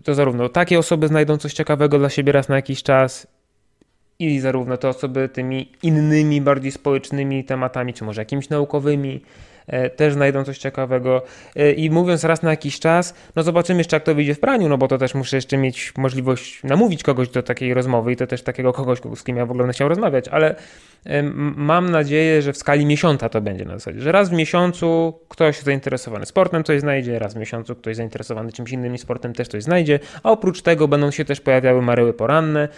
to 0.04 0.14
zarówno 0.14 0.48
takie 0.48 0.78
osoby 0.78 1.08
znajdą 1.08 1.36
coś 1.36 1.52
ciekawego 1.52 1.98
dla 1.98 2.08
siebie 2.08 2.32
raz 2.32 2.48
na 2.48 2.56
jakiś 2.56 2.82
czas 2.82 3.26
i 4.18 4.40
zarówno 4.40 4.76
te 4.76 4.88
osoby 4.88 5.28
tymi 5.28 5.72
innymi, 5.82 6.40
bardziej 6.40 6.72
społecznymi 6.72 7.44
tematami, 7.44 7.94
czy 7.94 8.04
może 8.04 8.20
jakimiś 8.20 8.48
naukowymi, 8.48 9.20
też 9.96 10.14
znajdą 10.14 10.44
coś 10.44 10.58
ciekawego. 10.58 11.22
E, 11.56 11.72
I 11.72 11.90
mówiąc 11.90 12.24
raz 12.24 12.42
na 12.42 12.50
jakiś 12.50 12.80
czas, 12.80 13.14
no 13.36 13.42
zobaczymy 13.42 13.80
jeszcze 13.80 13.96
jak 13.96 14.02
to 14.02 14.14
wyjdzie 14.14 14.34
w 14.34 14.40
praniu, 14.40 14.68
no 14.68 14.78
bo 14.78 14.88
to 14.88 14.98
też 14.98 15.14
muszę 15.14 15.36
jeszcze 15.36 15.56
mieć 15.56 15.92
możliwość 15.96 16.62
namówić 16.64 17.02
kogoś 17.02 17.28
do 17.28 17.42
takiej 17.42 17.74
rozmowy 17.74 18.12
i 18.12 18.16
to 18.16 18.26
też 18.26 18.42
takiego 18.42 18.72
kogoś, 18.72 18.98
z 19.14 19.24
kim 19.24 19.36
ja 19.36 19.46
w 19.46 19.50
ogóle 19.50 19.62
będę 19.64 19.72
chciał 19.72 19.88
rozmawiać, 19.88 20.28
ale 20.28 20.54
mam 21.56 21.90
nadzieję, 21.90 22.42
że 22.42 22.52
w 22.52 22.56
skali 22.56 22.86
miesiąca 22.86 23.28
to 23.28 23.40
będzie 23.40 23.64
na 23.64 23.72
zasadzie, 23.72 24.00
że 24.00 24.12
raz 24.12 24.28
w 24.28 24.32
miesiącu 24.32 25.18
ktoś 25.28 25.60
zainteresowany 25.60 26.26
sportem 26.26 26.64
coś 26.64 26.80
znajdzie, 26.80 27.18
raz 27.18 27.34
w 27.34 27.36
miesiącu 27.36 27.76
ktoś 27.76 27.96
zainteresowany 27.96 28.52
czymś 28.52 28.72
innym 28.72 28.92
niż 28.92 29.00
sportem 29.00 29.32
też 29.32 29.48
coś 29.48 29.62
znajdzie, 29.62 29.98
a 30.22 30.30
oprócz 30.30 30.62
tego 30.62 30.88
będą 30.88 31.10
się 31.10 31.24
też 31.24 31.40
pojawiały 31.40 31.82
maryły 31.82 32.12
poranne. 32.12 32.68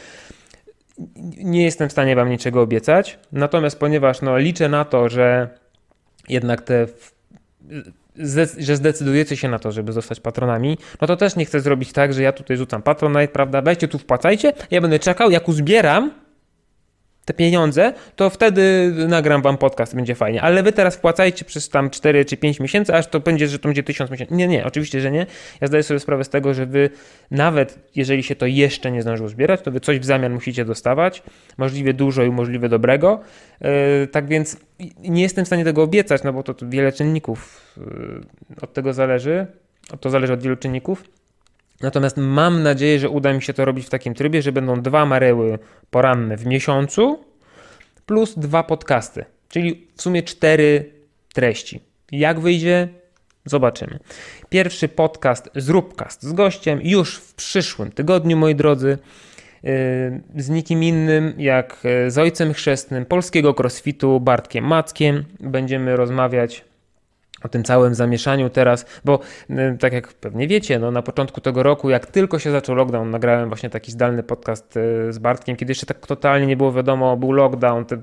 Nie 1.37 1.65
jestem 1.65 1.89
w 1.89 1.93
stanie 1.93 2.17
Wam 2.17 2.29
niczego 2.29 2.63
obiecać, 2.63 3.19
natomiast 3.33 3.79
ponieważ 3.79 4.23
no, 4.23 4.39
liczę 4.39 4.69
na 4.69 4.85
to, 4.85 5.09
że 5.09 5.49
jednak 6.29 6.63
te 6.63 6.87
że 8.59 8.77
zdecydujecie 8.77 9.37
się 9.37 9.49
na 9.49 9.59
to, 9.59 9.73
żeby 9.73 9.93
zostać 9.93 10.21
patronami, 10.21 10.79
no 11.01 11.07
to 11.07 11.17
też 11.17 11.37
nie 11.37 11.45
chcę 11.45 11.61
zrobić 11.61 11.93
tak, 11.93 12.15
że 12.15 12.23
ja 12.23 12.33
tutaj 12.33 12.57
rzucam 12.57 12.83
patronite, 12.83 13.29
prawda, 13.29 13.63
weźcie 13.63 13.89
tu 13.89 13.99
wpłacajcie, 13.99 14.53
ja 14.71 14.81
będę 14.81 14.99
czekał, 14.99 15.31
jak 15.31 15.49
uzbieram 15.49 16.11
te 17.25 17.35
pieniądze, 17.35 17.93
to 18.17 18.31
wtedy 18.31 18.93
nagram 19.09 19.43
wam 19.43 19.59
podcast, 19.59 19.95
będzie 19.95 20.15
fajnie. 20.15 20.43
Ale 20.43 20.63
wy 20.63 20.73
teraz 20.73 20.97
wpłacajcie 20.97 21.45
przez 21.45 21.69
tam 21.69 21.91
4 21.91 22.25
czy 22.25 22.37
5 22.37 22.61
miesięcy, 22.61 22.95
aż 22.95 23.07
to 23.07 23.21
będzie, 23.21 23.49
że 23.49 23.59
to 23.59 23.69
będzie 23.69 23.83
1000 23.83 24.11
miesięcy. 24.11 24.35
Nie, 24.35 24.49
nie, 24.49 24.65
oczywiście, 24.65 25.01
że 25.01 25.11
nie. 25.11 25.27
Ja 25.61 25.69
zdaję 25.69 25.83
sobie 25.83 26.01
sprawę 26.01 26.25
z 26.25 26.29
tego, 26.29 26.55
że 26.55 26.67
wy 26.67 26.91
nawet 27.31 27.79
jeżeli 27.97 28.23
się 28.23 28.37
to 28.37 28.47
jeszcze 28.47 28.91
nie 28.91 29.03
zdążyło 29.03 29.29
zbierać, 29.29 29.61
to 29.63 29.71
wy 29.71 29.81
coś 29.81 29.99
w 29.99 30.05
zamian 30.05 30.33
musicie 30.33 30.65
dostawać, 30.65 31.23
możliwie 31.59 31.95
dużo 31.95 32.23
i 32.23 32.31
możliwie 32.31 32.69
dobrego. 32.69 33.21
Yy, 33.61 33.69
tak 34.07 34.27
więc 34.27 34.57
nie 34.99 35.23
jestem 35.23 35.45
w 35.45 35.49
stanie 35.49 35.65
tego 35.65 35.83
obiecać, 35.83 36.23
no 36.23 36.33
bo 36.33 36.43
to, 36.43 36.55
to 36.55 36.69
wiele 36.69 36.93
czynników 36.93 37.61
yy, 37.77 38.57
od 38.63 38.73
tego 38.73 38.93
zależy. 38.93 39.47
To 40.01 40.11
zależy 40.11 40.33
od 40.33 40.43
wielu 40.43 40.57
czynników. 40.57 41.05
Natomiast 41.83 42.17
mam 42.17 42.63
nadzieję, 42.63 42.99
że 42.99 43.09
uda 43.09 43.33
mi 43.33 43.43
się 43.43 43.53
to 43.53 43.65
robić 43.65 43.87
w 43.87 43.91
takim 43.91 44.15
trybie, 44.15 44.43
że 44.43 44.53
będą 44.53 44.83
dwa 44.83 45.07
mareły 45.07 45.59
poranne 45.91 46.37
w 46.37 46.47
miesiącu 46.47 47.25
plus 48.07 48.39
dwa 48.39 48.63
podcasty, 48.63 49.25
czyli 49.49 49.87
w 49.97 50.03
sumie 50.03 50.23
cztery 50.23 50.93
treści. 51.35 51.81
Jak 52.13 52.41
wyjdzie? 52.41 52.89
Zobaczymy. 53.45 53.99
Pierwszy 54.49 54.89
podcast 54.89 55.51
Zróbcast 55.55 56.23
z 56.23 56.33
gościem 56.33 56.81
już 56.83 57.17
w 57.17 57.35
przyszłym 57.35 57.93
tygodniu, 57.93 58.37
moi 58.37 58.55
drodzy. 58.55 58.99
Yy, 59.63 59.73
z 60.43 60.49
nikim 60.49 60.83
innym 60.83 61.35
jak 61.39 61.79
yy, 61.85 62.11
z 62.11 62.19
ojcem 62.19 62.53
chrzestnym 62.53 63.07
polskiego 63.07 63.55
crossfitu 63.59 64.21
Bartkiem 64.21 64.65
Mackiem. 64.65 65.25
Będziemy 65.41 65.97
rozmawiać 65.97 66.65
o 67.43 67.49
tym 67.49 67.65
całym 67.65 67.95
zamieszaniu 67.95 68.51
teraz, 68.51 68.87
bo 69.05 69.19
tak 69.81 69.93
jak 69.93 70.13
pewnie 70.13 70.49
wiecie, 70.49 70.79
no, 70.79 70.91
na 70.91 71.03
początku 71.03 71.41
tego 71.41 71.63
roku, 71.63 71.91
jak 71.91 72.07
tylko 72.07 72.39
się 72.39 72.51
zaczął 72.51 72.75
lockdown, 72.75 73.11
nagrałem 73.11 73.49
właśnie 73.49 73.71
taki 73.71 73.93
zdalny 73.93 74.23
podcast 74.23 74.77
y, 74.77 75.13
z 75.13 75.19
Bartkiem, 75.19 75.57
kiedy 75.57 75.71
jeszcze 75.71 75.87
tak 75.87 76.07
totalnie 76.07 76.47
nie 76.47 76.57
było 76.57 76.73
wiadomo, 76.73 77.17
był 77.17 77.33
lockdown, 77.33 77.85
te 77.85 77.99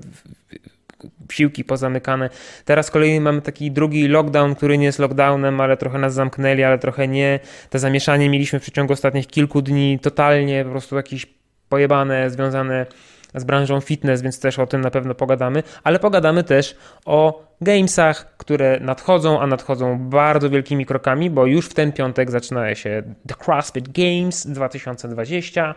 siłki 1.32 1.64
pozamykane. 1.64 2.30
Teraz 2.64 2.90
kolei 2.90 3.20
mamy 3.20 3.42
taki 3.42 3.70
drugi 3.70 4.08
lockdown, 4.08 4.54
który 4.54 4.78
nie 4.78 4.84
jest 4.84 4.98
lockdownem, 4.98 5.60
ale 5.60 5.76
trochę 5.76 5.98
nas 5.98 6.14
zamknęli, 6.14 6.62
ale 6.62 6.78
trochę 6.78 7.08
nie. 7.08 7.40
To 7.70 7.78
zamieszanie 7.78 8.30
mieliśmy 8.30 8.58
w 8.58 8.62
przeciągu 8.62 8.92
ostatnich 8.92 9.26
kilku 9.26 9.62
dni 9.62 9.98
totalnie, 9.98 10.64
po 10.64 10.70
prostu 10.70 10.96
jakieś 10.96 11.26
pojebane, 11.68 12.30
związane 12.30 12.86
z 13.34 13.44
branżą 13.44 13.80
fitness, 13.80 14.22
więc 14.22 14.40
też 14.40 14.58
o 14.58 14.66
tym 14.66 14.80
na 14.80 14.90
pewno 14.90 15.14
pogadamy, 15.14 15.62
ale 15.84 15.98
pogadamy 15.98 16.44
też 16.44 16.76
o 17.04 17.46
gamesach, 17.60 18.36
które 18.36 18.80
nadchodzą, 18.80 19.40
a 19.40 19.46
nadchodzą 19.46 19.98
bardzo 19.98 20.50
wielkimi 20.50 20.86
krokami, 20.86 21.30
bo 21.30 21.46
już 21.46 21.66
w 21.66 21.74
ten 21.74 21.92
piątek 21.92 22.30
zaczyna 22.30 22.74
się 22.74 23.02
The 23.26 23.34
CrossFit 23.44 23.88
Games 23.92 24.46
2020 24.46 25.74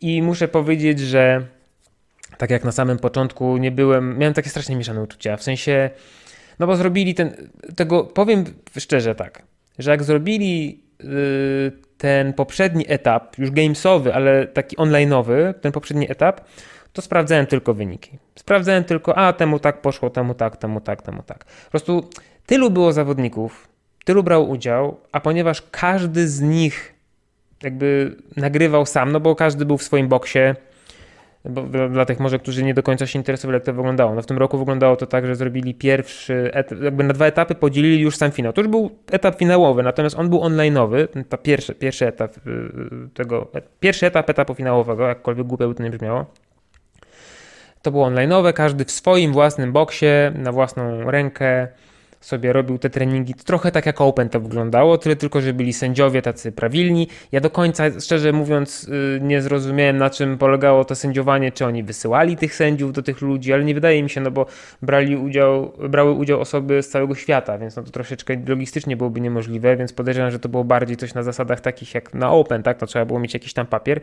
i 0.00 0.22
muszę 0.22 0.48
powiedzieć, 0.48 1.00
że 1.00 1.46
tak 2.38 2.50
jak 2.50 2.64
na 2.64 2.72
samym 2.72 2.98
początku 2.98 3.56
nie 3.56 3.70
byłem, 3.70 4.18
miałem 4.18 4.34
takie 4.34 4.50
strasznie 4.50 4.76
mieszane 4.76 5.02
uczucia, 5.02 5.36
w 5.36 5.42
sensie, 5.42 5.90
no 6.58 6.66
bo 6.66 6.76
zrobili 6.76 7.14
ten, 7.14 7.50
tego, 7.76 8.04
powiem 8.04 8.44
szczerze 8.78 9.14
tak, 9.14 9.42
że 9.78 9.90
jak 9.90 10.04
zrobili 10.04 10.80
yy, 11.00 11.72
ten 12.00 12.32
poprzedni 12.32 12.84
etap, 12.88 13.38
już 13.38 13.50
gamesowy, 13.50 14.14
ale 14.14 14.46
taki 14.46 14.76
onlineowy, 14.76 15.54
ten 15.60 15.72
poprzedni 15.72 16.10
etap, 16.10 16.40
to 16.92 17.02
sprawdzałem 17.02 17.46
tylko 17.46 17.74
wyniki. 17.74 18.18
Sprawdzałem 18.34 18.84
tylko, 18.84 19.18
a 19.18 19.32
temu 19.32 19.58
tak 19.58 19.80
poszło, 19.80 20.10
temu 20.10 20.34
tak, 20.34 20.56
temu 20.56 20.80
tak, 20.80 21.02
temu 21.02 21.22
tak. 21.22 21.44
Po 21.44 21.70
prostu 21.70 22.08
tylu 22.46 22.70
było 22.70 22.92
zawodników, 22.92 23.68
tylu 24.04 24.22
brał 24.22 24.50
udział, 24.50 25.00
a 25.12 25.20
ponieważ 25.20 25.62
każdy 25.70 26.28
z 26.28 26.40
nich 26.40 26.94
jakby 27.62 28.16
nagrywał 28.36 28.86
sam, 28.86 29.12
no 29.12 29.20
bo 29.20 29.36
każdy 29.36 29.64
był 29.64 29.78
w 29.78 29.82
swoim 29.82 30.08
boksie, 30.08 30.38
bo 31.44 31.62
dla 31.88 32.04
tych 32.04 32.20
może, 32.20 32.38
którzy 32.38 32.64
nie 32.64 32.74
do 32.74 32.82
końca 32.82 33.06
się 33.06 33.18
interesowali, 33.18 33.54
jak 33.54 33.64
to 33.64 33.72
wyglądało. 33.72 34.14
No 34.14 34.22
w 34.22 34.26
tym 34.26 34.38
roku 34.38 34.58
wyglądało 34.58 34.96
to 34.96 35.06
tak, 35.06 35.26
że 35.26 35.36
zrobili 35.36 35.74
pierwszy, 35.74 36.50
etap, 36.52 36.82
jakby 36.82 37.04
na 37.04 37.12
dwa 37.12 37.26
etapy 37.26 37.54
podzielili 37.54 38.00
już 38.00 38.16
sam 38.16 38.30
finał. 38.30 38.52
To 38.52 38.60
już 38.60 38.70
był 38.70 38.90
etap 39.10 39.38
finałowy, 39.38 39.82
natomiast 39.82 40.18
on 40.18 40.28
był 40.28 40.42
onlineowy, 40.42 41.08
ta 41.28 41.36
pierwszy, 41.36 41.74
pierwszy 41.74 42.06
etap 42.06 42.36
y, 42.36 42.50
y, 42.50 43.08
tego, 43.14 43.50
pierwszy 43.80 44.06
etap 44.06 44.30
etapu 44.30 44.54
finałowego, 44.54 45.08
jakkolwiek 45.08 45.46
głupio 45.46 45.68
by 45.68 45.74
to 45.74 45.82
nie 45.82 45.90
brzmiało. 45.90 46.26
To 47.82 47.90
było 47.90 48.04
onlineowe, 48.04 48.52
każdy 48.52 48.84
w 48.84 48.90
swoim 48.90 49.32
własnym 49.32 49.72
boksie, 49.72 50.06
na 50.34 50.52
własną 50.52 51.10
rękę 51.10 51.68
sobie 52.20 52.52
robił 52.52 52.78
te 52.78 52.90
treningi. 52.90 53.34
Trochę 53.34 53.72
tak 53.72 53.86
jak 53.86 54.00
Open 54.00 54.28
to 54.28 54.40
wyglądało, 54.40 54.98
tyle 54.98 55.16
tylko, 55.16 55.40
że 55.40 55.52
byli 55.52 55.72
sędziowie 55.72 56.22
tacy 56.22 56.52
prawilni. 56.52 57.08
Ja 57.32 57.40
do 57.40 57.50
końca, 57.50 57.84
szczerze 58.00 58.32
mówiąc, 58.32 58.88
y, 58.88 59.20
nie 59.22 59.42
zrozumiałem 59.42 59.96
na 59.96 60.10
czym 60.10 60.38
polegało 60.38 60.84
to 60.84 60.94
sędziowanie, 60.94 61.52
czy 61.52 61.66
oni 61.66 61.82
wysyłali 61.82 62.36
tych 62.36 62.54
sędziów 62.54 62.92
do 62.92 63.02
tych 63.02 63.20
ludzi, 63.20 63.52
ale 63.52 63.64
nie 63.64 63.74
wydaje 63.74 64.02
mi 64.02 64.10
się, 64.10 64.20
no 64.20 64.30
bo 64.30 64.46
brali 64.82 65.16
udział, 65.16 65.72
brały 65.88 66.12
udział 66.12 66.40
osoby 66.40 66.82
z 66.82 66.88
całego 66.88 67.14
świata, 67.14 67.58
więc 67.58 67.76
no 67.76 67.82
to 67.82 67.90
troszeczkę 67.90 68.36
logistycznie 68.46 68.96
byłoby 68.96 69.20
niemożliwe, 69.20 69.76
więc 69.76 69.92
podejrzewam, 69.92 70.30
że 70.30 70.38
to 70.38 70.48
było 70.48 70.64
bardziej 70.64 70.96
coś 70.96 71.14
na 71.14 71.22
zasadach 71.22 71.60
takich 71.60 71.94
jak 71.94 72.14
na 72.14 72.30
Open, 72.30 72.62
tak? 72.62 72.78
To 72.78 72.86
trzeba 72.86 73.04
było 73.04 73.20
mieć 73.20 73.34
jakiś 73.34 73.52
tam 73.52 73.66
papier, 73.66 74.00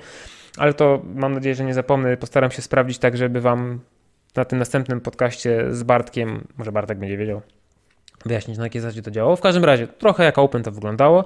ale 0.57 0.73
to 0.73 1.01
mam 1.15 1.33
nadzieję, 1.33 1.55
że 1.55 1.65
nie 1.65 1.73
zapomnę, 1.73 2.17
postaram 2.17 2.51
się 2.51 2.61
sprawdzić 2.61 2.97
tak, 2.97 3.17
żeby 3.17 3.41
wam 3.41 3.79
na 4.35 4.45
tym 4.45 4.59
następnym 4.59 5.01
podcaście 5.01 5.65
z 5.71 5.83
Bartkiem, 5.83 6.47
może 6.57 6.71
Bartek 6.71 6.99
będzie 6.99 7.17
wiedział, 7.17 7.41
wyjaśnić, 8.27 8.57
na 8.57 8.63
jakiej 8.63 8.81
zasadzie 8.81 9.01
to 9.01 9.11
działało. 9.11 9.35
W 9.35 9.41
każdym 9.41 9.65
razie, 9.65 9.87
trochę 9.87 10.23
jak 10.23 10.37
Open 10.37 10.63
to 10.63 10.71
wyglądało, 10.71 11.25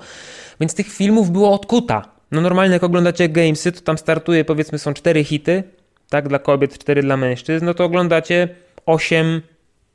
więc 0.59 0.75
tych 0.75 0.87
filmów 0.87 1.31
było 1.31 1.53
odkuta. 1.53 2.05
No 2.31 2.41
normalnie 2.41 2.73
jak 2.73 2.83
oglądacie 2.83 3.29
Gamesy, 3.29 3.71
to 3.71 3.81
tam 3.81 3.97
startuje, 3.97 4.45
powiedzmy 4.45 4.79
są 4.79 4.93
cztery 4.93 5.23
hity, 5.23 5.63
tak, 6.09 6.27
dla 6.27 6.39
kobiet, 6.39 6.77
cztery 6.77 7.01
dla 7.01 7.17
mężczyzn, 7.17 7.65
no 7.65 7.73
to 7.73 7.83
oglądacie 7.83 8.49
8 8.85 9.41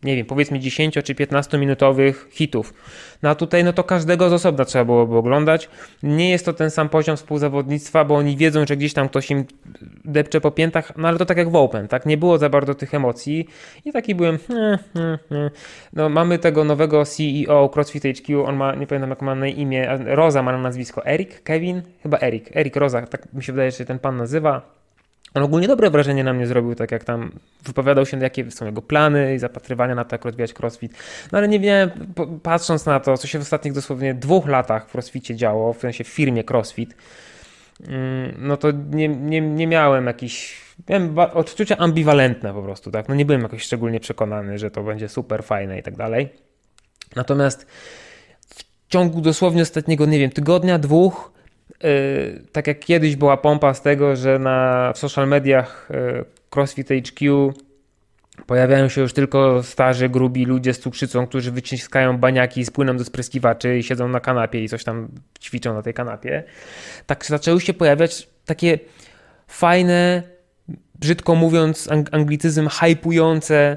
nie 0.06 0.16
wiem, 0.16 0.26
powiedzmy 0.26 0.58
10 0.58 0.94
czy 1.04 1.14
15 1.14 1.58
minutowych 1.58 2.28
hitów. 2.30 2.74
No 3.22 3.30
a 3.30 3.34
tutaj 3.34 3.64
no 3.64 3.72
to 3.72 3.84
każdego 3.84 4.30
z 4.30 4.32
osobna 4.32 4.64
trzeba 4.64 4.84
byłoby 4.84 5.16
oglądać. 5.16 5.68
Nie 6.02 6.30
jest 6.30 6.44
to 6.44 6.52
ten 6.52 6.70
sam 6.70 6.88
poziom 6.88 7.16
współzawodnictwa, 7.16 8.04
bo 8.04 8.16
oni 8.16 8.36
wiedzą, 8.36 8.66
że 8.66 8.76
gdzieś 8.76 8.92
tam 8.92 9.08
ktoś 9.08 9.30
im 9.30 9.44
depcze 10.04 10.40
po 10.40 10.50
piętach, 10.50 10.92
no 10.96 11.08
ale 11.08 11.18
to 11.18 11.26
tak 11.26 11.36
jak 11.36 11.50
w 11.50 11.56
Open, 11.56 11.88
tak? 11.88 12.06
Nie 12.06 12.16
było 12.16 12.38
za 12.38 12.48
bardzo 12.48 12.74
tych 12.74 12.94
emocji 12.94 13.46
i 13.84 13.92
taki 13.92 14.14
byłem 14.14 14.38
nie, 14.48 14.78
nie, 14.94 15.18
nie. 15.30 15.50
no 15.92 16.08
mamy 16.08 16.38
tego 16.38 16.64
nowego 16.64 17.04
CEO 17.04 17.68
CrossFit 17.68 18.02
HQ, 18.02 18.44
on 18.44 18.56
ma, 18.56 18.74
nie 18.74 18.86
pamiętam 18.86 19.10
jak 19.10 19.22
ma 19.22 19.34
na 19.34 19.46
imię, 19.46 19.98
Roza 20.04 20.42
ma 20.42 20.52
na 20.52 20.58
nazwisko, 20.58 21.06
Erik, 21.06 21.42
Kevin? 21.42 21.82
Chyba 22.02 22.18
Erik, 22.18 22.56
Erik 22.56 22.76
Roza, 22.76 23.02
tak 23.02 23.32
mi 23.32 23.42
się 23.42 23.52
wydaje, 23.52 23.70
że 23.70 23.76
się 23.76 23.84
ten 23.84 23.98
pan 23.98 24.16
nazywa 24.16 24.76
on 25.36 25.42
ogólnie 25.42 25.68
dobre 25.68 25.90
wrażenie 25.90 26.24
na 26.24 26.32
mnie 26.32 26.46
zrobił, 26.46 26.74
tak 26.74 26.92
jak 26.92 27.04
tam 27.04 27.30
wypowiadał 27.64 28.06
się, 28.06 28.18
jakie 28.18 28.50
są 28.50 28.66
jego 28.66 28.82
plany 28.82 29.34
i 29.34 29.38
zapatrywania 29.38 29.94
na 29.94 30.04
to, 30.04 30.14
jak 30.14 30.24
rozwijać 30.24 30.54
crossfit. 30.60 30.92
No 31.32 31.38
ale 31.38 31.48
nie 31.48 31.60
wiem, 31.60 31.90
patrząc 32.42 32.86
na 32.86 33.00
to, 33.00 33.16
co 33.16 33.26
się 33.26 33.38
w 33.38 33.42
ostatnich 33.42 33.74
dosłownie 33.74 34.14
dwóch 34.14 34.46
latach 34.46 34.88
w 34.88 34.94
crossficie 34.94 35.36
działo, 35.36 35.72
w 35.72 35.78
sensie 35.78 36.04
w 36.04 36.08
firmie 36.08 36.44
crossfit, 36.50 36.96
mm, 37.88 38.34
no 38.38 38.56
to 38.56 38.70
nie, 38.70 39.08
nie, 39.08 39.40
nie 39.40 39.66
miałem 39.66 40.06
jakichś, 40.06 40.60
miałem 40.88 41.18
odczucia 41.18 41.76
ambiwalentne 41.76 42.54
po 42.54 42.62
prostu, 42.62 42.90
tak? 42.90 43.08
No 43.08 43.14
nie 43.14 43.24
byłem 43.24 43.42
jakoś 43.42 43.62
szczególnie 43.62 44.00
przekonany, 44.00 44.58
że 44.58 44.70
to 44.70 44.82
będzie 44.82 45.08
super 45.08 45.44
fajne 45.44 45.78
i 45.78 45.82
tak 45.82 45.96
dalej. 45.96 46.28
Natomiast 47.16 47.66
w 48.48 48.88
ciągu 48.88 49.20
dosłownie 49.20 49.62
ostatniego, 49.62 50.06
nie 50.06 50.18
wiem, 50.18 50.30
tygodnia, 50.30 50.78
dwóch, 50.78 51.35
tak 52.52 52.66
jak 52.66 52.80
kiedyś 52.80 53.16
była 53.16 53.36
pompa 53.36 53.74
z 53.74 53.82
tego, 53.82 54.16
że 54.16 54.38
na, 54.38 54.92
w 54.94 54.98
social 54.98 55.28
mediach 55.28 55.88
y, 55.90 56.24
CrossFit 56.50 56.88
HQ 56.88 57.52
pojawiają 58.46 58.88
się 58.88 59.00
już 59.00 59.12
tylko 59.12 59.62
starzy, 59.62 60.08
grubi 60.08 60.44
ludzie 60.44 60.74
z 60.74 60.78
cukrzycą, 60.78 61.26
którzy 61.26 61.52
wyciskają 61.52 62.18
baniaki 62.18 62.64
z 62.64 62.70
płynem 62.70 62.96
do 62.96 63.04
spryskiwaczy 63.04 63.78
i 63.78 63.82
siedzą 63.82 64.08
na 64.08 64.20
kanapie 64.20 64.64
i 64.64 64.68
coś 64.68 64.84
tam 64.84 65.08
ćwiczą 65.40 65.74
na 65.74 65.82
tej 65.82 65.94
kanapie. 65.94 66.44
Tak 67.06 67.26
zaczęły 67.26 67.60
się 67.60 67.74
pojawiać 67.74 68.28
takie 68.44 68.78
fajne, 69.46 70.22
brzydko 70.94 71.34
mówiąc 71.34 71.88
anglicyzm, 72.12 72.68
hypujące 72.68 73.76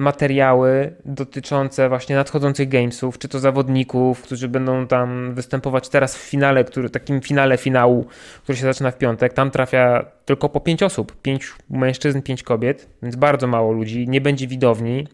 materiały 0.00 0.94
dotyczące 1.04 1.88
właśnie 1.88 2.16
nadchodzących 2.16 2.68
gamesów, 2.68 3.18
czy 3.18 3.28
to 3.28 3.38
zawodników, 3.38 4.22
którzy 4.22 4.48
będą 4.48 4.86
tam 4.86 5.34
występować 5.34 5.88
teraz 5.88 6.16
w 6.16 6.20
finale, 6.20 6.64
który, 6.64 6.90
takim 6.90 7.20
finale 7.20 7.56
finału, 7.56 8.06
który 8.42 8.58
się 8.58 8.64
zaczyna 8.64 8.90
w 8.90 8.98
piątek. 8.98 9.32
Tam 9.32 9.50
trafia 9.50 10.04
tylko 10.24 10.48
po 10.48 10.60
pięć 10.60 10.82
osób, 10.82 11.22
pięć 11.22 11.52
mężczyzn, 11.70 12.22
pięć 12.22 12.42
kobiet, 12.42 12.88
więc 13.02 13.16
bardzo 13.16 13.46
mało 13.46 13.72
ludzi, 13.72 14.08
nie 14.08 14.20
będzie 14.20 14.46
widowni, 14.46 15.06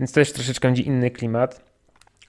więc 0.00 0.12
też 0.12 0.32
troszeczkę 0.32 0.68
będzie 0.68 0.82
inny 0.82 1.10
klimat. 1.10 1.67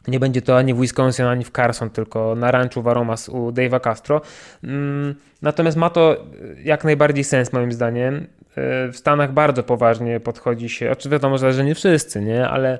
Nie 0.10 0.20
będzie 0.20 0.42
to 0.42 0.58
ani 0.58 0.74
w 0.74 0.82
Wisconsin, 0.82 1.26
ani 1.26 1.46
w 1.46 1.52
Carson, 1.52 1.90
tylko 1.90 2.36
na 2.36 2.52
ranchu 2.52 2.82
Varomas 2.82 3.30
u 3.30 3.52
Dave'a 3.52 3.82
Castro. 3.82 4.22
Mm, 4.64 5.16
natomiast 5.42 5.78
ma 5.78 5.90
to 5.90 6.26
jak 6.64 6.84
najbardziej 6.84 7.24
sens 7.24 7.54
moim 7.54 7.72
zdaniem. 7.72 8.16
E, 8.16 8.92
w 8.92 8.98
Stanach 8.98 9.34
bardzo 9.34 9.64
poważnie 9.64 10.20
podchodzi 10.20 10.70
się, 10.70 10.92
oczywiście 10.92 11.10
wiadomo, 11.10 11.38
że 11.38 11.64
nie 11.64 11.76
wszyscy, 11.76 12.22
nie, 12.22 12.50
ale 12.50 12.80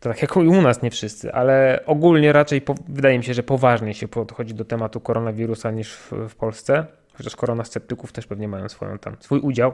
to 0.00 0.08
tak 0.08 0.22
jak 0.22 0.36
u 0.36 0.62
nas 0.62 0.82
nie 0.82 0.90
wszyscy, 0.90 1.32
ale 1.32 1.80
ogólnie 1.86 2.32
raczej 2.32 2.60
po, 2.60 2.74
wydaje 2.88 3.18
mi 3.18 3.24
się, 3.24 3.34
że 3.34 3.42
poważnie 3.42 3.94
się 3.94 4.08
podchodzi 4.08 4.54
do 4.54 4.64
tematu 4.64 5.00
koronawirusa 5.00 5.70
niż 5.70 5.92
w, 5.92 6.12
w 6.28 6.34
Polsce, 6.34 6.86
chociaż 7.14 7.36
koronasceptyków 7.36 8.12
też 8.12 8.26
pewnie 8.26 8.48
mają 8.48 8.68
swoją 8.68 8.98
tam, 8.98 9.16
swój 9.20 9.40
udział. 9.40 9.72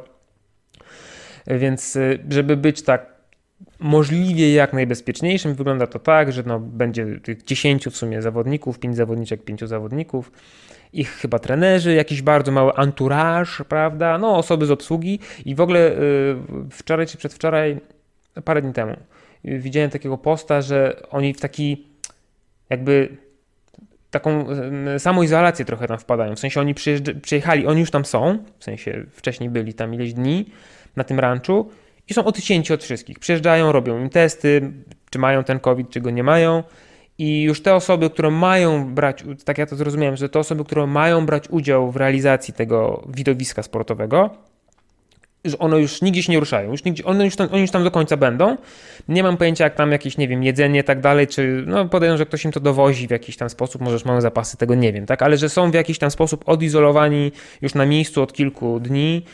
Więc 1.47 1.97
e, 1.97 2.01
żeby 2.29 2.57
być 2.57 2.83
tak 2.83 3.13
możliwie 3.79 4.55
jak 4.55 4.72
najbezpieczniejszym. 4.72 5.55
Wygląda 5.55 5.87
to 5.87 5.98
tak, 5.98 6.33
że 6.33 6.42
no, 6.46 6.61
będzie 6.61 7.07
tych 7.22 7.44
10 7.44 7.87
w 7.87 7.96
sumie 7.96 8.22
zawodników, 8.22 8.79
5 8.79 8.96
zawodniczek, 8.96 9.44
5 9.44 9.61
zawodników, 9.61 10.33
ich 10.92 11.11
chyba 11.11 11.38
trenerzy, 11.38 11.94
jakiś 11.94 12.22
bardzo 12.22 12.53
mały 12.53 12.74
entourage, 12.74 13.64
prawda? 13.68 14.18
No, 14.18 14.37
osoby 14.37 14.66
z 14.66 14.70
obsługi 14.70 15.18
i 15.44 15.55
w 15.55 15.61
ogóle 15.61 15.81
yy, 15.81 16.70
wczoraj 16.70 17.07
czy 17.07 17.16
przedwczoraj, 17.16 17.81
parę 18.44 18.62
dni 18.62 18.72
temu, 18.72 18.96
yy, 19.44 19.59
widziałem 19.59 19.90
takiego 19.90 20.18
posta, 20.18 20.62
że 20.62 21.03
oni 21.11 21.35
w 21.35 21.40
taki 21.40 21.87
jakby 22.70 23.09
taką 24.11 24.46
yy, 24.92 24.98
samoizolację 24.98 25.64
trochę 25.64 25.87
tam 25.87 25.98
wpadają. 25.98 26.35
W 26.37 26.40
sensie 26.40 26.61
oni 26.61 26.74
przyjechali, 27.22 27.66
oni 27.66 27.81
już 27.81 27.90
tam 27.90 28.05
są, 28.05 28.38
w 28.59 28.64
sensie 28.64 29.05
wcześniej 29.11 29.50
byli 29.50 29.74
tam 29.74 29.94
ileś 29.94 30.14
dni 30.14 30.50
na 30.96 31.05
tym 31.05 31.20
ranchu 31.20 31.70
i 32.09 32.14
są 32.14 32.25
odcięci 32.25 32.73
od 32.73 32.85
wszystkich. 32.85 33.19
Przyjeżdżają, 33.19 33.73
robią 33.73 34.01
im 34.01 34.11
testy, 34.11 34.73
czy 35.11 35.19
mają 35.19 35.45
ten 35.45 35.61
COVID, 35.61 35.90
czy 35.90 36.01
go 36.01 36.11
nie 36.11 36.25
mają. 36.25 36.62
I 37.19 37.43
już 37.43 37.62
te 37.62 37.75
osoby, 37.75 38.11
które 38.11 38.31
mają 38.31 38.95
brać, 38.95 39.25
tak 39.45 39.59
ja 39.59 39.67
to 39.67 39.77
zrozumiałem, 39.77 40.17
że 40.17 40.29
te 40.29 40.38
osoby, 40.38 40.64
które 40.64 40.87
mają 40.87 41.27
brać 41.27 41.49
udział 41.51 41.90
w 41.90 41.97
realizacji 41.97 42.55
tego 42.55 43.05
widowiska 43.09 43.62
sportowego, 43.62 44.31
że 45.45 45.59
one 45.59 45.81
już 45.81 46.03
nigdzie 46.03 46.23
się 46.23 46.33
nie 46.33 46.40
ruszają, 46.40 46.71
już 46.71 46.85
nigdzie, 46.85 47.05
one, 47.05 47.25
już 47.25 47.37
tam, 47.37 47.49
oni 47.53 47.61
już 47.61 47.71
tam 47.71 47.85
do 47.85 47.90
końca 47.90 48.17
będą. 48.17 48.57
Nie 49.09 49.23
mam 49.23 49.37
pojęcia, 49.37 49.64
jak 49.64 49.75
tam 49.75 49.93
jakieś, 49.93 50.19
nie 50.19 50.29
wiem, 50.29 50.43
jedzenie 50.43 50.81
i 50.81 50.85
tak 50.85 51.01
dalej, 51.01 51.27
czy, 51.27 51.64
no 51.67 51.88
podejrzewam, 51.88 52.19
że 52.19 52.27
ktoś 52.27 52.45
im 52.45 52.53
to 52.53 52.61
dowozi 52.61 53.09
w 53.09 53.11
jakiś 53.11 53.37
tam 53.37 53.51
sposób, 53.51 53.83
może 53.83 53.93
już 53.93 54.05
mają 54.05 54.21
zapasy, 54.21 54.57
tego 54.57 54.75
nie 54.75 54.93
wiem, 54.93 55.07
tak, 55.07 55.23
ale 55.23 55.37
że 55.37 55.49
są 55.49 55.71
w 55.71 55.75
jakiś 55.75 55.99
tam 55.99 56.11
sposób 56.11 56.49
odizolowani 56.49 57.33
już 57.62 57.75
na 57.75 57.87
miejscu 57.87 58.23
od 58.23 58.33
kilku 58.33 58.81
dni, 58.81 59.25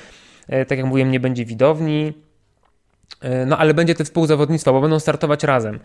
e, 0.48 0.64
tak 0.64 0.78
jak 0.78 0.86
mówiłem, 0.86 1.10
nie 1.10 1.20
będzie 1.20 1.44
widowni, 1.44 2.12
no 3.46 3.58
ale 3.58 3.74
będzie 3.74 3.94
to 3.94 4.04
współzawodnictwo, 4.04 4.72
bo 4.72 4.80
będą 4.80 4.98
startować 4.98 5.44
razem. 5.44 5.78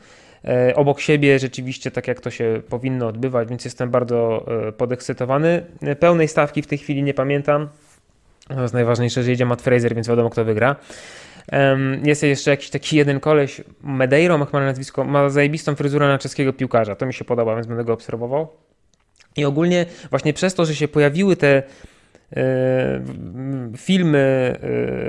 E, 0.46 0.76
obok 0.76 1.00
siebie 1.00 1.40
rzeczywiście 1.40 1.92
tak 1.92 2.08
jak 2.08 2.22
to 2.22 2.32
się 2.32 2.62
powinno 2.70 3.08
odbywać, 3.08 3.50
więc 3.50 3.66
jestem 3.66 3.90
bardzo 3.92 4.46
e, 4.68 4.72
podekscytowany. 4.72 5.66
Pełnej 6.00 6.28
stawki 6.28 6.62
w 6.62 6.68
tej 6.68 6.78
chwili 6.78 7.04
nie 7.04 7.14
pamiętam. 7.14 7.70
To 8.48 8.62
jest 8.62 8.74
najważniejsze, 8.74 9.24
że 9.24 9.32
jedzie 9.32 9.46
Matt 9.46 9.62
Fraser, 9.62 9.96
więc 9.96 10.08
wiadomo 10.08 10.30
kto 10.30 10.46
wygra. 10.46 10.76
Jest 12.04 12.24
jeszcze 12.24 12.52
jakiś 12.52 12.70
taki 12.70 12.98
jeden 12.98 13.20
koleś, 13.20 13.62
Medeiro, 13.84 14.38
ma 14.38 14.46
chyba 14.46 14.60
nazwisko, 14.60 15.04
ma 15.04 15.30
zajebistą 15.30 15.76
fryzurę 15.76 16.08
na 16.08 16.18
czeskiego 16.18 16.54
piłkarza. 16.54 16.96
To 16.96 17.06
mi 17.06 17.14
się 17.14 17.26
podoba, 17.26 17.56
więc 17.56 17.68
będę 17.68 17.84
go 17.84 17.94
obserwował. 17.94 18.48
I 19.36 19.46
ogólnie 19.46 19.86
właśnie 20.10 20.34
przez 20.34 20.54
to, 20.54 20.66
że 20.66 20.76
się 20.76 20.88
pojawiły 20.88 21.36
te 21.36 21.48
E, 21.58 21.64
filmy 23.78 24.56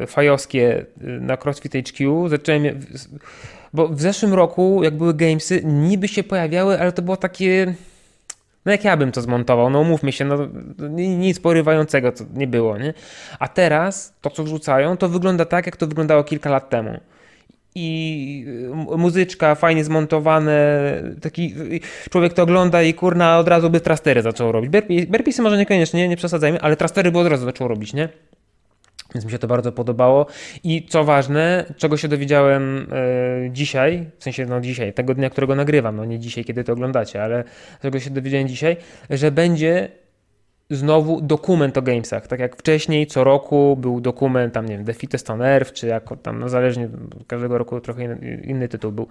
e, 0.03 0.07
fajowskie 0.07 0.87
e, 1.01 1.07
na 1.07 1.37
CrossFit 1.37 1.73
HQ, 1.73 2.29
zacząłem, 2.29 2.65
bo 3.73 3.89
w 3.89 4.01
zeszłym 4.01 4.35
roku, 4.35 4.81
jak 4.83 4.97
były 4.97 5.15
gamesy, 5.15 5.61
niby 5.65 6.09
się 6.09 6.23
pojawiały, 6.23 6.81
ale 6.81 6.93
to 6.93 7.03
było 7.03 7.17
takie, 7.17 7.75
no 8.65 8.73
jak 8.73 8.85
ja 8.85 8.97
bym 8.97 9.13
to 9.13 9.21
zmontował, 9.21 9.71
no 9.71 9.81
umówmy 9.81 10.13
się, 10.13 10.25
no 10.25 10.37
nic 10.99 11.41
porywającego 11.41 12.13
to 12.13 12.25
nie 12.35 12.47
było, 12.47 12.79
nie? 12.79 12.95
A 13.39 13.49
teraz 13.49 14.15
to, 14.21 14.31
co 14.31 14.45
wrzucają, 14.45 14.97
to 14.97 15.09
wygląda 15.09 15.45
tak, 15.45 15.67
jak 15.67 15.77
to 15.77 15.87
wyglądało 15.87 16.25
kilka 16.25 16.51
lat 16.51 16.71
temu 16.71 17.01
i 17.77 18.45
y, 18.95 18.97
muzyczka 18.97 19.55
fajnie 19.55 19.85
zmontowane, 19.85 20.57
taki 21.23 21.55
człowiek 22.11 22.33
to 22.33 22.43
ogląda 22.43 22.83
i 22.83 22.95
kurna 22.95 23.39
od 23.39 23.49
razu 23.49 23.71
by 23.71 23.81
trastery 23.81 24.23
zaczął 24.23 24.53
robić. 24.53 24.71
Berpisy 25.09 25.43
może 25.43 25.59
niekoniecznie, 25.59 26.09
nie 26.09 26.17
przesadzajmy, 26.17 26.61
ale 26.61 26.77
trastery 26.77 27.13
by 27.13 27.19
od 27.19 27.27
razu 27.27 27.45
zaczął 27.45 27.69
robić, 27.69 27.95
nie? 27.95 28.09
Więc 29.15 29.25
mi 29.25 29.31
się 29.31 29.39
to 29.39 29.47
bardzo 29.47 29.73
podobało. 29.73 30.27
I 30.65 30.87
co 30.89 31.05
ważne, 31.05 31.65
czego 31.77 31.97
się 31.97 32.09
dowiedziałem 32.09 32.87
e, 32.93 33.51
dzisiaj, 33.51 34.07
w 34.19 34.25
sensie 34.25 34.47
no 34.47 34.61
dzisiaj, 34.61 34.93
tego 34.93 35.15
dnia, 35.15 35.31
którego 35.31 35.55
nagrywam, 35.55 35.97
no 35.97 36.05
nie 36.05 36.19
dzisiaj, 36.19 36.45
kiedy 36.45 36.65
to 36.65 36.73
oglądacie, 36.73 37.23
ale 37.23 37.45
czego 37.83 38.01
się 38.01 38.11
dowiedziałem 38.11 38.49
dzisiaj, 38.49 38.77
że 39.11 39.31
będzie 39.31 39.89
znowu 40.71 41.21
dokument 41.21 41.79
o 41.79 41.83
gamesach. 41.83 42.27
Tak 42.27 42.41
jak 42.41 42.57
wcześniej, 42.57 43.07
co 43.07 43.25
roku 43.25 43.77
był 43.77 44.01
dokument, 44.01 44.55
tam 44.55 44.67
nie 44.67 44.77
wiem, 44.77 44.87
The 44.87 44.95
Fittest 44.95 45.31
on 45.31 45.43
Earth, 45.43 45.73
czy 45.73 45.87
jako 45.87 46.17
tam, 46.17 46.39
no 46.39 46.49
zależnie, 46.49 46.89
każdego 47.27 47.59
roku 47.59 47.81
trochę 47.81 48.05
inny, 48.05 48.43
inny 48.45 48.69
tytuł 48.69 48.93
był. 48.93 49.07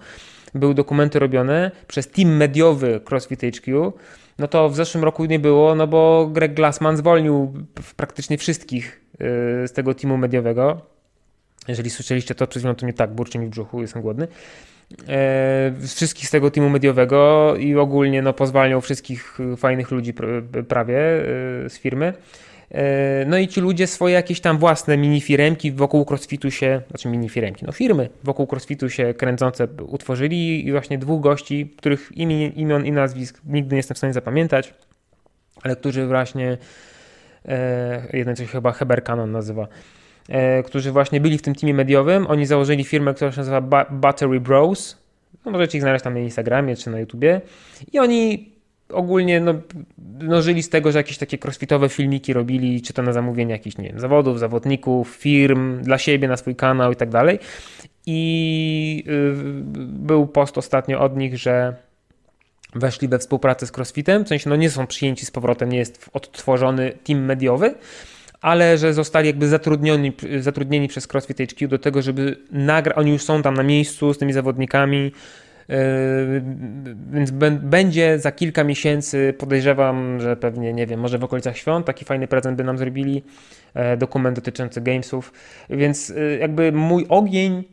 Były 0.54 0.74
dokumenty 0.74 1.18
robione 1.18 1.70
przez 1.88 2.08
team 2.08 2.36
mediowy 2.36 3.00
CrossFit 3.08 3.40
HQ, 3.40 3.92
no 4.38 4.48
to 4.48 4.68
w 4.68 4.76
zeszłym 4.76 5.04
roku 5.04 5.24
nie 5.24 5.38
było, 5.38 5.74
no 5.74 5.86
bo 5.86 6.30
Greg 6.32 6.54
Glassman 6.54 6.96
zwolnił 6.96 7.52
praktycznie 7.96 8.38
wszystkich 8.38 9.00
y, 9.14 9.68
z 9.68 9.72
tego 9.72 9.94
teamu 9.94 10.16
mediowego. 10.16 10.80
Jeżeli 11.68 11.90
słyszeliście 11.90 12.34
to 12.34 12.46
chwilą, 12.46 12.74
to 12.74 12.86
nie 12.86 12.92
tak, 12.92 13.14
burczy 13.14 13.38
mi 13.38 13.46
w 13.46 13.50
brzuchu, 13.50 13.82
jestem 13.82 14.02
głodny. 14.02 14.28
E, 15.08 15.72
wszystkich 15.86 16.28
z 16.28 16.30
tego 16.30 16.50
teamu 16.50 16.70
mediowego 16.70 17.54
i 17.56 17.76
ogólnie 17.76 18.22
no, 18.22 18.32
pozwalniał 18.32 18.80
wszystkich 18.80 19.38
fajnych 19.56 19.90
ludzi 19.90 20.14
prawie 20.68 20.98
e, 20.98 21.24
z 21.70 21.78
firmy. 21.78 22.12
E, 22.70 23.24
no 23.26 23.38
i 23.38 23.48
ci 23.48 23.60
ludzie 23.60 23.86
swoje 23.86 24.14
jakieś 24.14 24.40
tam 24.40 24.58
własne 24.58 24.96
mini 24.96 25.20
firemki 25.20 25.72
wokół 25.72 26.06
crossfitu 26.10 26.50
się, 26.50 26.82
znaczy 26.88 27.08
mini 27.08 27.28
firemki, 27.28 27.64
no 27.66 27.72
firmy 27.72 28.08
wokół 28.24 28.46
crossfitu 28.52 28.90
się 28.90 29.14
kręcące 29.14 29.68
utworzyli 29.86 30.66
i 30.66 30.72
właśnie 30.72 30.98
dwóch 30.98 31.20
gości, 31.20 31.74
których 31.76 32.10
imion, 32.14 32.52
imion 32.52 32.86
i 32.86 32.92
nazwisk 32.92 33.40
nigdy 33.44 33.74
nie 33.74 33.76
jestem 33.76 33.94
w 33.94 33.98
stanie 33.98 34.12
zapamiętać, 34.12 34.74
ale 35.62 35.76
którzy 35.76 36.06
właśnie, 36.06 36.58
jeden 38.12 38.36
coś 38.36 38.48
chyba 38.48 38.72
Heber 38.72 39.04
Canon 39.04 39.32
nazywa, 39.32 39.68
E, 39.68 39.95
którzy 40.64 40.92
właśnie 40.92 41.20
byli 41.20 41.38
w 41.38 41.42
tym 41.42 41.54
teamie 41.54 41.74
mediowym. 41.74 42.26
Oni 42.26 42.46
założyli 42.46 42.84
firmę, 42.84 43.14
która 43.14 43.32
się 43.32 43.38
nazywa 43.38 43.60
ba 43.60 43.86
Battery 43.90 44.40
Bros. 44.40 44.98
No, 45.44 45.52
możecie 45.52 45.78
ich 45.78 45.82
znaleźć 45.82 46.04
tam 46.04 46.14
na 46.14 46.20
Instagramie 46.20 46.76
czy 46.76 46.90
na 46.90 47.00
YouTubie. 47.00 47.40
I 47.92 47.98
oni 47.98 48.50
ogólnie 48.88 49.40
no, 49.40 49.54
no, 50.18 50.42
żyli 50.42 50.62
z 50.62 50.68
tego, 50.68 50.92
że 50.92 50.98
jakieś 50.98 51.18
takie 51.18 51.38
crossfitowe 51.44 51.88
filmiki 51.88 52.32
robili, 52.32 52.82
czy 52.82 52.92
to 52.92 53.02
na 53.02 53.12
zamówienie 53.12 53.52
jakichś, 53.52 53.78
nie 53.78 53.88
wiem, 53.88 54.00
zawodów, 54.00 54.38
zawodników, 54.38 55.08
firm, 55.08 55.82
dla 55.82 55.98
siebie, 55.98 56.28
na 56.28 56.36
swój 56.36 56.56
kanał 56.56 56.92
i 56.92 56.96
tak 56.96 57.08
dalej. 57.08 57.38
I 58.06 59.04
yy, 59.06 59.34
był 59.86 60.26
post 60.26 60.58
ostatnio 60.58 61.00
od 61.00 61.16
nich, 61.16 61.38
że 61.38 61.76
weszli 62.74 63.08
we 63.08 63.18
współpracę 63.18 63.66
z 63.66 63.76
crossfitem, 63.76 64.24
w 64.24 64.28
sensie 64.28 64.50
no 64.50 64.56
nie 64.56 64.70
są 64.70 64.86
przyjęci 64.86 65.26
z 65.26 65.30
powrotem, 65.30 65.68
nie 65.68 65.78
jest 65.78 66.10
odtworzony 66.12 66.92
team 67.04 67.24
mediowy, 67.24 67.74
ale 68.40 68.78
że 68.78 68.94
zostali 68.94 69.26
jakby 69.26 69.48
zatrudnieni, 69.48 70.12
zatrudnieni 70.40 70.88
przez 70.88 71.06
CrossFit 71.06 71.38
HQ 71.38 71.68
do 71.68 71.78
tego, 71.78 72.02
żeby 72.02 72.36
nagrać, 72.52 72.98
oni 72.98 73.12
już 73.12 73.22
są 73.22 73.42
tam 73.42 73.54
na 73.54 73.62
miejscu 73.62 74.14
z 74.14 74.18
tymi 74.18 74.32
zawodnikami, 74.32 75.12
yy, 75.68 75.76
więc 77.12 77.30
będzie 77.60 78.18
za 78.18 78.32
kilka 78.32 78.64
miesięcy, 78.64 79.34
podejrzewam, 79.38 80.20
że 80.20 80.36
pewnie, 80.36 80.72
nie 80.72 80.86
wiem, 80.86 81.00
może 81.00 81.18
w 81.18 81.24
okolicach 81.24 81.56
świąt 81.56 81.86
taki 81.86 82.04
fajny 82.04 82.28
prezent 82.28 82.56
by 82.56 82.64
nam 82.64 82.78
zrobili, 82.78 83.22
e, 83.74 83.96
dokument 83.96 84.36
dotyczący 84.36 84.80
gamesów, 84.80 85.32
więc 85.70 86.10
e, 86.10 86.36
jakby 86.36 86.72
mój 86.72 87.06
ogień, 87.08 87.64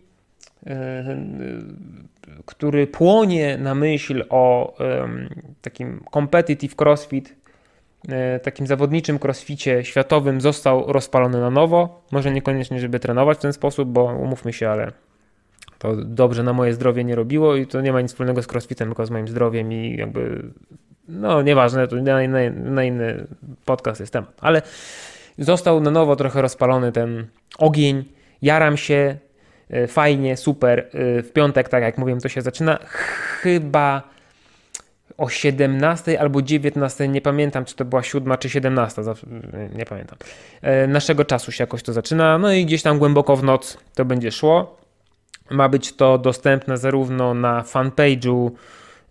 e, 0.68 1.18
który 2.46 2.88
płonie 2.88 3.58
na 3.58 3.76
myśl 3.76 4.26
o 4.30 4.76
takim 5.62 6.04
competitive 6.14 6.76
crossfit, 6.82 7.43
takim 8.44 8.68
zawodniczym 8.68 9.20
crossficie 9.20 9.84
światowym 9.84 10.42
został 10.42 10.94
rozpalony 10.94 11.40
na 11.40 11.50
nowo. 11.50 12.02
Może 12.12 12.32
niekoniecznie, 12.32 12.80
żeby 12.80 13.00
trenować 13.00 13.38
w 13.38 13.42
ten 13.42 13.54
sposób, 13.54 13.90
bo 13.90 14.04
umówmy 14.04 14.54
się, 14.54 14.70
ale 14.70 14.92
to 15.84 15.96
dobrze 15.96 16.44
na 16.44 16.54
moje 16.54 16.74
zdrowie 16.74 17.04
nie 17.04 17.16
robiło 17.16 17.56
i 17.56 17.68
to 17.68 17.82
nie 17.82 17.94
ma 17.94 18.02
nic 18.02 18.12
wspólnego 18.12 18.44
z 18.44 18.48
crossfitem, 18.48 18.88
tylko 18.88 19.06
z 19.06 19.10
moim 19.10 19.28
zdrowiem 19.28 19.74
i 19.74 19.96
jakby, 19.98 20.44
no 21.08 21.42
nieważne, 21.42 21.88
to 21.88 21.96
na, 21.96 22.28
na, 22.28 22.40
na 22.50 22.84
inny 22.84 23.28
podcast 23.66 24.00
jest 24.00 24.14
temat, 24.14 24.34
ale 24.40 24.62
został 25.38 25.82
na 25.82 25.92
nowo 25.92 26.16
trochę 26.16 26.42
rozpalony 26.42 26.92
ten 26.92 27.28
ogień, 27.58 28.04
jaram 28.42 28.78
się, 28.78 29.18
e, 29.70 29.88
fajnie, 29.88 30.38
super, 30.38 30.80
e, 30.80 31.24
w 31.24 31.32
piątek, 31.34 31.70
tak 31.70 31.84
jak 31.84 31.98
mówiłem, 31.98 32.20
to 32.20 32.30
się 32.30 32.42
zaczyna, 32.42 32.80
chyba 33.42 34.13
o 35.18 35.30
17 35.30 36.20
albo 36.20 36.42
19, 36.42 37.08
nie 37.08 37.22
pamiętam 37.22 37.66
czy 37.66 37.76
to 37.76 37.86
była 37.86 38.04
7 38.04 38.38
czy 38.40 38.50
17, 38.50 39.02
nie 39.76 39.86
pamiętam. 39.86 40.18
E, 40.62 40.88
naszego 40.88 41.26
czasu 41.26 41.52
się 41.52 41.64
jakoś 41.64 41.84
to 41.84 41.94
zaczyna, 41.94 42.38
no 42.38 42.54
i 42.54 42.66
gdzieś 42.66 42.82
tam 42.82 43.00
głęboko 43.00 43.36
w 43.36 43.44
noc 43.44 43.78
to 43.96 44.06
będzie 44.06 44.32
szło. 44.32 44.78
Ma 45.50 45.70
być 45.70 45.96
to 45.96 46.18
dostępne 46.18 46.78
zarówno 46.78 47.34
na 47.34 47.62
fanpage'u 47.62 48.52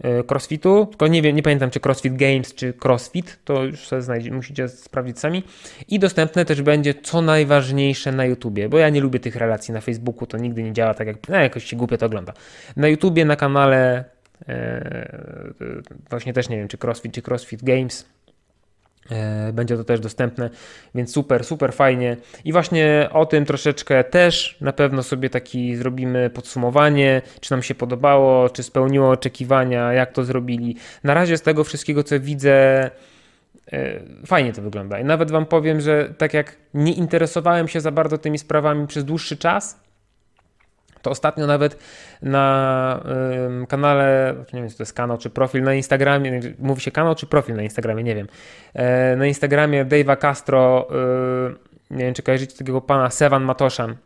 e, 0.01 0.25
CrossFitu, 0.25 0.87
tylko 0.87 1.07
nie 1.07 1.23
wiem, 1.23 1.37
nie 1.37 1.43
pamiętam 1.43 1.71
czy 1.71 1.81
CrossFit 1.81 2.17
Games 2.17 2.55
czy 2.55 2.73
CrossFit, 2.73 3.39
to 3.45 3.65
już 3.65 3.89
sobie 3.89 4.03
znajdzie, 4.03 4.31
musicie 4.31 4.69
sprawdzić 4.69 5.19
sami. 5.19 5.43
I 5.89 5.99
dostępne 5.99 6.45
też 6.45 6.63
będzie 6.63 6.95
co 6.95 7.23
najważniejsze 7.23 8.13
na 8.13 8.25
YouTubie, 8.25 8.69
bo 8.69 8.79
ja 8.79 8.89
nie 8.89 9.01
lubię 9.01 9.21
tych 9.21 9.37
relacji 9.37 9.75
na 9.75 9.81
Facebooku, 9.81 10.27
to 10.27 10.39
nigdy 10.39 10.63
nie 10.63 10.73
działa 10.73 10.95
tak 10.95 11.07
jak, 11.07 11.29
no 11.29 11.37
jakoś 11.37 11.65
się 11.65 11.77
głupio 11.77 11.99
to 11.99 12.07
ogląda. 12.07 12.33
Na 12.77 12.89
YouTubie, 12.89 13.25
na 13.25 13.37
kanale 13.37 14.05
właśnie 16.11 16.33
też 16.33 16.49
nie 16.49 16.57
wiem, 16.57 16.69
czy 16.69 16.79
CrossFit, 16.79 17.15
czy 17.15 17.23
CrossFit 17.23 17.63
Games. 17.63 18.07
E, 19.11 19.53
będzie 19.53 19.77
to 19.77 19.85
też 19.85 20.01
dostępne, 20.01 20.51
więc 20.95 21.13
super, 21.13 21.45
super 21.45 21.73
fajnie. 21.73 22.17
I 22.45 22.53
właśnie 22.53 23.09
o 23.13 23.27
tym 23.27 23.45
troszeczkę 23.45 24.05
też 24.05 24.57
na 24.61 24.73
pewno 24.73 25.03
sobie 25.03 25.31
taki 25.31 25.77
zrobimy 25.77 26.31
podsumowanie, 26.31 27.23
czy 27.41 27.51
nam 27.51 27.63
się 27.63 27.75
podobało, 27.75 28.51
czy 28.51 28.63
spełniło 28.63 29.11
oczekiwania, 29.11 29.93
jak 29.93 30.13
to 30.13 30.25
zrobili. 30.25 30.77
Na 31.05 31.15
razie 31.15 31.37
z 31.37 31.43
tego 31.43 31.65
wszystkiego, 31.65 32.05
co 32.05 32.21
widzę, 32.21 32.91
e, 33.73 34.01
fajnie 34.27 34.53
to 34.53 34.63
wygląda. 34.63 34.99
I 35.01 35.05
nawet 35.05 35.31
Wam 35.31 35.47
powiem, 35.47 35.81
że 35.81 36.15
tak 36.19 36.35
jak 36.35 36.57
nie 36.75 36.93
interesowałem 36.93 37.69
się 37.69 37.81
za 37.81 37.91
bardzo 37.91 38.19
tymi 38.19 38.39
sprawami 38.39 38.87
przez 38.87 39.05
dłuższy 39.05 39.37
czas, 39.37 39.82
to 41.03 41.11
ostatnio 41.11 41.47
nawet 41.47 41.79
na 42.23 43.03
kanale, 43.69 44.35
nie 44.53 44.61
wiem, 44.61 44.71
czy 44.71 44.77
to 44.77 44.83
jest 44.83 44.93
kanał 44.93 45.19
czy 45.19 45.31
profil 45.31 45.63
na 45.63 45.75
Instagramie, 45.75 46.41
mówi 46.59 46.81
się 46.81 46.91
kanał 46.91 47.15
czy 47.15 47.27
profil 47.27 47.57
na 47.57 47.63
Instagramie, 47.63 48.05
nie 48.05 48.15
wiem. 48.15 48.27
E, 48.75 49.17
na 49.17 49.27
Instagramie 49.27 49.85
Dave'a 49.85 50.19
Castro, 50.19 50.89
y, 51.91 51.95
nie 51.95 52.05
wiem, 52.05 52.15
czy 52.15 52.23
kojarzycie 52.23 52.65
tego 52.65 52.81
pana 52.81 53.11
Sevan 53.11 53.45
Matoszan. 53.45 53.97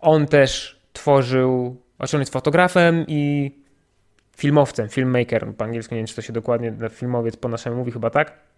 On 0.00 0.26
też 0.26 0.80
tworzył, 0.92 1.76
znaczy 1.96 2.16
on 2.16 2.20
jest 2.20 2.32
fotografem 2.32 3.04
i 3.08 3.52
filmowcem, 4.36 4.88
filmmaker, 4.88 5.54
po 5.56 5.64
angielsku 5.64 5.94
nie 5.94 6.00
wiem, 6.00 6.06
czy 6.06 6.16
to 6.16 6.22
się 6.22 6.32
dokładnie 6.32 6.72
filmowiec 6.90 7.36
po 7.36 7.48
naszemu 7.48 7.76
mówi, 7.76 7.92
chyba 7.92 8.10
tak 8.10 8.51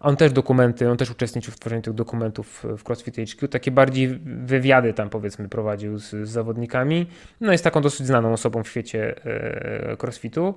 on 0.00 0.16
też 0.16 0.32
dokumenty, 0.32 0.90
on 0.90 0.96
też 0.96 1.10
uczestniczył 1.10 1.52
w 1.52 1.58
tworzeniu 1.60 1.82
tych 1.82 1.94
dokumentów 1.94 2.64
w 2.78 2.82
CrossFit 2.82 3.16
HQ, 3.16 3.48
takie 3.48 3.70
bardziej 3.70 4.08
wywiady 4.24 4.92
tam 4.92 5.10
powiedzmy 5.10 5.48
prowadził 5.48 5.98
z, 5.98 6.10
z 6.10 6.28
zawodnikami. 6.28 7.06
No 7.40 7.52
jest 7.52 7.64
taką 7.64 7.80
dosyć 7.80 8.06
znaną 8.06 8.32
osobą 8.32 8.62
w 8.62 8.68
świecie 8.68 9.14
e, 9.24 9.96
CrossFitu. 9.96 10.54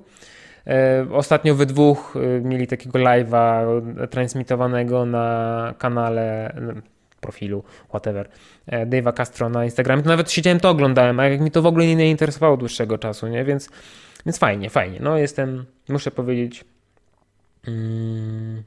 E, 0.67 1.06
ostatnio 1.13 1.56
we 1.56 1.65
dwóch 1.65 2.15
e, 2.15 2.41
mieli 2.41 2.67
takiego 2.67 2.99
live'a 2.99 3.82
transmitowanego 4.08 5.06
na 5.06 5.73
kanale 5.78 6.54
profilu, 7.19 7.63
whatever, 7.89 8.30
e, 8.67 8.86
Dave'a 8.86 9.13
Castro 9.13 9.49
na 9.49 9.65
Instagramie, 9.65 10.04
to 10.04 10.10
nawet 10.10 10.32
siedziałem 10.32 10.60
to 10.60 10.69
oglądałem, 10.69 11.19
a 11.19 11.28
jak 11.28 11.41
mi 11.41 11.52
to 11.52 11.62
w 11.62 11.65
ogóle 11.65 11.88
nie, 11.88 11.95
nie 11.95 12.10
interesowało 12.10 12.58
dłuższego 12.58 12.97
czasu, 12.97 13.28
nie? 13.28 13.45
Więc, 13.45 13.69
więc 14.25 14.38
fajnie, 14.38 14.69
fajnie. 14.69 14.99
No 15.02 15.17
jestem, 15.17 15.65
muszę 15.89 16.12
powiedzieć, 16.12 16.65
mm, 17.67 18.63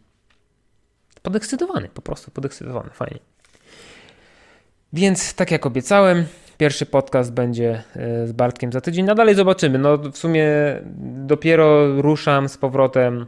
podekscytowany, 1.23 1.89
po 1.89 2.03
prostu 2.03 2.31
podekscytowany, 2.31 2.91
fajnie. 2.91 3.19
Więc 4.93 5.35
tak 5.35 5.51
jak 5.51 5.67
obiecałem, 5.67 6.25
pierwszy 6.59 6.87
podcast 6.87 7.33
będzie 7.33 7.83
e, 7.97 8.27
z 8.27 8.33
Bartkiem 8.33 8.73
za 8.73 8.81
tydzień. 8.81 9.05
No 9.05 9.15
dalej 9.15 9.35
zobaczymy. 9.35 9.79
No 9.79 9.99
w 9.99 10.19
sumie 10.19 10.47
dopiero 11.27 12.01
ruszam 12.03 12.49
z 12.49 12.57
powrotem 12.57 13.27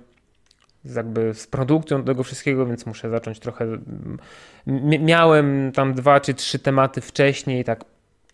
z 0.85 0.95
jakby 0.95 1.35
z 1.35 1.47
produkcją 1.47 2.05
tego 2.05 2.23
wszystkiego, 2.23 2.67
więc 2.67 2.87
muszę 2.87 3.11
zacząć 3.11 3.39
trochę. 3.39 3.67
Miałem 5.01 5.73
tam 5.73 5.95
dwa 5.95 6.21
czy 6.21 6.35
trzy 6.35 6.59
tematy 6.59 7.01
wcześniej, 7.01 7.65
tak 7.65 7.85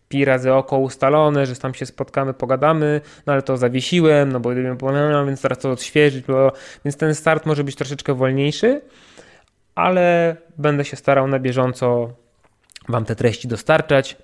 pi 0.09 0.25
razy 0.25 0.53
oko 0.53 0.79
ustalone, 0.79 1.47
że 1.47 1.57
tam 1.57 1.75
się 1.75 1.87
spotkamy, 1.87 2.35
pogadamy, 2.35 3.01
no 3.27 3.33
ale 3.33 3.43
to 3.43 3.57
zawiesiłem, 3.57 4.33
no 4.33 4.41
bo 4.41 4.55
no, 4.93 5.27
więc 5.27 5.43
teraz 5.43 5.59
to 5.59 5.71
odświeżyć, 5.71 6.27
bo... 6.27 6.53
więc 6.85 6.97
ten 6.97 7.15
start 7.15 7.47
może 7.47 7.65
być 7.65 7.77
troszeczkę 7.77 8.15
wolniejszy, 8.15 8.81
ale 9.81 10.37
będę 10.59 10.85
się 10.85 10.97
starał 10.97 11.27
na 11.27 11.39
bieżąco 11.39 12.13
Wam 12.89 13.05
te 13.05 13.17
treści 13.17 13.49
dostarczać, 13.49 14.17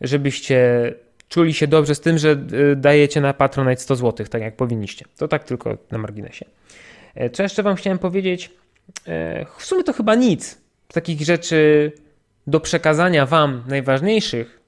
żebyście 0.00 0.92
czuli 1.28 1.54
się 1.54 1.66
dobrze 1.66 1.94
z 1.94 2.00
tym, 2.00 2.18
że 2.18 2.36
y, 2.72 2.76
dajecie 2.76 3.20
na 3.20 3.34
Patronite 3.34 3.82
100 3.82 3.96
zł, 3.96 4.26
tak 4.26 4.42
jak 4.42 4.56
powinniście. 4.56 5.04
To 5.16 5.28
tak 5.28 5.44
tylko 5.44 5.78
na 5.90 5.98
marginesie. 5.98 6.44
E, 7.14 7.30
co 7.30 7.42
jeszcze 7.42 7.62
Wam 7.62 7.76
chciałem 7.76 7.98
powiedzieć? 7.98 8.50
E, 9.06 9.46
w 9.58 9.64
sumie 9.64 9.84
to 9.84 9.92
chyba 9.92 10.14
nic. 10.14 10.58
Takich 10.88 11.20
rzeczy 11.20 11.92
do 12.46 12.60
przekazania 12.60 13.26
Wam 13.26 13.62
najważniejszych, 13.68 14.60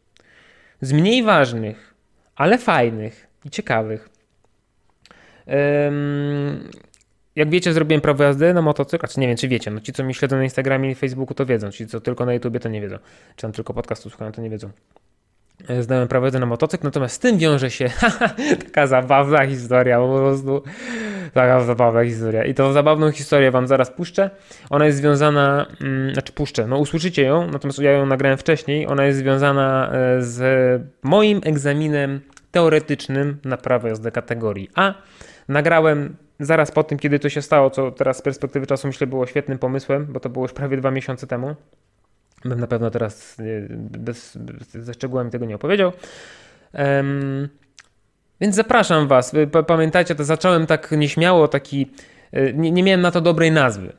z 0.81 0.93
mniej 0.93 1.23
ważnych, 1.23 1.95
ale 2.37 2.59
fajnych 2.59 3.27
i 3.45 3.51
ciekawych. 3.51 4.09
Jak 7.39 7.51
wiecie, 7.51 7.73
zrobiłem 7.73 8.01
prawo 8.01 8.25
jazdy 8.25 8.55
na 8.55 8.63
motocykl, 8.63 9.07
czy 9.09 9.21
nie 9.21 9.29
wiem, 9.29 9.37
czy 9.37 9.49
wiecie, 9.49 9.71
no 9.71 9.81
ci, 9.81 9.93
co 9.93 10.05
mi 10.05 10.15
śledzą 10.15 10.37
na 10.37 10.45
Instagramie 10.45 10.91
i 10.91 10.95
Facebooku, 10.95 11.35
to 11.35 11.47
wiedzą, 11.47 11.71
ci, 11.71 11.87
co 11.87 12.01
tylko 12.01 12.27
na 12.27 12.35
YouTubie, 12.35 12.61
to 12.61 12.69
nie 12.69 12.81
wiedzą, 12.81 12.97
czy 13.37 13.43
tam 13.43 13.53
tylko 13.53 13.75
podcastu 13.75 14.11
słuchają, 14.11 14.33
to 14.33 14.43
nie 14.43 14.51
wiedzą. 14.51 14.71
E, 15.69 15.83
zdałem 15.83 16.09
prawo 16.09 16.27
jazdy 16.27 16.39
na 16.39 16.47
motocykl, 16.47 16.85
natomiast 16.85 17.15
z 17.15 17.19
tym 17.19 17.39
wiąże 17.39 17.71
się 17.71 17.91
taka 18.67 18.87
zabawna 18.87 19.47
historia, 19.47 19.99
po 19.99 20.19
prostu 20.19 20.63
taka 21.35 21.61
zabawna 21.61 22.05
historia. 22.05 22.45
I 22.45 22.55
tą 22.55 22.73
zabawną 22.73 23.11
historię 23.11 23.51
wam 23.51 23.67
zaraz 23.67 23.91
puszczę. 23.91 24.31
Ona 24.71 24.87
jest 24.87 24.99
związana, 24.99 25.67
mm, 25.81 26.13
znaczy 26.13 26.33
puszczę, 26.33 26.67
no 26.67 26.79
usłyszycie 26.79 27.23
ją, 27.23 27.51
natomiast 27.51 27.79
ja 27.79 27.93
ją 27.93 28.07
nagrałem 28.07 28.39
wcześniej. 28.39 28.87
Ona 28.87 29.05
jest 29.05 29.19
związana 29.19 29.93
e, 29.93 30.23
z 30.23 30.83
moim 31.03 31.41
egzaminem 31.45 32.21
teoretycznym 32.51 33.39
na 33.45 33.57
prawo 33.57 33.89
jazdy 33.89 34.11
kategorii 34.11 34.71
A. 34.75 34.95
Nagrałem 35.49 36.17
zaraz 36.41 36.71
po 36.71 36.85
tym, 36.85 36.99
kiedy 36.99 37.19
to 37.19 37.29
się 37.29 37.43
stało, 37.43 37.71
co 37.71 37.91
teraz 37.91 38.17
z 38.17 38.23
perspektywy 38.23 38.67
czasu 38.67 38.87
myślę 38.87 39.07
było 39.07 39.27
świetnym 39.27 39.59
pomysłem, 39.59 40.07
bo 40.07 40.21
to 40.21 40.29
było 40.29 40.45
już 40.45 40.53
prawie 40.53 40.77
dwa 40.77 40.91
miesiące 40.91 41.27
temu. 41.27 41.55
Bym 42.45 42.61
na 42.61 42.67
pewno 42.67 42.91
teraz 42.91 43.37
bez, 43.79 44.37
bez, 44.37 44.71
ze 44.71 44.95
szczegółami 44.95 45.31
tego 45.31 45.47
nie 45.47 45.55
opowiedział. 45.55 45.93
Um, 46.75 47.49
więc 48.41 48.55
zapraszam 48.55 49.09
Was. 49.09 49.33
Pamiętajcie, 49.67 50.15
to 50.15 50.25
zacząłem 50.25 50.67
tak 50.67 50.93
nieśmiało, 50.93 51.49
taki. 51.49 51.91
E, 52.33 52.53
nie, 52.53 52.71
nie 52.71 52.83
miałem 52.83 53.01
na 53.01 53.11
to 53.11 53.21
dobrej 53.21 53.53
nazwy. 53.53 53.93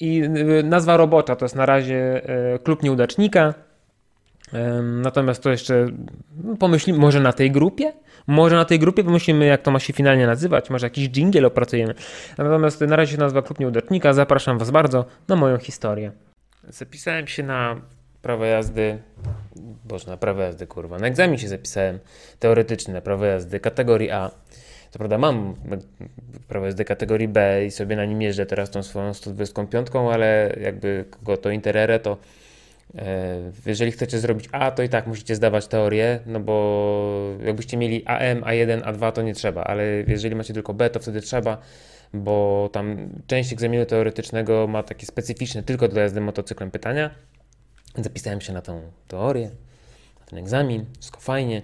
I 0.00 0.22
e, 0.22 0.62
nazwa 0.62 0.96
robocza 0.96 1.36
to 1.36 1.44
jest 1.44 1.56
na 1.56 1.66
razie 1.66 2.28
e, 2.54 2.58
klub 2.58 2.82
nieudacznika. 2.82 3.54
Natomiast 4.82 5.42
to 5.42 5.50
jeszcze 5.50 5.86
no, 6.44 6.56
pomyślimy, 6.56 6.98
może 6.98 7.20
na 7.20 7.32
tej 7.32 7.50
grupie? 7.50 7.92
Może 8.26 8.56
na 8.56 8.64
tej 8.64 8.78
grupie 8.78 9.04
pomyślimy, 9.04 9.46
jak 9.46 9.62
to 9.62 9.70
ma 9.70 9.78
się 9.78 9.92
finalnie 9.92 10.26
nazywać, 10.26 10.70
może 10.70 10.86
jakiś 10.86 11.08
jingle 11.08 11.46
opracujemy. 11.46 11.94
Natomiast 12.38 12.80
na 12.80 12.96
razie 12.96 13.18
nazwa 13.18 13.42
Klub 13.42 13.60
Nieudacznika. 13.60 14.12
Zapraszam 14.12 14.58
Was 14.58 14.70
bardzo 14.70 15.04
na 15.28 15.36
moją 15.36 15.58
historię. 15.58 16.12
Zapisałem 16.68 17.26
się 17.26 17.42
na 17.42 17.80
prawo 18.22 18.44
jazdy, 18.44 18.98
boże, 19.84 20.06
na 20.06 20.16
prawo 20.16 20.42
jazdy, 20.42 20.66
kurwa, 20.66 20.98
na 20.98 21.06
egzamin 21.06 21.38
się 21.38 21.48
zapisałem 21.48 21.98
teoretyczny 22.38 22.94
na 22.94 23.00
prawo 23.00 23.24
jazdy 23.24 23.60
kategorii 23.60 24.10
A. 24.10 24.30
Co 24.90 24.98
prawda 24.98 25.18
mam 25.18 25.54
prawo 26.48 26.66
jazdy 26.66 26.84
kategorii 26.84 27.28
B 27.28 27.64
i 27.66 27.70
sobie 27.70 27.96
na 27.96 28.04
nim 28.04 28.22
jeżdżę 28.22 28.46
teraz 28.46 28.70
tą 28.70 28.82
swoją 28.82 29.14
125, 29.14 29.86
ale 30.12 30.56
jakby 30.60 31.04
kogo 31.10 31.36
to 31.36 31.50
interere, 31.50 31.98
to 31.98 32.16
jeżeli 33.66 33.92
chcecie 33.92 34.18
zrobić 34.18 34.48
A, 34.52 34.70
to 34.70 34.82
i 34.82 34.88
tak 34.88 35.06
musicie 35.06 35.34
zdawać 35.36 35.66
teorię, 35.66 36.20
no 36.26 36.40
bo 36.40 37.36
jakbyście 37.44 37.76
mieli 37.76 38.06
AM, 38.06 38.40
A1, 38.40 38.82
A2, 38.82 39.12
to 39.12 39.22
nie 39.22 39.34
trzeba, 39.34 39.64
ale 39.64 39.84
jeżeli 40.06 40.34
macie 40.34 40.54
tylko 40.54 40.74
B, 40.74 40.90
to 40.90 41.00
wtedy 41.00 41.20
trzeba 41.20 41.58
bo 42.14 42.68
tam 42.72 43.10
część 43.26 43.52
egzaminu 43.52 43.86
teoretycznego 43.86 44.66
ma 44.66 44.82
takie 44.82 45.06
specyficzne 45.06 45.62
tylko 45.62 45.88
do 45.88 46.00
jazdy 46.00 46.20
motocyklem 46.20 46.70
pytania. 46.70 47.10
Zapisałem 47.96 48.40
się 48.40 48.52
na 48.52 48.62
tą 48.62 48.82
teorię, 49.08 49.50
na 50.20 50.26
ten 50.26 50.38
egzamin, 50.38 50.86
wszystko 51.00 51.20
fajnie. 51.20 51.62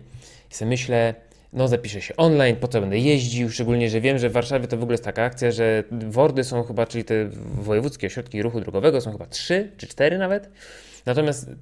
I 0.51 0.55
sobie 0.55 0.69
myślę, 0.69 1.15
no 1.53 1.69
zapiszę 1.69 2.01
się 2.01 2.17
online, 2.17 2.57
po 2.57 2.69
co 2.69 2.81
będę 2.81 2.99
jeździł, 2.99 3.51
szczególnie, 3.51 3.91
że 3.91 4.01
wiem, 4.01 4.19
że 4.19 4.29
w 4.29 4.33
Warszawie 4.33 4.69
to 4.69 4.77
w 4.77 4.83
ogóle 4.83 4.95
jest 4.95 5.05
taka 5.05 5.23
akcja, 5.23 5.51
że 5.51 5.85
WORDy 5.91 6.45
są 6.45 6.63
chyba, 6.63 6.87
czyli 6.87 7.05
te 7.05 7.29
wojewódzkie 7.63 8.07
ośrodki 8.07 8.43
ruchu 8.43 8.61
drogowego 8.61 9.01
są 9.01 9.13
chyba 9.13 9.27
trzy 9.27 9.71
czy 9.77 9.87
cztery 9.87 10.19
nawet 10.19 10.51
Natomiast 11.09 11.49
y, 11.49 11.53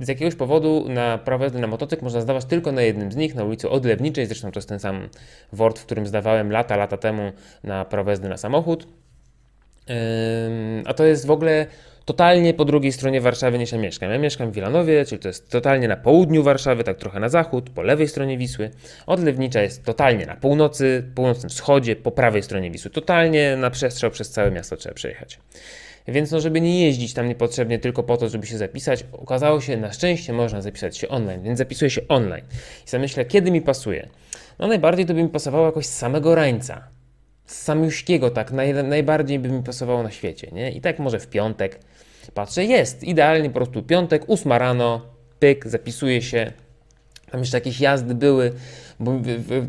y, 0.00 0.04
z 0.04 0.08
jakiegoś 0.08 0.34
powodu 0.34 0.84
na 0.88 1.18
prawo 1.18 1.44
jazdy 1.44 1.58
na 1.58 1.66
motocykl 1.66 2.04
można 2.04 2.20
zdawać 2.20 2.44
tylko 2.44 2.72
na 2.72 2.82
jednym 2.82 3.12
z 3.12 3.16
nich, 3.16 3.34
na 3.34 3.44
ulicy 3.44 3.70
Odlewniczej. 3.70 4.26
Zresztą 4.26 4.52
to 4.52 4.58
jest 4.58 4.68
ten 4.68 4.78
sam 4.78 5.08
WORD, 5.52 5.78
w 5.78 5.86
którym 5.86 6.06
zdawałem 6.06 6.52
lata, 6.52 6.76
lata 6.76 6.96
temu 6.96 7.32
na 7.64 7.84
prawo 7.84 8.10
jazdy 8.10 8.28
na 8.28 8.36
samochód. 8.36 8.88
A 10.84 10.94
to 10.94 11.04
jest 11.04 11.26
w 11.26 11.30
ogóle 11.30 11.66
totalnie 12.06 12.54
po 12.54 12.64
drugiej 12.64 12.92
stronie 12.92 13.20
Warszawy 13.20 13.58
niż 13.58 13.72
ja 13.72 13.78
mieszkam. 13.78 14.10
Ja 14.10 14.18
mieszkam 14.18 14.50
w 14.50 14.54
Wilanowie, 14.54 15.04
czyli 15.04 15.22
to 15.22 15.28
jest 15.28 15.50
totalnie 15.50 15.88
na 15.88 15.96
południu 15.96 16.42
Warszawy, 16.42 16.84
tak 16.84 16.98
trochę 16.98 17.20
na 17.20 17.28
zachód, 17.28 17.70
po 17.70 17.82
lewej 17.82 18.08
stronie 18.08 18.38
Wisły. 18.38 18.70
Odlewnicza 19.06 19.62
jest 19.62 19.84
totalnie 19.84 20.26
na 20.26 20.36
północy, 20.36 21.10
północnym 21.14 21.50
wschodzie, 21.50 21.96
po 21.96 22.10
prawej 22.10 22.42
stronie 22.42 22.70
Wisły. 22.70 22.90
Totalnie 22.90 23.56
na 23.56 23.70
przestrzał 23.70 24.10
przez 24.10 24.30
całe 24.30 24.50
miasto 24.50 24.76
trzeba 24.76 24.94
przejechać. 24.94 25.38
Więc 26.08 26.30
no, 26.30 26.40
żeby 26.40 26.60
nie 26.60 26.84
jeździć 26.84 27.14
tam 27.14 27.28
niepotrzebnie 27.28 27.78
tylko 27.78 28.02
po 28.02 28.16
to, 28.16 28.28
żeby 28.28 28.46
się 28.46 28.58
zapisać, 28.58 29.04
okazało 29.12 29.60
się, 29.60 29.76
na 29.76 29.92
szczęście 29.92 30.32
można 30.32 30.62
zapisać 30.62 30.98
się 30.98 31.08
online, 31.08 31.42
więc 31.42 31.58
zapisuję 31.58 31.90
się 31.90 32.08
online. 32.08 32.44
I 32.86 32.90
sobie 32.90 33.00
myślę, 33.00 33.24
kiedy 33.24 33.50
mi 33.50 33.62
pasuje? 33.62 34.08
No 34.58 34.66
najbardziej 34.66 35.06
to 35.06 35.14
by 35.14 35.22
mi 35.22 35.28
pasowało 35.28 35.66
jakoś 35.66 35.86
z 35.86 35.96
samego 35.96 36.34
rańca. 36.34 36.88
Z 37.46 37.62
samiuśkiego, 37.62 38.30
tak, 38.30 38.52
naj, 38.52 38.74
najbardziej 38.74 39.38
by 39.38 39.48
mi 39.48 39.62
pasowało 39.62 40.02
na 40.02 40.10
świecie, 40.10 40.48
nie? 40.52 40.72
I 40.72 40.80
tak 40.80 40.98
może 40.98 41.20
w 41.20 41.26
piątek. 41.26 41.80
Patrzę, 42.34 42.64
jest, 42.64 43.04
idealnie 43.04 43.48
po 43.50 43.54
prostu 43.54 43.82
piątek, 43.82 44.24
ósma 44.26 44.58
rano, 44.58 45.00
pyk, 45.38 45.68
zapisuję 45.68 46.22
się. 46.22 46.52
Tam 47.30 47.40
jeszcze 47.40 47.56
jakieś 47.56 47.80
jazdy 47.80 48.14
były, 48.14 48.52
bo 49.00 49.12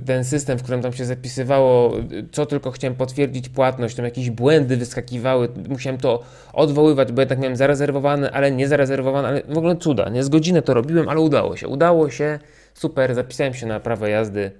ten 0.05 0.23
system, 0.23 0.57
w 0.57 0.63
którym 0.63 0.81
tam 0.81 0.93
się 0.93 1.05
zapisywało, 1.05 1.93
co 2.31 2.45
tylko 2.45 2.71
chciałem 2.71 2.95
potwierdzić 2.95 3.49
płatność, 3.49 3.95
tam 3.95 4.05
jakieś 4.05 4.29
błędy 4.29 4.77
wyskakiwały, 4.77 5.49
musiałem 5.69 5.99
to 5.99 6.23
odwoływać, 6.53 7.11
bo 7.11 7.21
jednak 7.21 7.39
miałem 7.39 7.55
zarezerwowane, 7.55 8.31
ale 8.31 8.51
nie 8.51 8.67
zarezerwowane, 8.67 9.27
ale 9.27 9.41
w 9.43 9.57
ogóle 9.57 9.75
cuda, 9.75 10.09
nie 10.09 10.23
z 10.23 10.29
godzinę 10.29 10.61
to 10.61 10.73
robiłem, 10.73 11.09
ale 11.09 11.19
udało 11.19 11.57
się, 11.57 11.67
udało 11.67 12.09
się, 12.09 12.39
super, 12.73 13.15
zapisałem 13.15 13.53
się 13.53 13.65
na 13.65 13.79
prawo 13.79 14.07
jazdy, 14.07 14.51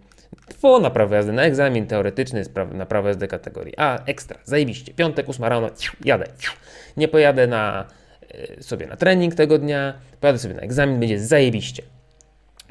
po 0.61 0.79
na 0.79 0.89
prawo 0.89 1.15
jazdy, 1.15 1.31
na 1.31 1.43
egzamin 1.43 1.87
teoretyczny 1.87 2.43
na 2.73 2.85
prawo 2.85 3.07
jazdy 3.07 3.27
kategorii 3.27 3.73
A, 3.77 4.05
ekstra, 4.05 4.39
zajebiście, 4.43 4.93
piątek, 4.93 5.29
ósma 5.29 5.49
rano, 5.49 5.69
jadę, 6.05 6.25
nie 6.97 7.07
pojadę 7.07 7.47
na 7.47 7.87
e, 8.29 8.63
sobie 8.63 8.87
na 8.87 8.95
trening 8.95 9.35
tego 9.35 9.57
dnia, 9.57 9.93
pojadę 10.21 10.39
sobie 10.39 10.53
na 10.53 10.61
egzamin, 10.61 10.99
będzie 10.99 11.19
zajebiście. 11.19 11.83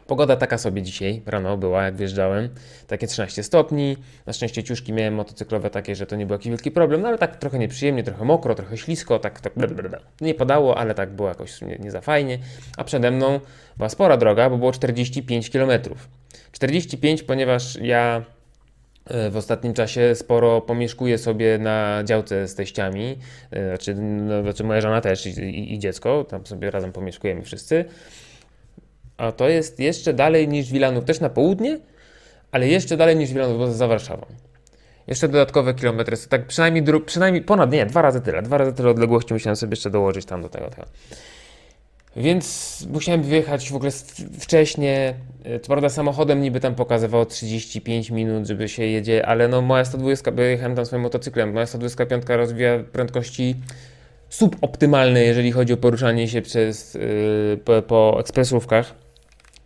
Pogoda 0.06 0.36
taka 0.36 0.58
sobie 0.58 0.82
dzisiaj 0.82 1.22
rano 1.26 1.56
była, 1.56 1.84
jak 1.84 1.96
wjeżdżałem. 1.96 2.48
Takie 2.86 3.06
13 3.06 3.42
stopni. 3.42 3.96
Na 4.26 4.32
szczęście 4.32 4.62
ciuszki 4.62 4.92
miałem 4.92 5.14
motocyklowe 5.14 5.70
takie, 5.70 5.94
że 5.94 6.06
to 6.06 6.16
nie 6.16 6.26
był 6.26 6.34
jakiś 6.34 6.48
wielki 6.48 6.70
problem, 6.70 7.02
no 7.02 7.08
ale 7.08 7.18
tak 7.18 7.36
trochę 7.36 7.58
nieprzyjemnie, 7.58 8.02
trochę 8.02 8.24
mokro, 8.24 8.54
trochę 8.54 8.76
ślisko, 8.76 9.18
tak, 9.18 9.40
tak 9.40 9.52
nie 10.20 10.34
padało, 10.34 10.78
ale 10.78 10.94
tak 10.94 11.10
było 11.10 11.28
jakoś 11.28 11.60
nie, 11.62 11.76
nie 11.76 11.90
za 11.90 12.00
fajnie. 12.00 12.38
A 12.76 12.84
przede 12.84 13.10
mną 13.10 13.40
była 13.76 13.88
spora 13.88 14.16
droga, 14.16 14.50
bo 14.50 14.58
było 14.58 14.72
45 14.72 15.50
km. 15.50 15.70
45, 16.53 17.22
ponieważ 17.22 17.79
ja 17.83 18.25
e, 19.07 19.31
w 19.31 19.37
ostatnim 19.37 19.75
czasie 19.75 20.14
sporo 20.14 20.61
pomieszkuję 20.61 21.18
sobie 21.18 21.59
na 21.59 22.03
działce 22.05 22.49
z 22.49 22.55
teściami, 22.55 23.18
e, 23.51 23.68
znaczy, 23.68 23.94
no, 23.94 24.42
znaczy 24.42 24.64
moja 24.64 24.81
żona 24.81 25.01
też 25.01 25.27
i, 25.27 25.31
i, 25.31 25.75
i 25.75 25.79
dziecko, 25.79 26.25
tam 26.25 26.46
sobie 26.46 26.70
razem 26.70 26.92
pomieszkujemy 26.92 27.42
wszyscy. 27.42 27.85
A 29.16 29.33
to 29.33 29.49
jest 29.49 29.81
jeszcze 29.81 30.12
dalej 30.12 30.49
niż 30.49 30.72
Wilanów, 30.72 31.05
też 31.05 31.20
na 31.20 31.29
południe, 31.29 31.78
ale 32.53 32.68
jeszcze 32.68 32.97
dalej 32.97 33.16
niż 33.16 33.32
Wilanów, 33.32 33.59
bo 33.59 33.72
za 33.72 33.87
Warszawą. 33.87 34.26
Jeszcze 35.07 35.28
dodatkowe 35.28 35.74
kilometry, 35.74 36.16
tak 36.28 36.47
przynajmniej, 36.47 36.84
przynajmniej 37.07 37.43
ponad, 37.43 37.72
nie, 37.72 37.87
dwa 37.87 38.03
razy 38.03 38.20
tyle, 38.20 38.43
dwa 38.43 38.59
razy 38.59 38.72
tyle 38.72 38.91
odległości 38.91 39.34
musiałem 39.34 39.57
sobie 39.57 39.72
jeszcze 39.72 39.91
dołożyć 39.91 40.26
tam 40.26 40.43
do 40.43 40.49
tego. 40.49 40.70
tego. 40.70 40.87
Więc 42.16 42.86
musiałem 42.92 43.22
wyjechać 43.22 43.70
w 43.70 43.76
ogóle 43.76 43.90
wcześniej. 44.40 45.14
Co 45.62 45.68
prawda 45.68 45.88
samochodem 45.88 46.40
niby 46.40 46.60
tam 46.60 46.74
pokazywało 46.74 47.26
35 47.26 48.10
minut, 48.10 48.46
żeby 48.46 48.68
się 48.68 48.84
jedzie, 48.84 49.26
ale 49.26 49.48
no 49.48 49.62
moja 49.62 49.84
120, 49.84 50.30
bo 50.30 50.42
jechałem 50.42 50.76
tam 50.76 50.86
swoim 50.86 51.02
motocyklem, 51.02 51.52
moja 51.52 51.66
125 51.66 52.22
rozwija 52.28 52.78
prędkości 52.92 53.56
suboptymalne, 54.28 55.22
jeżeli 55.22 55.52
chodzi 55.52 55.72
o 55.72 55.76
poruszanie 55.76 56.28
się 56.28 56.42
przez, 56.42 56.94
yy, 56.94 57.60
po, 57.64 57.82
po 57.82 58.16
ekspresówkach. 58.20 58.94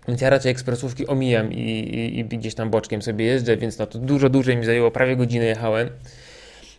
Więc 0.09 0.21
ja 0.21 0.31
raczej 0.31 0.53
ekspresówki 0.53 1.07
omijam 1.07 1.53
i, 1.53 1.57
i, 1.57 2.19
i, 2.19 2.25
gdzieś 2.25 2.55
tam 2.55 2.71
boczkiem 2.71 3.03
sobie 3.03 3.25
jeżdżę, 3.25 3.57
więc 3.57 3.79
no 3.79 3.87
to 3.87 3.99
dużo 3.99 4.29
dłużej 4.29 4.57
mi 4.57 4.65
zajęło, 4.65 4.91
prawie 4.91 5.17
godzinę 5.17 5.45
jechałem. 5.45 5.91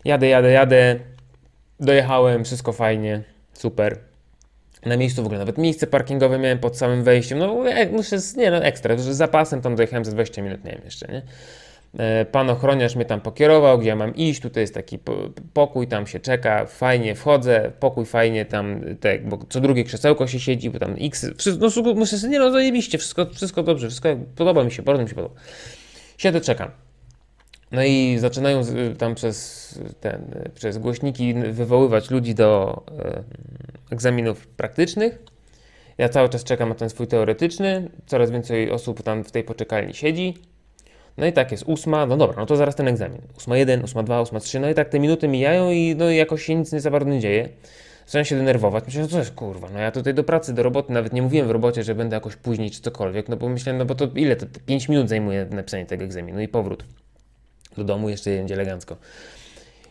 Jadę, 0.05 0.28
jadę, 0.28 0.51
jadę, 0.51 0.99
dojechałem, 1.80 2.43
wszystko 2.43 2.74
fajnie, 2.74 3.24
super. 3.53 4.11
Na 4.86 4.98
miejscu 4.98 5.24
w 5.24 5.26
ogóle 5.26 5.40
nawet 5.40 5.58
miejsce 5.58 5.88
parkingowe 5.88 6.40
miałem 6.40 6.60
pod 6.60 6.78
samym 6.78 7.04
wejściem, 7.04 7.40
no 7.40 7.64
muszę, 7.92 8.18
nie 8.38 8.52
no 8.52 8.58
ekstra, 8.58 8.98
z 8.98 9.06
zapasem 9.06 9.62
tam 9.62 9.76
dojechałem 9.76 10.06
za 10.06 10.12
20 10.12 10.42
minut, 10.42 10.64
nie 10.64 10.72
wiem 10.72 10.82
jeszcze, 10.86 11.08
nie? 11.08 11.22
E, 12.00 12.26
pan 12.26 12.50
ochroniarz 12.50 12.96
mnie 12.96 13.06
tam 13.06 13.22
pokierował, 13.22 13.80
gdzie 13.80 13.90
ja 13.90 13.96
mam 13.96 14.16
iść, 14.16 14.42
tutaj 14.42 14.64
jest 14.64 14.74
taki 14.74 15.00
pokój, 15.54 15.88
tam 15.88 16.08
się 16.08 16.20
czeka, 16.20 16.66
fajnie 16.66 17.16
wchodzę, 17.16 17.72
pokój 17.80 18.06
fajnie 18.06 18.46
tam, 18.46 18.82
te, 19.00 19.20
bo 19.20 19.40
co 19.50 19.62
drugie 19.62 19.84
krzesełko 19.84 20.28
się 20.28 20.40
siedzi, 20.40 20.70
bo 20.70 20.80
tam 20.80 20.96
x, 21.00 21.26
wszystko, 21.38 21.68
no 21.84 21.94
muszę 21.94 22.30
nie 22.30 22.40
no 22.40 22.52
zajebiście, 22.52 22.98
wszystko, 22.98 23.26
wszystko 23.26 23.64
dobrze, 23.64 23.88
wszystko 23.88 24.10
podoba 24.36 24.64
mi 24.64 24.72
się, 24.72 24.84
bardzo 24.84 25.04
mi 25.04 25.10
się 25.10 25.16
podoba. 25.16 25.36
Siedzę, 26.18 26.42
czekam. 26.42 26.91
No 27.72 27.84
i 27.84 28.17
zaczynają 28.19 28.61
tam 28.97 29.15
przez, 29.15 29.80
ten, 29.99 30.49
przez 30.55 30.78
głośniki 30.78 31.34
wywoływać 31.34 32.09
ludzi 32.09 32.36
do 32.36 32.82
e, 32.99 33.24
egzaminów 33.91 34.47
praktycznych. 34.47 35.19
Ja 35.97 36.09
cały 36.09 36.30
czas 36.30 36.43
czekam 36.43 36.69
na 36.69 36.76
ten 36.76 36.89
swój 36.89 37.07
teoretyczny, 37.07 37.89
coraz 38.05 38.32
więcej 38.32 38.72
osób 38.72 39.03
tam 39.03 39.24
w 39.24 39.32
tej 39.32 39.43
poczekalni 39.43 39.93
siedzi. 39.93 40.38
No 41.17 41.26
i 41.26 41.34
tak 41.34 41.51
jest 41.51 41.63
ósma, 41.67 42.05
no 42.05 42.17
dobra, 42.17 42.36
no 42.39 42.45
to 42.45 42.55
zaraz 42.55 42.76
ten 42.76 42.88
egzamin. 42.88 43.22
Ósma 43.38 43.57
jeden, 43.57 43.84
ósma 43.84 44.03
dwa, 44.03 44.22
ósma 44.22 44.39
trzy, 44.39 44.59
no 44.59 44.69
i 44.69 44.74
tak 44.74 44.89
te 44.89 44.99
minuty 44.99 45.28
mijają 45.28 45.72
i 45.72 45.95
no 45.97 46.09
jakoś 46.09 46.43
się 46.43 46.55
nic 46.55 46.72
nie 46.72 46.82
za 46.82 46.91
bardzo 46.91 47.09
nie 47.09 47.19
dzieje. 47.19 47.49
Zacząłem 48.05 48.26
się 48.26 48.36
denerwować, 48.36 48.86
myślałem, 48.86 49.09
że 49.09 49.13
to 49.13 49.19
jest 49.19 49.32
kurwa, 49.32 49.67
no 49.74 49.80
ja 49.80 49.91
tutaj 49.91 50.13
do 50.13 50.24
pracy, 50.24 50.53
do 50.53 50.63
roboty, 50.63 50.93
nawet 50.93 51.13
nie 51.13 51.22
mówiłem 51.22 51.47
w 51.47 51.51
robocie, 51.51 51.84
że 51.84 51.95
będę 51.95 52.15
jakoś 52.15 52.36
później 52.36 52.72
czy 52.72 52.82
cokolwiek, 52.82 53.30
no 53.30 53.38
bo 53.38 53.49
myślałem, 53.49 53.80
no 53.80 53.86
bo 53.86 53.95
to 53.95 54.07
ile, 54.15 54.36
to 54.36 54.45
5 54.65 54.89
minut 54.89 55.09
zajmuje 55.09 55.45
napisanie 55.51 55.86
tego 55.86 56.03
egzaminu 56.03 56.41
i 56.41 56.47
powrót 56.47 56.84
do 57.78 57.84
domu, 57.84 58.09
jeszcze 58.09 58.30
jedzie 58.30 58.53
elegancko. 58.53 58.97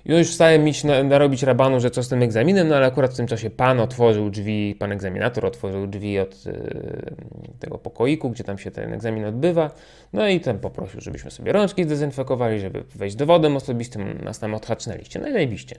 Już 0.04 0.28
wstałem 0.30 0.64
mi 0.64 0.72
na, 0.84 1.02
narobić 1.02 1.42
rabanu, 1.42 1.80
że 1.80 1.90
co 1.90 2.02
z 2.02 2.08
tym 2.08 2.22
egzaminem, 2.22 2.68
no 2.68 2.76
ale 2.76 2.86
akurat 2.86 3.12
w 3.14 3.16
tym 3.16 3.26
czasie 3.26 3.50
pan 3.50 3.80
otworzył 3.80 4.30
drzwi, 4.30 4.76
pan 4.78 4.92
egzaminator 4.92 5.46
otworzył 5.46 5.86
drzwi 5.86 6.18
od 6.18 6.46
y, 6.46 7.14
tego 7.58 7.78
pokoiku, 7.78 8.30
gdzie 8.30 8.44
tam 8.44 8.58
się 8.58 8.70
ten 8.70 8.92
egzamin 8.92 9.24
odbywa, 9.24 9.70
no 10.12 10.28
i 10.28 10.40
tam 10.40 10.58
poprosił, 10.58 11.00
żebyśmy 11.00 11.30
sobie 11.30 11.52
rączki 11.52 11.84
zdezynfekowali, 11.84 12.60
żeby 12.60 12.84
wejść 12.94 13.16
dowodem 13.16 13.56
osobistym, 13.56 14.18
nas 14.24 14.38
tam 14.38 14.54
odhaczynęliście, 14.54 15.18
no 15.18 15.28
i 15.28 15.32
zajebiście. 15.32 15.76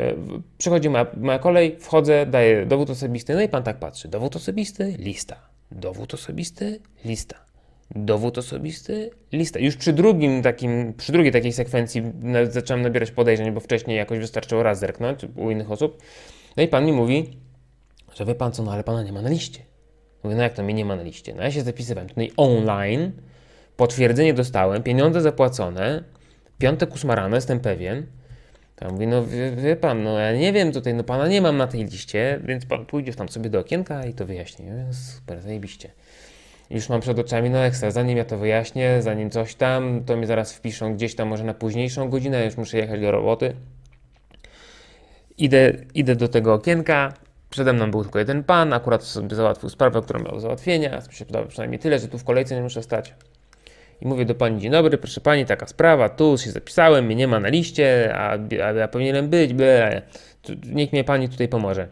Y, 0.00 0.14
przychodzi 0.58 0.90
moja, 0.90 1.06
moja 1.16 1.38
kolej, 1.38 1.76
wchodzę, 1.80 2.26
daję 2.26 2.66
dowód 2.66 2.90
osobisty, 2.90 3.34
no 3.34 3.42
i 3.42 3.48
pan 3.48 3.62
tak 3.62 3.76
patrzy, 3.78 4.08
dowód 4.08 4.36
osobisty, 4.36 4.94
lista, 4.98 5.36
dowód 5.70 6.14
osobisty, 6.14 6.80
lista 7.04 7.51
dowód 7.94 8.38
osobisty, 8.38 9.10
lista. 9.32 9.58
Już 9.58 9.76
przy 9.76 9.92
drugim 9.92 10.42
takim, 10.42 10.94
przy 10.94 11.12
drugiej 11.12 11.32
takiej 11.32 11.52
sekwencji 11.52 12.02
zacząłem 12.50 12.82
nabierać 12.82 13.10
podejrzeń, 13.10 13.52
bo 13.52 13.60
wcześniej 13.60 13.96
jakoś 13.96 14.18
wystarczyło 14.18 14.62
raz 14.62 14.78
zerknąć 14.78 15.26
u 15.36 15.50
innych 15.50 15.70
osób. 15.70 16.02
No 16.56 16.62
i 16.62 16.68
pan 16.68 16.86
mi 16.86 16.92
mówi, 16.92 17.38
że 18.14 18.24
wie 18.24 18.34
pan 18.34 18.52
co, 18.52 18.62
no 18.62 18.72
ale 18.72 18.84
pana 18.84 19.02
nie 19.02 19.12
ma 19.12 19.22
na 19.22 19.28
liście. 19.28 19.60
Mówię, 20.24 20.36
no 20.36 20.42
jak 20.42 20.52
to 20.52 20.62
mnie 20.62 20.74
nie 20.74 20.84
ma 20.84 20.96
na 20.96 21.02
liście? 21.02 21.34
No 21.34 21.42
ja 21.42 21.50
się 21.50 21.62
zapisywałem 21.62 22.08
tutaj 22.08 22.32
online, 22.36 23.12
potwierdzenie 23.76 24.34
dostałem, 24.34 24.82
pieniądze 24.82 25.20
zapłacone, 25.20 26.04
piątek 26.58 26.94
ósma 26.94 27.28
jestem 27.34 27.60
pewien. 27.60 28.06
Tam 28.76 28.92
mówi, 28.92 29.06
no 29.06 29.26
wie, 29.26 29.50
wie, 29.50 29.76
pan, 29.76 30.02
no 30.02 30.18
ja 30.18 30.32
nie 30.36 30.52
wiem 30.52 30.72
tutaj, 30.72 30.94
no 30.94 31.04
pana 31.04 31.28
nie 31.28 31.40
mam 31.40 31.56
na 31.56 31.66
tej 31.66 31.84
liście, 31.84 32.40
więc 32.44 32.66
pan 32.66 32.86
pójdzie 32.86 33.14
tam 33.14 33.28
sobie 33.28 33.50
do 33.50 33.60
okienka 33.60 34.06
i 34.06 34.14
to 34.14 34.26
wyjaśni. 34.26 34.66
Super, 34.92 35.40
zajebiście 35.40 35.90
już 36.72 36.88
mam 36.88 37.00
przed 37.00 37.18
oczami, 37.18 37.50
no 37.50 37.58
ekstra, 37.58 37.90
zanim 37.90 38.18
ja 38.18 38.24
to 38.24 38.38
wyjaśnię, 38.38 39.02
zanim 39.02 39.30
coś 39.30 39.54
tam, 39.54 40.04
to 40.04 40.16
mnie 40.16 40.26
zaraz 40.26 40.52
wpiszą 40.52 40.94
gdzieś 40.94 41.14
tam 41.14 41.28
może 41.28 41.44
na 41.44 41.54
późniejszą 41.54 42.10
godzinę, 42.10 42.44
już 42.44 42.56
muszę 42.56 42.78
jechać 42.78 43.00
do 43.00 43.10
roboty. 43.10 43.56
Idę, 45.38 45.72
idę 45.94 46.16
do 46.16 46.28
tego 46.28 46.54
okienka, 46.54 47.12
przede 47.50 47.72
mną 47.72 47.90
był 47.90 48.02
tylko 48.02 48.18
jeden 48.18 48.44
pan, 48.44 48.72
akurat 48.72 49.02
sobie 49.02 49.36
załatwił 49.36 49.68
sprawę, 49.68 50.02
którą 50.02 50.20
miał 50.20 50.32
do 50.32 50.40
załatwienia, 50.40 51.02
przynajmniej 51.48 51.78
tyle, 51.78 51.98
że 51.98 52.08
tu 52.08 52.18
w 52.18 52.24
kolejce 52.24 52.54
nie 52.54 52.62
muszę 52.62 52.82
stać. 52.82 53.14
I 54.00 54.06
mówię 54.06 54.24
do 54.24 54.34
pani, 54.34 54.60
dzień 54.60 54.70
dobry, 54.70 54.98
proszę 54.98 55.20
pani, 55.20 55.46
taka 55.46 55.66
sprawa, 55.66 56.08
tu 56.08 56.38
się 56.38 56.50
zapisałem, 56.50 57.04
mnie 57.04 57.14
nie 57.14 57.28
ma 57.28 57.40
na 57.40 57.48
liście, 57.48 58.14
a, 58.16 58.38
a 58.64 58.72
ja 58.72 58.88
powinienem 58.88 59.28
być, 59.28 59.54
byle. 59.54 60.02
Niech 60.66 60.92
mnie 60.92 61.04
pani 61.04 61.28
tutaj 61.28 61.48
pomoże. 61.48 61.88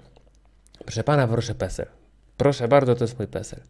Proszę 0.85 1.05
pana, 1.05 1.29
proszę 1.29 1.55
PESEL. 1.55 1.87
Proszę 2.37 2.69
bardzo, 2.69 2.95
to 2.95 3.05
jest 3.05 3.19
mój 3.19 3.29
PESEL. 3.29 3.61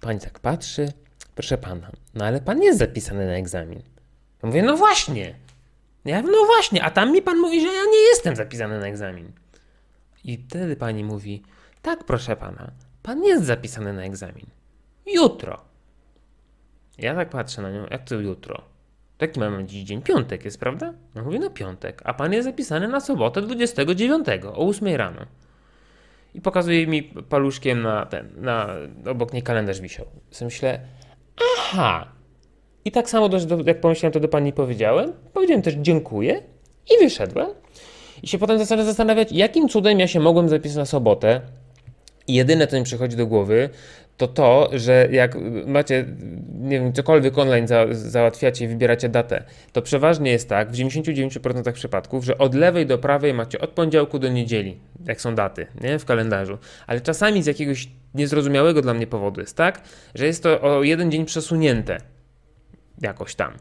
Pani 0.00 0.20
tak 0.20 0.38
patrzy, 0.38 0.92
proszę 1.34 1.58
pana, 1.58 1.90
no 2.14 2.24
ale 2.24 2.40
pan 2.40 2.62
jest 2.62 2.78
zapisany 2.78 3.26
na 3.26 3.32
egzamin. 3.32 3.82
Ja 4.42 4.46
mówię, 4.48 4.62
no 4.62 4.76
właśnie. 4.76 5.34
Ja 6.04 6.22
no 6.22 6.44
właśnie, 6.46 6.84
a 6.84 6.90
tam 6.90 7.12
mi 7.12 7.22
pan 7.22 7.38
mówi, 7.38 7.60
że 7.60 7.66
ja 7.66 7.84
nie 7.84 7.98
jestem 7.98 8.36
zapisany 8.36 8.78
na 8.80 8.86
egzamin. 8.86 9.32
I 10.24 10.38
wtedy 10.48 10.76
pani 10.76 11.04
mówi, 11.04 11.42
tak 11.82 12.04
proszę 12.04 12.36
pana, 12.36 12.70
pan 13.02 13.24
jest 13.24 13.44
zapisany 13.44 13.92
na 13.92 14.02
egzamin. 14.02 14.46
Jutro. 15.06 15.60
Ja 16.98 17.14
tak 17.14 17.30
patrzę 17.30 17.62
na 17.62 17.70
nią, 17.70 17.86
jak 17.90 18.04
to 18.04 18.14
jutro? 18.14 18.62
Taki 19.18 19.40
mamy 19.40 19.64
dziś 19.64 19.84
dzień, 19.84 20.02
piątek 20.02 20.44
jest, 20.44 20.60
prawda? 20.60 20.94
No 21.14 21.22
mówię, 21.22 21.38
no 21.38 21.50
piątek, 21.50 22.02
a 22.04 22.14
pan 22.14 22.32
jest 22.32 22.48
zapisany 22.48 22.88
na 22.88 23.00
sobotę 23.00 23.42
29 23.42 24.26
o 24.44 24.68
8 24.68 24.88
rano 24.88 25.26
i 26.34 26.40
pokazuje 26.40 26.86
mi 26.86 27.02
paluszkiem 27.02 27.82
na 27.82 28.06
ten, 28.06 28.28
na, 28.36 28.68
obok 29.10 29.32
niej 29.32 29.42
kalendarz 29.42 29.80
wisiał. 29.80 30.06
Sobie 30.30 30.46
myślę, 30.46 30.80
aha. 31.52 32.08
I 32.84 32.90
tak 32.90 33.10
samo, 33.10 33.28
do, 33.28 33.38
jak 33.66 33.80
pomyślałem, 33.80 34.12
to 34.12 34.20
do 34.20 34.28
pani 34.28 34.52
powiedziałem. 34.52 35.12
Powiedziałem 35.32 35.62
też 35.62 35.74
dziękuję 35.74 36.42
i 36.90 37.04
wyszedłem. 37.04 37.48
I 38.22 38.28
się 38.28 38.38
potem 38.38 38.58
zacząłem 38.58 38.86
zastanawiać, 38.86 39.32
jakim 39.32 39.68
cudem 39.68 40.00
ja 40.00 40.08
się 40.08 40.20
mogłem 40.20 40.48
zapisać 40.48 40.76
na 40.76 40.84
sobotę. 40.84 41.40
I 42.28 42.34
jedyne, 42.34 42.66
co 42.66 42.76
mi 42.76 42.84
przychodzi 42.84 43.16
do 43.16 43.26
głowy, 43.26 43.70
to 44.16 44.28
to, 44.28 44.70
że 44.72 45.08
jak 45.10 45.36
macie, 45.66 46.04
nie 46.52 46.80
wiem, 46.80 46.92
cokolwiek 46.92 47.38
online 47.38 47.68
za, 47.68 47.86
załatwiacie 47.90 48.64
i 48.64 48.68
wybieracie 48.68 49.08
datę, 49.08 49.44
to 49.72 49.82
przeważnie 49.82 50.30
jest 50.30 50.48
tak, 50.48 50.70
w 50.70 50.74
99% 50.74 51.72
przypadków, 51.72 52.24
że 52.24 52.38
od 52.38 52.54
lewej 52.54 52.86
do 52.86 52.98
prawej 52.98 53.34
macie 53.34 53.60
od 53.60 53.70
poniedziałku 53.70 54.18
do 54.18 54.28
niedzieli, 54.28 54.80
jak 55.06 55.20
są 55.20 55.34
daty, 55.34 55.66
nie, 55.80 55.98
w 55.98 56.04
kalendarzu. 56.04 56.58
Ale 56.86 57.00
czasami 57.00 57.42
z 57.42 57.46
jakiegoś 57.46 57.88
niezrozumiałego 58.14 58.82
dla 58.82 58.94
mnie 58.94 59.06
powodu 59.06 59.40
jest 59.40 59.56
tak, 59.56 59.82
że 60.14 60.26
jest 60.26 60.42
to 60.42 60.60
o 60.60 60.82
jeden 60.82 61.10
dzień 61.10 61.24
przesunięte 61.24 61.98
jakoś 63.00 63.34
tam. 63.34 63.52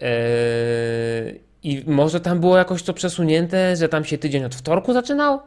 Eee, 0.00 1.40
I 1.62 1.84
może 1.86 2.20
tam 2.20 2.40
było 2.40 2.56
jakoś 2.56 2.82
to 2.82 2.94
przesunięte, 2.94 3.76
że 3.76 3.88
tam 3.88 4.04
się 4.04 4.18
tydzień 4.18 4.44
od 4.44 4.54
wtorku 4.54 4.92
zaczynał? 4.92 5.40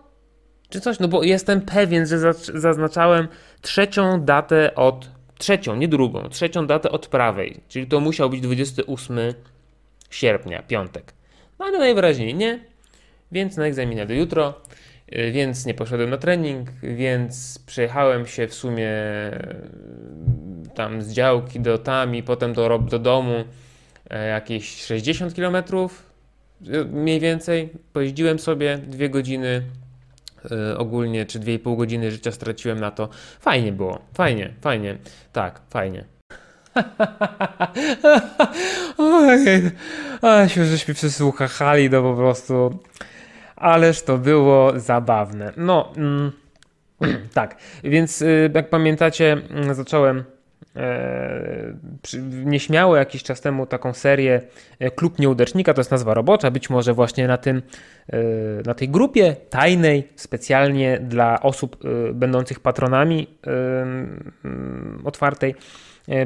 Czy 0.69 0.81
coś? 0.81 0.99
No 0.99 1.07
bo 1.07 1.23
jestem 1.23 1.61
pewien, 1.61 2.05
że 2.05 2.33
zaznaczałem 2.53 3.27
trzecią 3.61 4.25
datę 4.25 4.75
od. 4.75 5.15
Trzecią, 5.37 5.75
nie 5.75 5.87
drugą, 5.87 6.29
trzecią 6.29 6.67
datę 6.67 6.91
od 6.91 7.07
prawej. 7.07 7.61
Czyli 7.67 7.87
to 7.87 7.99
musiał 7.99 8.29
być 8.29 8.41
28 8.41 9.19
sierpnia, 10.09 10.63
piątek. 10.63 11.13
No 11.59 11.65
ale 11.65 11.79
najwyraźniej 11.79 12.35
nie, 12.35 12.59
więc 13.31 13.57
na 13.57 13.65
egzamin 13.65 14.07
do 14.07 14.13
jutro, 14.13 14.61
y, 15.15 15.31
więc 15.31 15.65
nie 15.65 15.73
poszedłem 15.73 16.09
na 16.09 16.17
trening, 16.17 16.69
więc 16.83 17.59
przejechałem 17.65 18.25
się 18.25 18.47
w 18.47 18.53
sumie 18.53 18.89
y, 20.65 20.69
tam 20.75 21.01
z 21.01 21.11
działki 21.11 21.59
do 21.59 21.77
tam 21.77 22.15
i 22.15 22.23
potem 22.23 22.53
do, 22.53 22.79
do 22.79 22.99
domu 22.99 23.43
e, 24.09 24.27
jakieś 24.27 24.85
60 24.85 25.33
km 25.33 25.55
y, 25.55 26.85
mniej 26.85 27.19
więcej. 27.19 27.69
Pojeździłem 27.93 28.39
sobie 28.39 28.77
dwie 28.77 29.09
godziny, 29.09 29.63
ogólnie, 30.77 31.25
czy 31.25 31.39
2,5 31.39 31.77
godziny 31.77 32.11
życia 32.11 32.31
straciłem 32.31 32.79
na 32.79 32.91
to. 32.91 33.09
Fajnie 33.39 33.71
było, 33.71 33.99
fajnie, 34.13 34.53
fajnie, 34.61 34.97
tak, 35.33 35.61
fajnie. 35.69 36.05
Ojej, 38.97 39.71
ale 40.21 40.49
się 40.49 40.65
żeśmy 40.65 40.93
przysłuchali, 40.93 41.89
no 41.89 42.01
po 42.01 42.15
prostu. 42.15 42.79
Ależ 43.55 44.01
to 44.01 44.17
było 44.17 44.79
zabawne. 44.79 45.53
No, 45.57 45.93
mm, 45.97 46.31
tak, 47.33 47.57
więc 47.83 48.21
y, 48.21 48.51
jak 48.55 48.69
pamiętacie, 48.69 49.31
mm, 49.31 49.73
zacząłem 49.73 50.23
nieśmiało 52.45 52.95
jakiś 52.95 53.23
czas 53.23 53.41
temu 53.41 53.65
taką 53.65 53.93
serię 53.93 54.41
e, 54.79 54.91
Klub 54.91 55.19
Nieudacznika, 55.19 55.73
to 55.73 55.79
jest 55.79 55.91
nazwa 55.91 56.13
robocza, 56.13 56.51
być 56.51 56.69
może 56.69 56.93
właśnie 56.93 57.27
na, 57.27 57.37
tym, 57.37 57.61
e, 58.07 58.17
na 58.65 58.73
tej 58.73 58.89
grupie 58.89 59.35
tajnej, 59.49 60.07
specjalnie 60.15 60.99
dla 60.99 61.41
osób 61.41 61.77
będących 62.13 62.59
patronami 62.59 63.27
otwartej, 65.03 65.55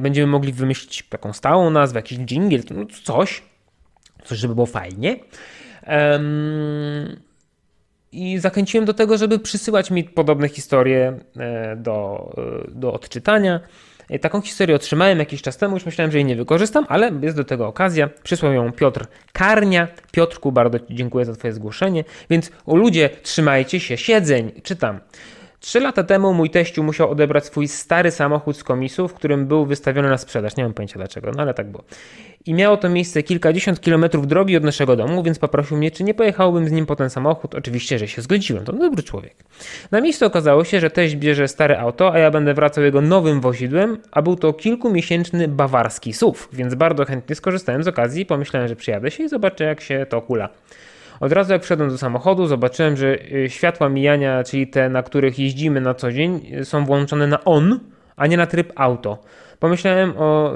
będziemy 0.01 0.27
mogli 0.27 0.53
wymyślić 0.53 1.03
taką 1.09 1.33
stałą 1.33 1.69
nazwę, 1.69 1.99
jakiś 1.99 2.17
jingle, 2.17 2.59
no 2.71 2.85
coś, 3.03 3.43
coś, 4.23 4.37
żeby 4.37 4.55
było 4.55 4.67
fajnie. 4.67 5.19
I 8.11 8.39
zachęciłem 8.39 8.85
do 8.85 8.93
tego, 8.93 9.17
żeby 9.17 9.39
przysyłać 9.39 9.91
mi 9.91 10.03
podobne 10.03 10.49
historie 10.49 11.19
do, 11.77 12.29
do 12.67 12.93
odczytania. 12.93 13.59
E, 14.09 14.19
taką 14.19 14.41
historię 14.41 14.75
otrzymałem 14.75 15.19
jakiś 15.19 15.41
czas 15.41 15.57
temu, 15.57 15.75
już 15.75 15.85
myślałem, 15.85 16.11
że 16.11 16.17
jej 16.17 16.25
nie 16.25 16.35
wykorzystam, 16.35 16.85
ale 16.89 17.11
jest 17.21 17.37
do 17.37 17.43
tego 17.43 17.67
okazja. 17.67 18.09
Przysłał 18.23 18.53
ją 18.53 18.71
Piotr 18.71 19.05
Karnia. 19.33 19.87
Piotrku, 20.11 20.51
bardzo 20.51 20.79
Ci 20.79 20.95
dziękuję 20.95 21.25
za 21.25 21.35
Twoje 21.35 21.53
zgłoszenie. 21.53 22.03
Więc 22.29 22.51
o 22.65 22.75
ludzie, 22.75 23.09
trzymajcie 23.23 23.79
się 23.79 23.97
siedzeń. 23.97 24.51
Czytam. 24.63 24.99
Trzy 25.59 25.79
lata 25.79 26.03
temu 26.03 26.33
mój 26.33 26.49
teściu 26.49 26.83
musiał 26.83 27.11
odebrać 27.11 27.45
swój 27.45 27.67
stary 27.67 28.11
samochód 28.11 28.57
z 28.57 28.63
komisu, 28.63 29.07
w 29.07 29.13
którym 29.13 29.47
był 29.47 29.65
wystawiony 29.65 30.09
na 30.09 30.17
sprzedaż. 30.17 30.55
Nie 30.55 30.63
mam 30.63 30.73
pojęcia 30.73 30.99
dlaczego, 30.99 31.31
no 31.35 31.41
ale 31.41 31.53
tak 31.53 31.71
było. 31.71 31.83
I 32.45 32.53
miało 32.53 32.77
to 32.77 32.89
miejsce 32.89 33.23
kilkadziesiąt 33.23 33.81
kilometrów 33.81 34.27
drogi 34.27 34.57
od 34.57 34.63
naszego 34.63 34.95
domu, 34.95 35.23
więc 35.23 35.39
poprosił 35.39 35.77
mnie, 35.77 35.91
czy 35.91 36.03
nie 36.03 36.13
pojechałbym 36.13 36.69
z 36.69 36.71
nim 36.71 36.85
po 36.85 36.95
ten 36.95 37.09
samochód. 37.09 37.55
Oczywiście, 37.55 37.99
że 37.99 38.07
się 38.07 38.21
zgodziłem, 38.21 38.65
to 38.65 38.73
dobry 38.73 39.03
człowiek. 39.03 39.35
Na 39.91 40.01
miejscu 40.01 40.25
okazało 40.25 40.63
się, 40.63 40.79
że 40.79 40.89
teść 40.89 41.15
bierze 41.15 41.47
stare 41.47 41.79
auto, 41.79 42.13
a 42.13 42.19
ja 42.19 42.31
będę 42.31 42.53
wracał 42.53 42.83
jego 42.83 43.01
nowym 43.01 43.41
wozidłem, 43.41 43.97
a 44.11 44.21
był 44.21 44.35
to 44.35 44.53
kilkumiesięczny 44.53 45.47
bawarski 45.47 46.13
SUV, 46.13 46.39
więc 46.53 46.75
bardzo 46.75 47.05
chętnie 47.05 47.35
skorzystałem 47.35 47.83
z 47.83 47.87
okazji, 47.87 48.25
pomyślałem, 48.25 48.67
że 48.67 48.75
przyjadę 48.75 49.11
się 49.11 49.23
i 49.23 49.29
zobaczę, 49.29 49.63
jak 49.63 49.81
się 49.81 50.05
to 50.09 50.21
kula. 50.21 50.49
Od 51.19 51.31
razu 51.31 51.53
jak 51.53 51.63
wszedłem 51.63 51.89
do 51.89 51.97
samochodu, 51.97 52.47
zobaczyłem, 52.47 52.97
że 52.97 53.17
y, 53.31 53.49
światła 53.49 53.89
mijania, 53.89 54.43
czyli 54.43 54.67
te, 54.67 54.89
na 54.89 55.03
których 55.03 55.39
jeździmy 55.39 55.81
na 55.81 55.93
co 55.93 56.11
dzień, 56.11 56.41
y, 56.59 56.65
są 56.65 56.85
włączone 56.85 57.27
na 57.27 57.43
on, 57.43 57.79
a 58.15 58.27
nie 58.27 58.37
na 58.37 58.47
tryb 58.47 58.73
auto. 58.75 59.17
Pomyślałem 59.59 60.13
o, 60.17 60.53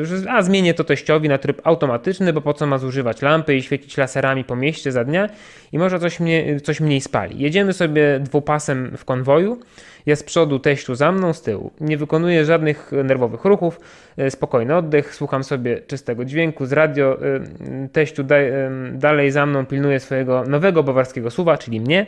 y, 0.00 0.04
że 0.04 0.32
a 0.32 0.42
zmienię 0.42 0.74
to 0.74 0.84
teściowi 0.84 1.28
na 1.28 1.38
tryb 1.38 1.60
automatyczny, 1.64 2.32
bo 2.32 2.40
po 2.40 2.54
co 2.54 2.66
ma 2.66 2.78
zużywać 2.78 3.22
lampy 3.22 3.56
i 3.56 3.62
świecić 3.62 3.96
laserami 3.96 4.44
po 4.44 4.56
mieście 4.56 4.92
za 4.92 5.04
dnia 5.04 5.28
i 5.72 5.78
może 5.78 5.98
coś, 5.98 6.20
mnie, 6.20 6.60
coś 6.60 6.80
mniej 6.80 7.00
spali. 7.00 7.42
Jedziemy 7.42 7.72
sobie 7.72 8.20
dwupasem 8.20 8.96
w 8.96 9.04
konwoju. 9.04 9.60
Ja 10.06 10.16
z 10.16 10.22
przodu, 10.22 10.58
teściu 10.58 10.94
za 10.94 11.12
mną, 11.12 11.32
z 11.32 11.42
tyłu. 11.42 11.70
Nie 11.80 11.96
wykonuję 11.96 12.44
żadnych 12.44 12.92
nerwowych 13.04 13.44
ruchów, 13.44 13.80
e, 14.16 14.30
spokojny 14.30 14.76
oddech, 14.76 15.14
słucham 15.14 15.44
sobie 15.44 15.80
czystego 15.80 16.24
dźwięku 16.24 16.66
z 16.66 16.72
radio. 16.72 17.18
E, 17.22 17.88
teściu 17.88 18.22
e, 18.30 18.70
dalej 18.92 19.30
za 19.30 19.46
mną 19.46 19.66
pilnuje 19.66 20.00
swojego 20.00 20.44
nowego 20.44 20.82
bawarskiego 20.82 21.30
suwa, 21.30 21.58
czyli 21.58 21.80
mnie. 21.80 22.06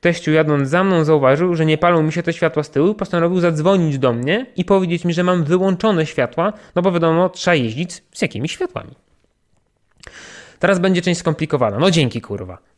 Teściu 0.00 0.32
jadąc 0.32 0.68
za 0.68 0.84
mną 0.84 1.04
zauważył, 1.04 1.54
że 1.54 1.66
nie 1.66 1.78
palą 1.78 2.02
mi 2.02 2.12
się 2.12 2.22
te 2.22 2.32
światła 2.32 2.62
z 2.62 2.70
tyłu 2.70 2.92
i 2.92 2.94
postanowił 2.94 3.40
zadzwonić 3.40 3.98
do 3.98 4.12
mnie 4.12 4.46
i 4.56 4.64
powiedzieć 4.64 5.04
mi, 5.04 5.14
że 5.14 5.24
mam 5.24 5.44
wyłączone 5.44 6.06
światła, 6.06 6.52
no 6.74 6.82
bo 6.82 6.92
wiadomo, 6.92 7.28
trzeba 7.28 7.54
jeździć 7.54 8.02
z 8.12 8.22
jakimiś 8.22 8.52
światłami. 8.52 8.90
Teraz 10.58 10.78
będzie 10.78 11.02
część 11.02 11.20
skomplikowana. 11.20 11.78
No 11.78 11.90
dzięki 11.90 12.20
kurwa. 12.20 12.73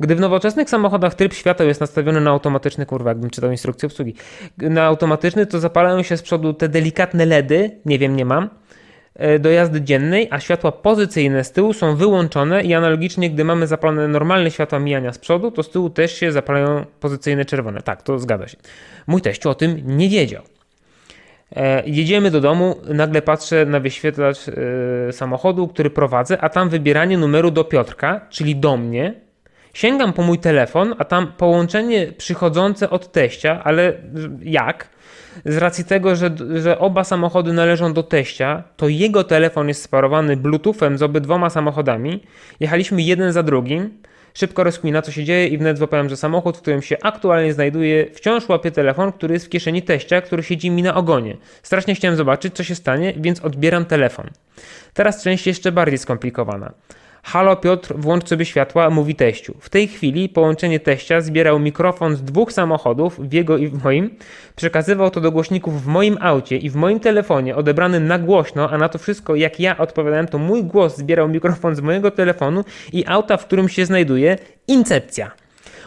Gdy 0.00 0.14
w 0.14 0.20
nowoczesnych 0.20 0.70
samochodach 0.70 1.14
tryb 1.14 1.34
świateł 1.34 1.68
jest 1.68 1.80
nastawiony 1.80 2.20
na 2.20 2.30
automatyczny, 2.30 2.86
kurwa, 2.86 3.10
jakbym 3.10 3.30
czytał 3.30 3.50
instrukcję 3.50 3.86
obsługi, 3.86 4.14
na 4.58 4.84
automatyczny, 4.84 5.46
to 5.46 5.60
zapalają 5.60 6.02
się 6.02 6.16
z 6.16 6.22
przodu 6.22 6.54
te 6.54 6.68
delikatne 6.68 7.26
LEDy, 7.26 7.70
nie 7.86 7.98
wiem, 7.98 8.16
nie 8.16 8.24
mam, 8.24 8.48
e, 9.14 9.38
do 9.38 9.50
jazdy 9.50 9.82
dziennej, 9.82 10.28
a 10.30 10.40
światła 10.40 10.72
pozycyjne 10.72 11.44
z 11.44 11.52
tyłu 11.52 11.72
są 11.72 11.96
wyłączone 11.96 12.62
i 12.62 12.74
analogicznie, 12.74 13.30
gdy 13.30 13.44
mamy 13.44 13.66
zapalone 13.66 14.08
normalne 14.08 14.50
światła 14.50 14.78
mijania 14.78 15.12
z 15.12 15.18
przodu, 15.18 15.50
to 15.50 15.62
z 15.62 15.70
tyłu 15.70 15.90
też 15.90 16.16
się 16.16 16.32
zapalają 16.32 16.84
pozycyjne 17.00 17.44
czerwone. 17.44 17.82
Tak, 17.82 18.02
to 18.02 18.18
zgadza 18.18 18.48
się. 18.48 18.56
Mój 19.06 19.20
teściu 19.20 19.50
o 19.50 19.54
tym 19.54 19.82
nie 19.86 20.08
wiedział. 20.08 20.42
E, 21.56 21.82
jedziemy 21.86 22.30
do 22.30 22.40
domu, 22.40 22.76
nagle 22.94 23.22
patrzę 23.22 23.66
na 23.66 23.80
wyświetlacz 23.80 24.38
e, 24.48 25.12
samochodu, 25.12 25.68
który 25.68 25.90
prowadzę, 25.90 26.38
a 26.40 26.48
tam 26.48 26.68
wybieranie 26.68 27.18
numeru 27.18 27.50
do 27.50 27.64
Piotrka, 27.64 28.20
czyli 28.30 28.56
do 28.56 28.76
mnie, 28.76 29.14
Sięgam 29.72 30.12
po 30.12 30.22
mój 30.22 30.38
telefon, 30.38 30.94
a 30.98 31.04
tam 31.04 31.32
połączenie 31.32 32.12
przychodzące 32.18 32.90
od 32.90 33.12
teścia, 33.12 33.60
ale 33.64 33.92
jak? 34.42 34.88
Z 35.44 35.56
racji 35.56 35.84
tego, 35.84 36.16
że, 36.16 36.30
że 36.62 36.78
oba 36.78 37.04
samochody 37.04 37.52
należą 37.52 37.92
do 37.92 38.02
teścia, 38.02 38.62
to 38.76 38.88
jego 38.88 39.24
telefon 39.24 39.68
jest 39.68 39.82
sparowany 39.82 40.36
Bluetoothem 40.36 40.98
z 40.98 41.02
obydwoma 41.02 41.50
samochodami. 41.50 42.22
Jechaliśmy 42.60 43.02
jeden 43.02 43.32
za 43.32 43.42
drugim. 43.42 44.02
Szybko 44.34 44.64
rozkmina, 44.64 45.02
co 45.02 45.12
się 45.12 45.24
dzieje 45.24 45.48
i 45.48 45.58
wnet 45.58 45.78
złapałem, 45.78 46.08
że 46.08 46.16
samochód, 46.16 46.56
w 46.56 46.60
którym 46.60 46.82
się 46.82 46.96
aktualnie 47.02 47.52
znajduję, 47.52 48.06
wciąż 48.14 48.48
łapie 48.48 48.70
telefon, 48.70 49.12
który 49.12 49.34
jest 49.34 49.46
w 49.46 49.48
kieszeni 49.48 49.82
teścia, 49.82 50.20
który 50.20 50.42
siedzi 50.42 50.70
mi 50.70 50.82
na 50.82 50.94
ogonie. 50.94 51.36
Strasznie 51.62 51.94
chciałem 51.94 52.16
zobaczyć, 52.16 52.54
co 52.54 52.64
się 52.64 52.74
stanie, 52.74 53.14
więc 53.16 53.40
odbieram 53.40 53.84
telefon. 53.84 54.30
Teraz 54.94 55.22
część 55.22 55.46
jeszcze 55.46 55.72
bardziej 55.72 55.98
skomplikowana. 55.98 56.72
Halo 57.22 57.56
Piotr, 57.56 57.94
włącz 57.96 58.28
sobie 58.28 58.44
światła, 58.44 58.90
mówi 58.90 59.14
teściu. 59.14 59.54
W 59.60 59.68
tej 59.68 59.88
chwili 59.88 60.28
połączenie 60.28 60.80
teścia 60.80 61.20
zbierał 61.20 61.58
mikrofon 61.58 62.16
z 62.16 62.22
dwóch 62.22 62.52
samochodów, 62.52 63.28
w 63.28 63.32
jego 63.32 63.58
i 63.58 63.68
w 63.68 63.84
moim, 63.84 64.10
przekazywał 64.56 65.10
to 65.10 65.20
do 65.20 65.32
głośników 65.32 65.82
w 65.82 65.86
moim 65.86 66.18
aucie 66.20 66.56
i 66.56 66.70
w 66.70 66.76
moim 66.76 67.00
telefonie, 67.00 67.56
odebrany 67.56 68.00
na 68.00 68.18
głośno, 68.18 68.70
a 68.70 68.78
na 68.78 68.88
to 68.88 68.98
wszystko, 68.98 69.34
jak 69.34 69.60
ja 69.60 69.78
odpowiadałem, 69.78 70.26
to 70.26 70.38
mój 70.38 70.64
głos 70.64 70.96
zbierał 70.96 71.28
mikrofon 71.28 71.74
z 71.74 71.80
mojego 71.80 72.10
telefonu 72.10 72.64
i 72.92 73.04
auta, 73.06 73.36
w 73.36 73.46
którym 73.46 73.68
się 73.68 73.86
znajduje, 73.86 74.38
incepcja. 74.68 75.41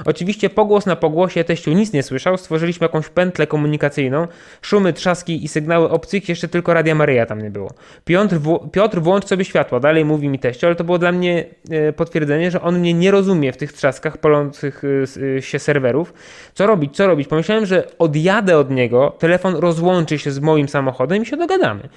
Oczywiście 0.06 0.50
pogłos 0.50 0.86
na 0.86 0.96
pogłosie 0.96 1.44
teściu 1.44 1.72
nic 1.72 1.94
nie 1.94 2.04
słyszał, 2.04 2.38
stworzyliśmy 2.38 2.86
jakąś 2.86 3.10
pętlę 3.10 3.48
komunikacyjną, 3.48 4.28
szumy, 4.62 4.94
trzaski 4.94 5.46
i 5.46 5.48
sygnały 5.48 5.90
obcych, 5.90 6.30
jeszcze 6.30 6.48
tylko 6.48 6.74
Radia 6.74 6.96
Maryja 6.96 7.26
tam 7.26 7.42
nie 7.42 7.52
było. 7.52 7.74
Piotr, 8.06 8.36
Piotr 8.72 9.00
włącz 9.00 9.26
sobie 9.26 9.46
światło, 9.46 9.80
dalej 9.80 10.06
mówi 10.06 10.30
mi 10.30 10.40
teściu, 10.40 10.66
ale 10.66 10.76
to 10.76 10.84
było 10.84 10.98
dla 10.98 11.12
mnie 11.12 11.46
e, 11.70 11.94
potwierdzenie, 11.94 12.52
że 12.52 12.62
on 12.62 12.80
mnie 12.80 12.94
nie 12.94 13.12
rozumie 13.12 13.54
w 13.54 13.58
tych 13.58 13.74
trzaskach 13.74 14.18
palących 14.18 14.82
e, 14.84 15.38
e, 15.38 15.42
się 15.42 15.60
serwerów. 15.60 16.14
Co 16.54 16.68
robić, 16.68 16.96
co 16.96 17.08
robić? 17.08 17.28
Pomyślałem, 17.28 17.66
że 17.66 17.88
odjadę 18.00 18.58
od 18.58 18.72
niego, 18.72 19.16
telefon 19.20 19.56
rozłączy 19.56 20.20
się 20.20 20.32
z 20.32 20.40
moim 20.40 20.70
samochodem 20.70 21.24
i 21.24 21.26
się 21.26 21.38
dogadamy. 21.38 21.90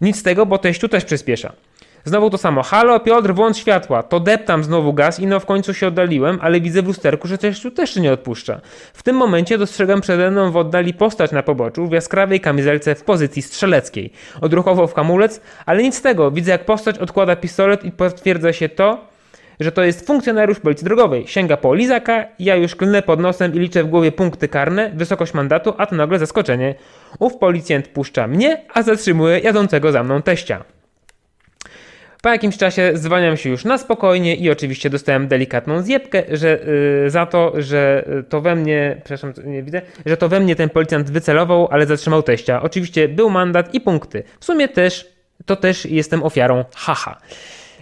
Nic 0.00 0.16
z 0.16 0.22
tego, 0.22 0.46
bo 0.46 0.58
teściu 0.58 0.88
też 0.88 1.04
przyspiesza. 1.04 1.52
Znowu 2.06 2.30
to 2.30 2.38
samo. 2.38 2.62
Halo, 2.62 3.00
Piotr, 3.00 3.34
włącz 3.34 3.56
światła. 3.56 4.02
To 4.02 4.20
deptam 4.20 4.64
znowu 4.64 4.92
gaz 4.92 5.20
i 5.20 5.26
no 5.26 5.40
w 5.40 5.46
końcu 5.46 5.74
się 5.74 5.86
oddaliłem, 5.86 6.38
ale 6.42 6.60
widzę 6.60 6.82
w 6.82 6.86
lusterku, 6.86 7.28
że 7.28 7.38
też 7.38 7.66
też 7.76 7.96
nie 7.96 8.12
odpuszcza. 8.12 8.60
W 8.94 9.02
tym 9.02 9.16
momencie 9.16 9.58
dostrzegam 9.58 10.00
przede 10.00 10.30
mną 10.30 10.50
w 10.50 10.56
oddali 10.56 10.94
postać 10.94 11.32
na 11.32 11.42
poboczu 11.42 11.86
w 11.86 11.92
jaskrawej 11.92 12.40
kamizelce 12.40 12.94
w 12.94 13.04
pozycji 13.04 13.42
strzeleckiej. 13.42 14.12
Odruchowo 14.40 14.86
w 14.86 14.94
hamulec, 14.94 15.40
ale 15.66 15.82
nic 15.82 15.94
z 15.94 16.02
tego. 16.02 16.30
Widzę 16.30 16.52
jak 16.52 16.64
postać 16.64 16.98
odkłada 16.98 17.36
pistolet 17.36 17.84
i 17.84 17.92
potwierdza 17.92 18.52
się 18.52 18.68
to, 18.68 18.98
że 19.60 19.72
to 19.72 19.82
jest 19.82 20.06
funkcjonariusz 20.06 20.60
policji 20.60 20.84
drogowej. 20.84 21.26
Sięga 21.26 21.56
po 21.56 21.74
lizaka, 21.74 22.24
ja 22.38 22.56
już 22.56 22.74
klnę 22.74 23.02
pod 23.02 23.20
nosem 23.20 23.54
i 23.54 23.58
liczę 23.58 23.84
w 23.84 23.86
głowie 23.86 24.12
punkty 24.12 24.48
karne, 24.48 24.90
wysokość 24.94 25.34
mandatu, 25.34 25.74
a 25.78 25.86
to 25.86 25.96
nagle 25.96 26.18
zaskoczenie. 26.18 26.74
Ów 27.18 27.36
policjant 27.36 27.88
puszcza 27.88 28.26
mnie, 28.26 28.62
a 28.74 28.82
zatrzymuje 28.82 29.38
jadącego 29.38 29.92
za 29.92 30.02
mną 30.02 30.22
teścia. 30.22 30.75
Po 32.26 32.30
jakimś 32.30 32.56
czasie 32.56 32.90
zwalniam 32.94 33.36
się 33.36 33.50
już 33.50 33.64
na 33.64 33.78
spokojnie 33.78 34.36
i 34.36 34.50
oczywiście 34.50 34.90
dostałem 34.90 35.28
delikatną 35.28 35.82
zjebkę, 35.82 36.22
że 36.30 36.60
yy, 37.02 37.10
za 37.10 37.26
to, 37.26 37.52
że 37.58 38.08
to 38.28 38.40
we 38.40 38.56
mnie, 38.56 39.00
przepraszam, 39.04 39.32
nie 39.44 39.62
widzę, 39.62 39.82
że 40.06 40.16
to 40.16 40.28
we 40.28 40.40
mnie 40.40 40.56
ten 40.56 40.70
policjant 40.70 41.10
wycelował, 41.10 41.68
ale 41.70 41.86
zatrzymał 41.86 42.22
teścia. 42.22 42.62
Oczywiście 42.62 43.08
był 43.08 43.30
mandat 43.30 43.74
i 43.74 43.80
punkty. 43.80 44.22
W 44.40 44.44
sumie 44.44 44.68
też, 44.68 45.12
to 45.44 45.56
też 45.56 45.84
jestem 45.86 46.22
ofiarą 46.22 46.64
haha. 46.74 47.20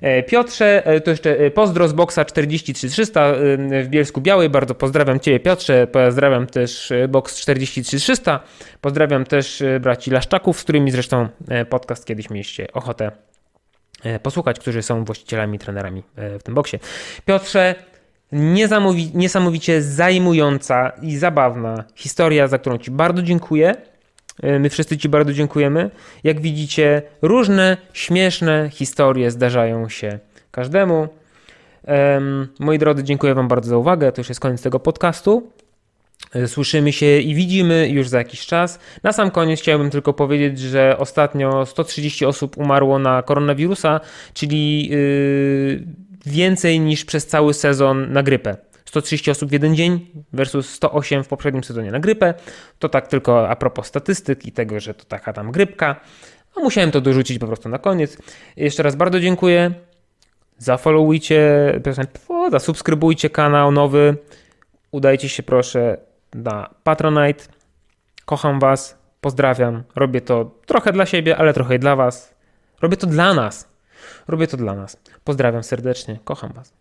E, 0.01 0.23
Piotrze, 0.23 0.87
e, 0.87 1.01
to 1.01 1.11
jeszcze 1.11 1.39
e, 1.39 1.51
pozdro 1.51 1.89
z 1.89 1.93
boksa 1.93 2.25
43300 2.25 3.33
w 3.83 3.87
Bielsku 3.89 4.21
Białej. 4.21 4.51
Bardzo 4.51 4.75
pozdrawiam 4.75 5.21
Ciebie, 5.21 5.41
Piotrze. 5.41 5.87
Pozdrawiam 5.87 6.47
też 6.47 6.93
box 7.09 7.41
43300. 7.41 8.41
Pozdrawiam 8.81 9.25
też 9.25 9.63
braci 9.81 10.11
Laszczaków, 10.11 10.61
z 10.61 10.63
którymi 10.63 10.91
zresztą 10.91 11.29
podcast 11.69 12.07
kiedyś 12.07 12.31
mieliście 12.31 12.73
ochotę 12.73 13.34
posłuchać, 14.23 14.61
którzy 14.61 14.83
są 14.83 15.05
właścicielami, 15.05 15.59
trenerami 15.59 16.03
e, 16.17 16.39
w 16.39 16.43
tym 16.43 16.55
boksie. 16.55 16.79
Piotrze, 17.25 17.75
niesamowicie 19.15 19.83
zajmująca 19.83 20.93
i 21.03 21.17
zabawna 21.17 21.85
historia, 21.95 22.49
za 22.49 22.59
którą 22.59 22.79
Ci 22.79 22.91
bardzo 22.91 23.23
dziękuję. 23.23 23.77
E, 24.43 24.59
my 24.59 24.71
wszyscy 24.71 24.99
Ci 24.99 25.09
bardzo 25.09 25.33
dziękujemy. 25.33 25.91
Jak 26.25 26.41
widzicie, 26.41 27.03
różne 27.23 27.77
śmieszne 27.93 28.71
historie 28.73 29.31
zdarzają 29.31 29.89
się 29.89 30.19
każdemu. 30.51 31.09
moi 32.59 32.79
drodzy, 32.79 33.05
dziękuję 33.05 33.35
Wam 33.35 33.49
bardzo 33.49 33.71
za 33.71 33.77
uwagę. 33.77 34.13
To 34.13 34.21
już 34.21 34.29
jest 34.29 34.41
koniec 34.41 34.63
tego 34.63 34.81
podcastu. 34.81 35.51
E, 36.35 36.49
słyszymy 36.49 36.93
się 36.93 37.19
i 37.19 37.35
widzimy 37.35 37.89
już 37.89 38.09
za 38.09 38.19
jakiś 38.19 38.47
czas. 38.47 38.79
Na 39.03 39.13
sam 39.13 39.31
koniec 39.31 39.61
chciałbym 39.61 39.91
tylko 39.91 40.13
powiedzieć, 40.13 40.59
że 40.59 40.99
ostatnio 40.99 41.67
130 41.67 42.27
osób 42.27 42.59
umarło 42.59 42.99
na 42.99 43.23
koronawirusa, 43.23 44.01
czyli 44.35 44.89
yy, 44.89 45.85
więcej 46.27 46.81
niż 46.81 47.05
przez 47.05 47.27
cały 47.27 47.55
sezon 47.55 48.13
na 48.13 48.23
grypę. 48.23 48.57
130 48.85 49.31
osób 49.31 49.49
w 49.49 49.53
jeden 49.53 49.77
dzień 49.77 50.07
versus 50.33 50.71
108 50.71 51.25
w 51.25 51.29
poprzednim 51.29 51.65
sezonie 51.65 51.91
na 51.91 52.01
grypę. 52.01 52.35
To 52.79 52.89
tak 52.89 53.09
tylko 53.09 53.49
a 53.49 53.57
propos 53.57 53.87
statystyk 53.87 54.47
i 54.47 54.53
tego, 54.53 54.81
że 54.81 54.95
to 54.95 55.05
taka 55.05 55.33
tam 55.33 55.53
grypka. 55.53 56.01
No 56.57 56.63
musiałem 56.63 56.91
to 56.91 57.01
dorzucić 57.01 57.39
po 57.39 57.47
prostu 57.47 57.69
na 57.69 57.79
koniec. 57.79 58.17
Jeszcze 58.57 58.83
raz 58.83 58.97
bardzo 58.97 59.21
dziękuję. 59.21 59.75
Zafollowujcie, 60.59 61.41
zasubskrybujcie 62.51 63.31
kanał 63.31 63.73
nowy. 63.73 64.17
Udajcie 64.95 65.29
się 65.29 65.43
proszę 65.43 65.97
na 66.35 66.75
Patronite. 66.85 67.45
Kocham 68.25 68.61
Was, 68.61 68.99
pozdrawiam. 69.21 69.83
Robię 69.97 70.21
to 70.21 70.51
trochę 70.67 70.93
dla 70.93 71.07
siebie, 71.07 71.37
ale 71.37 71.55
trochę 71.55 71.75
i 71.77 71.79
dla 71.79 71.97
Was. 71.97 72.35
Robię 72.83 72.97
to 72.97 73.07
dla 73.07 73.35
nas. 73.35 73.69
Robię 74.29 74.47
to 74.47 74.57
dla 74.57 74.75
nas. 74.75 74.97
Pozdrawiam 75.25 75.63
serdecznie, 75.63 76.19
kocham 76.25 76.53
Was. 76.53 76.73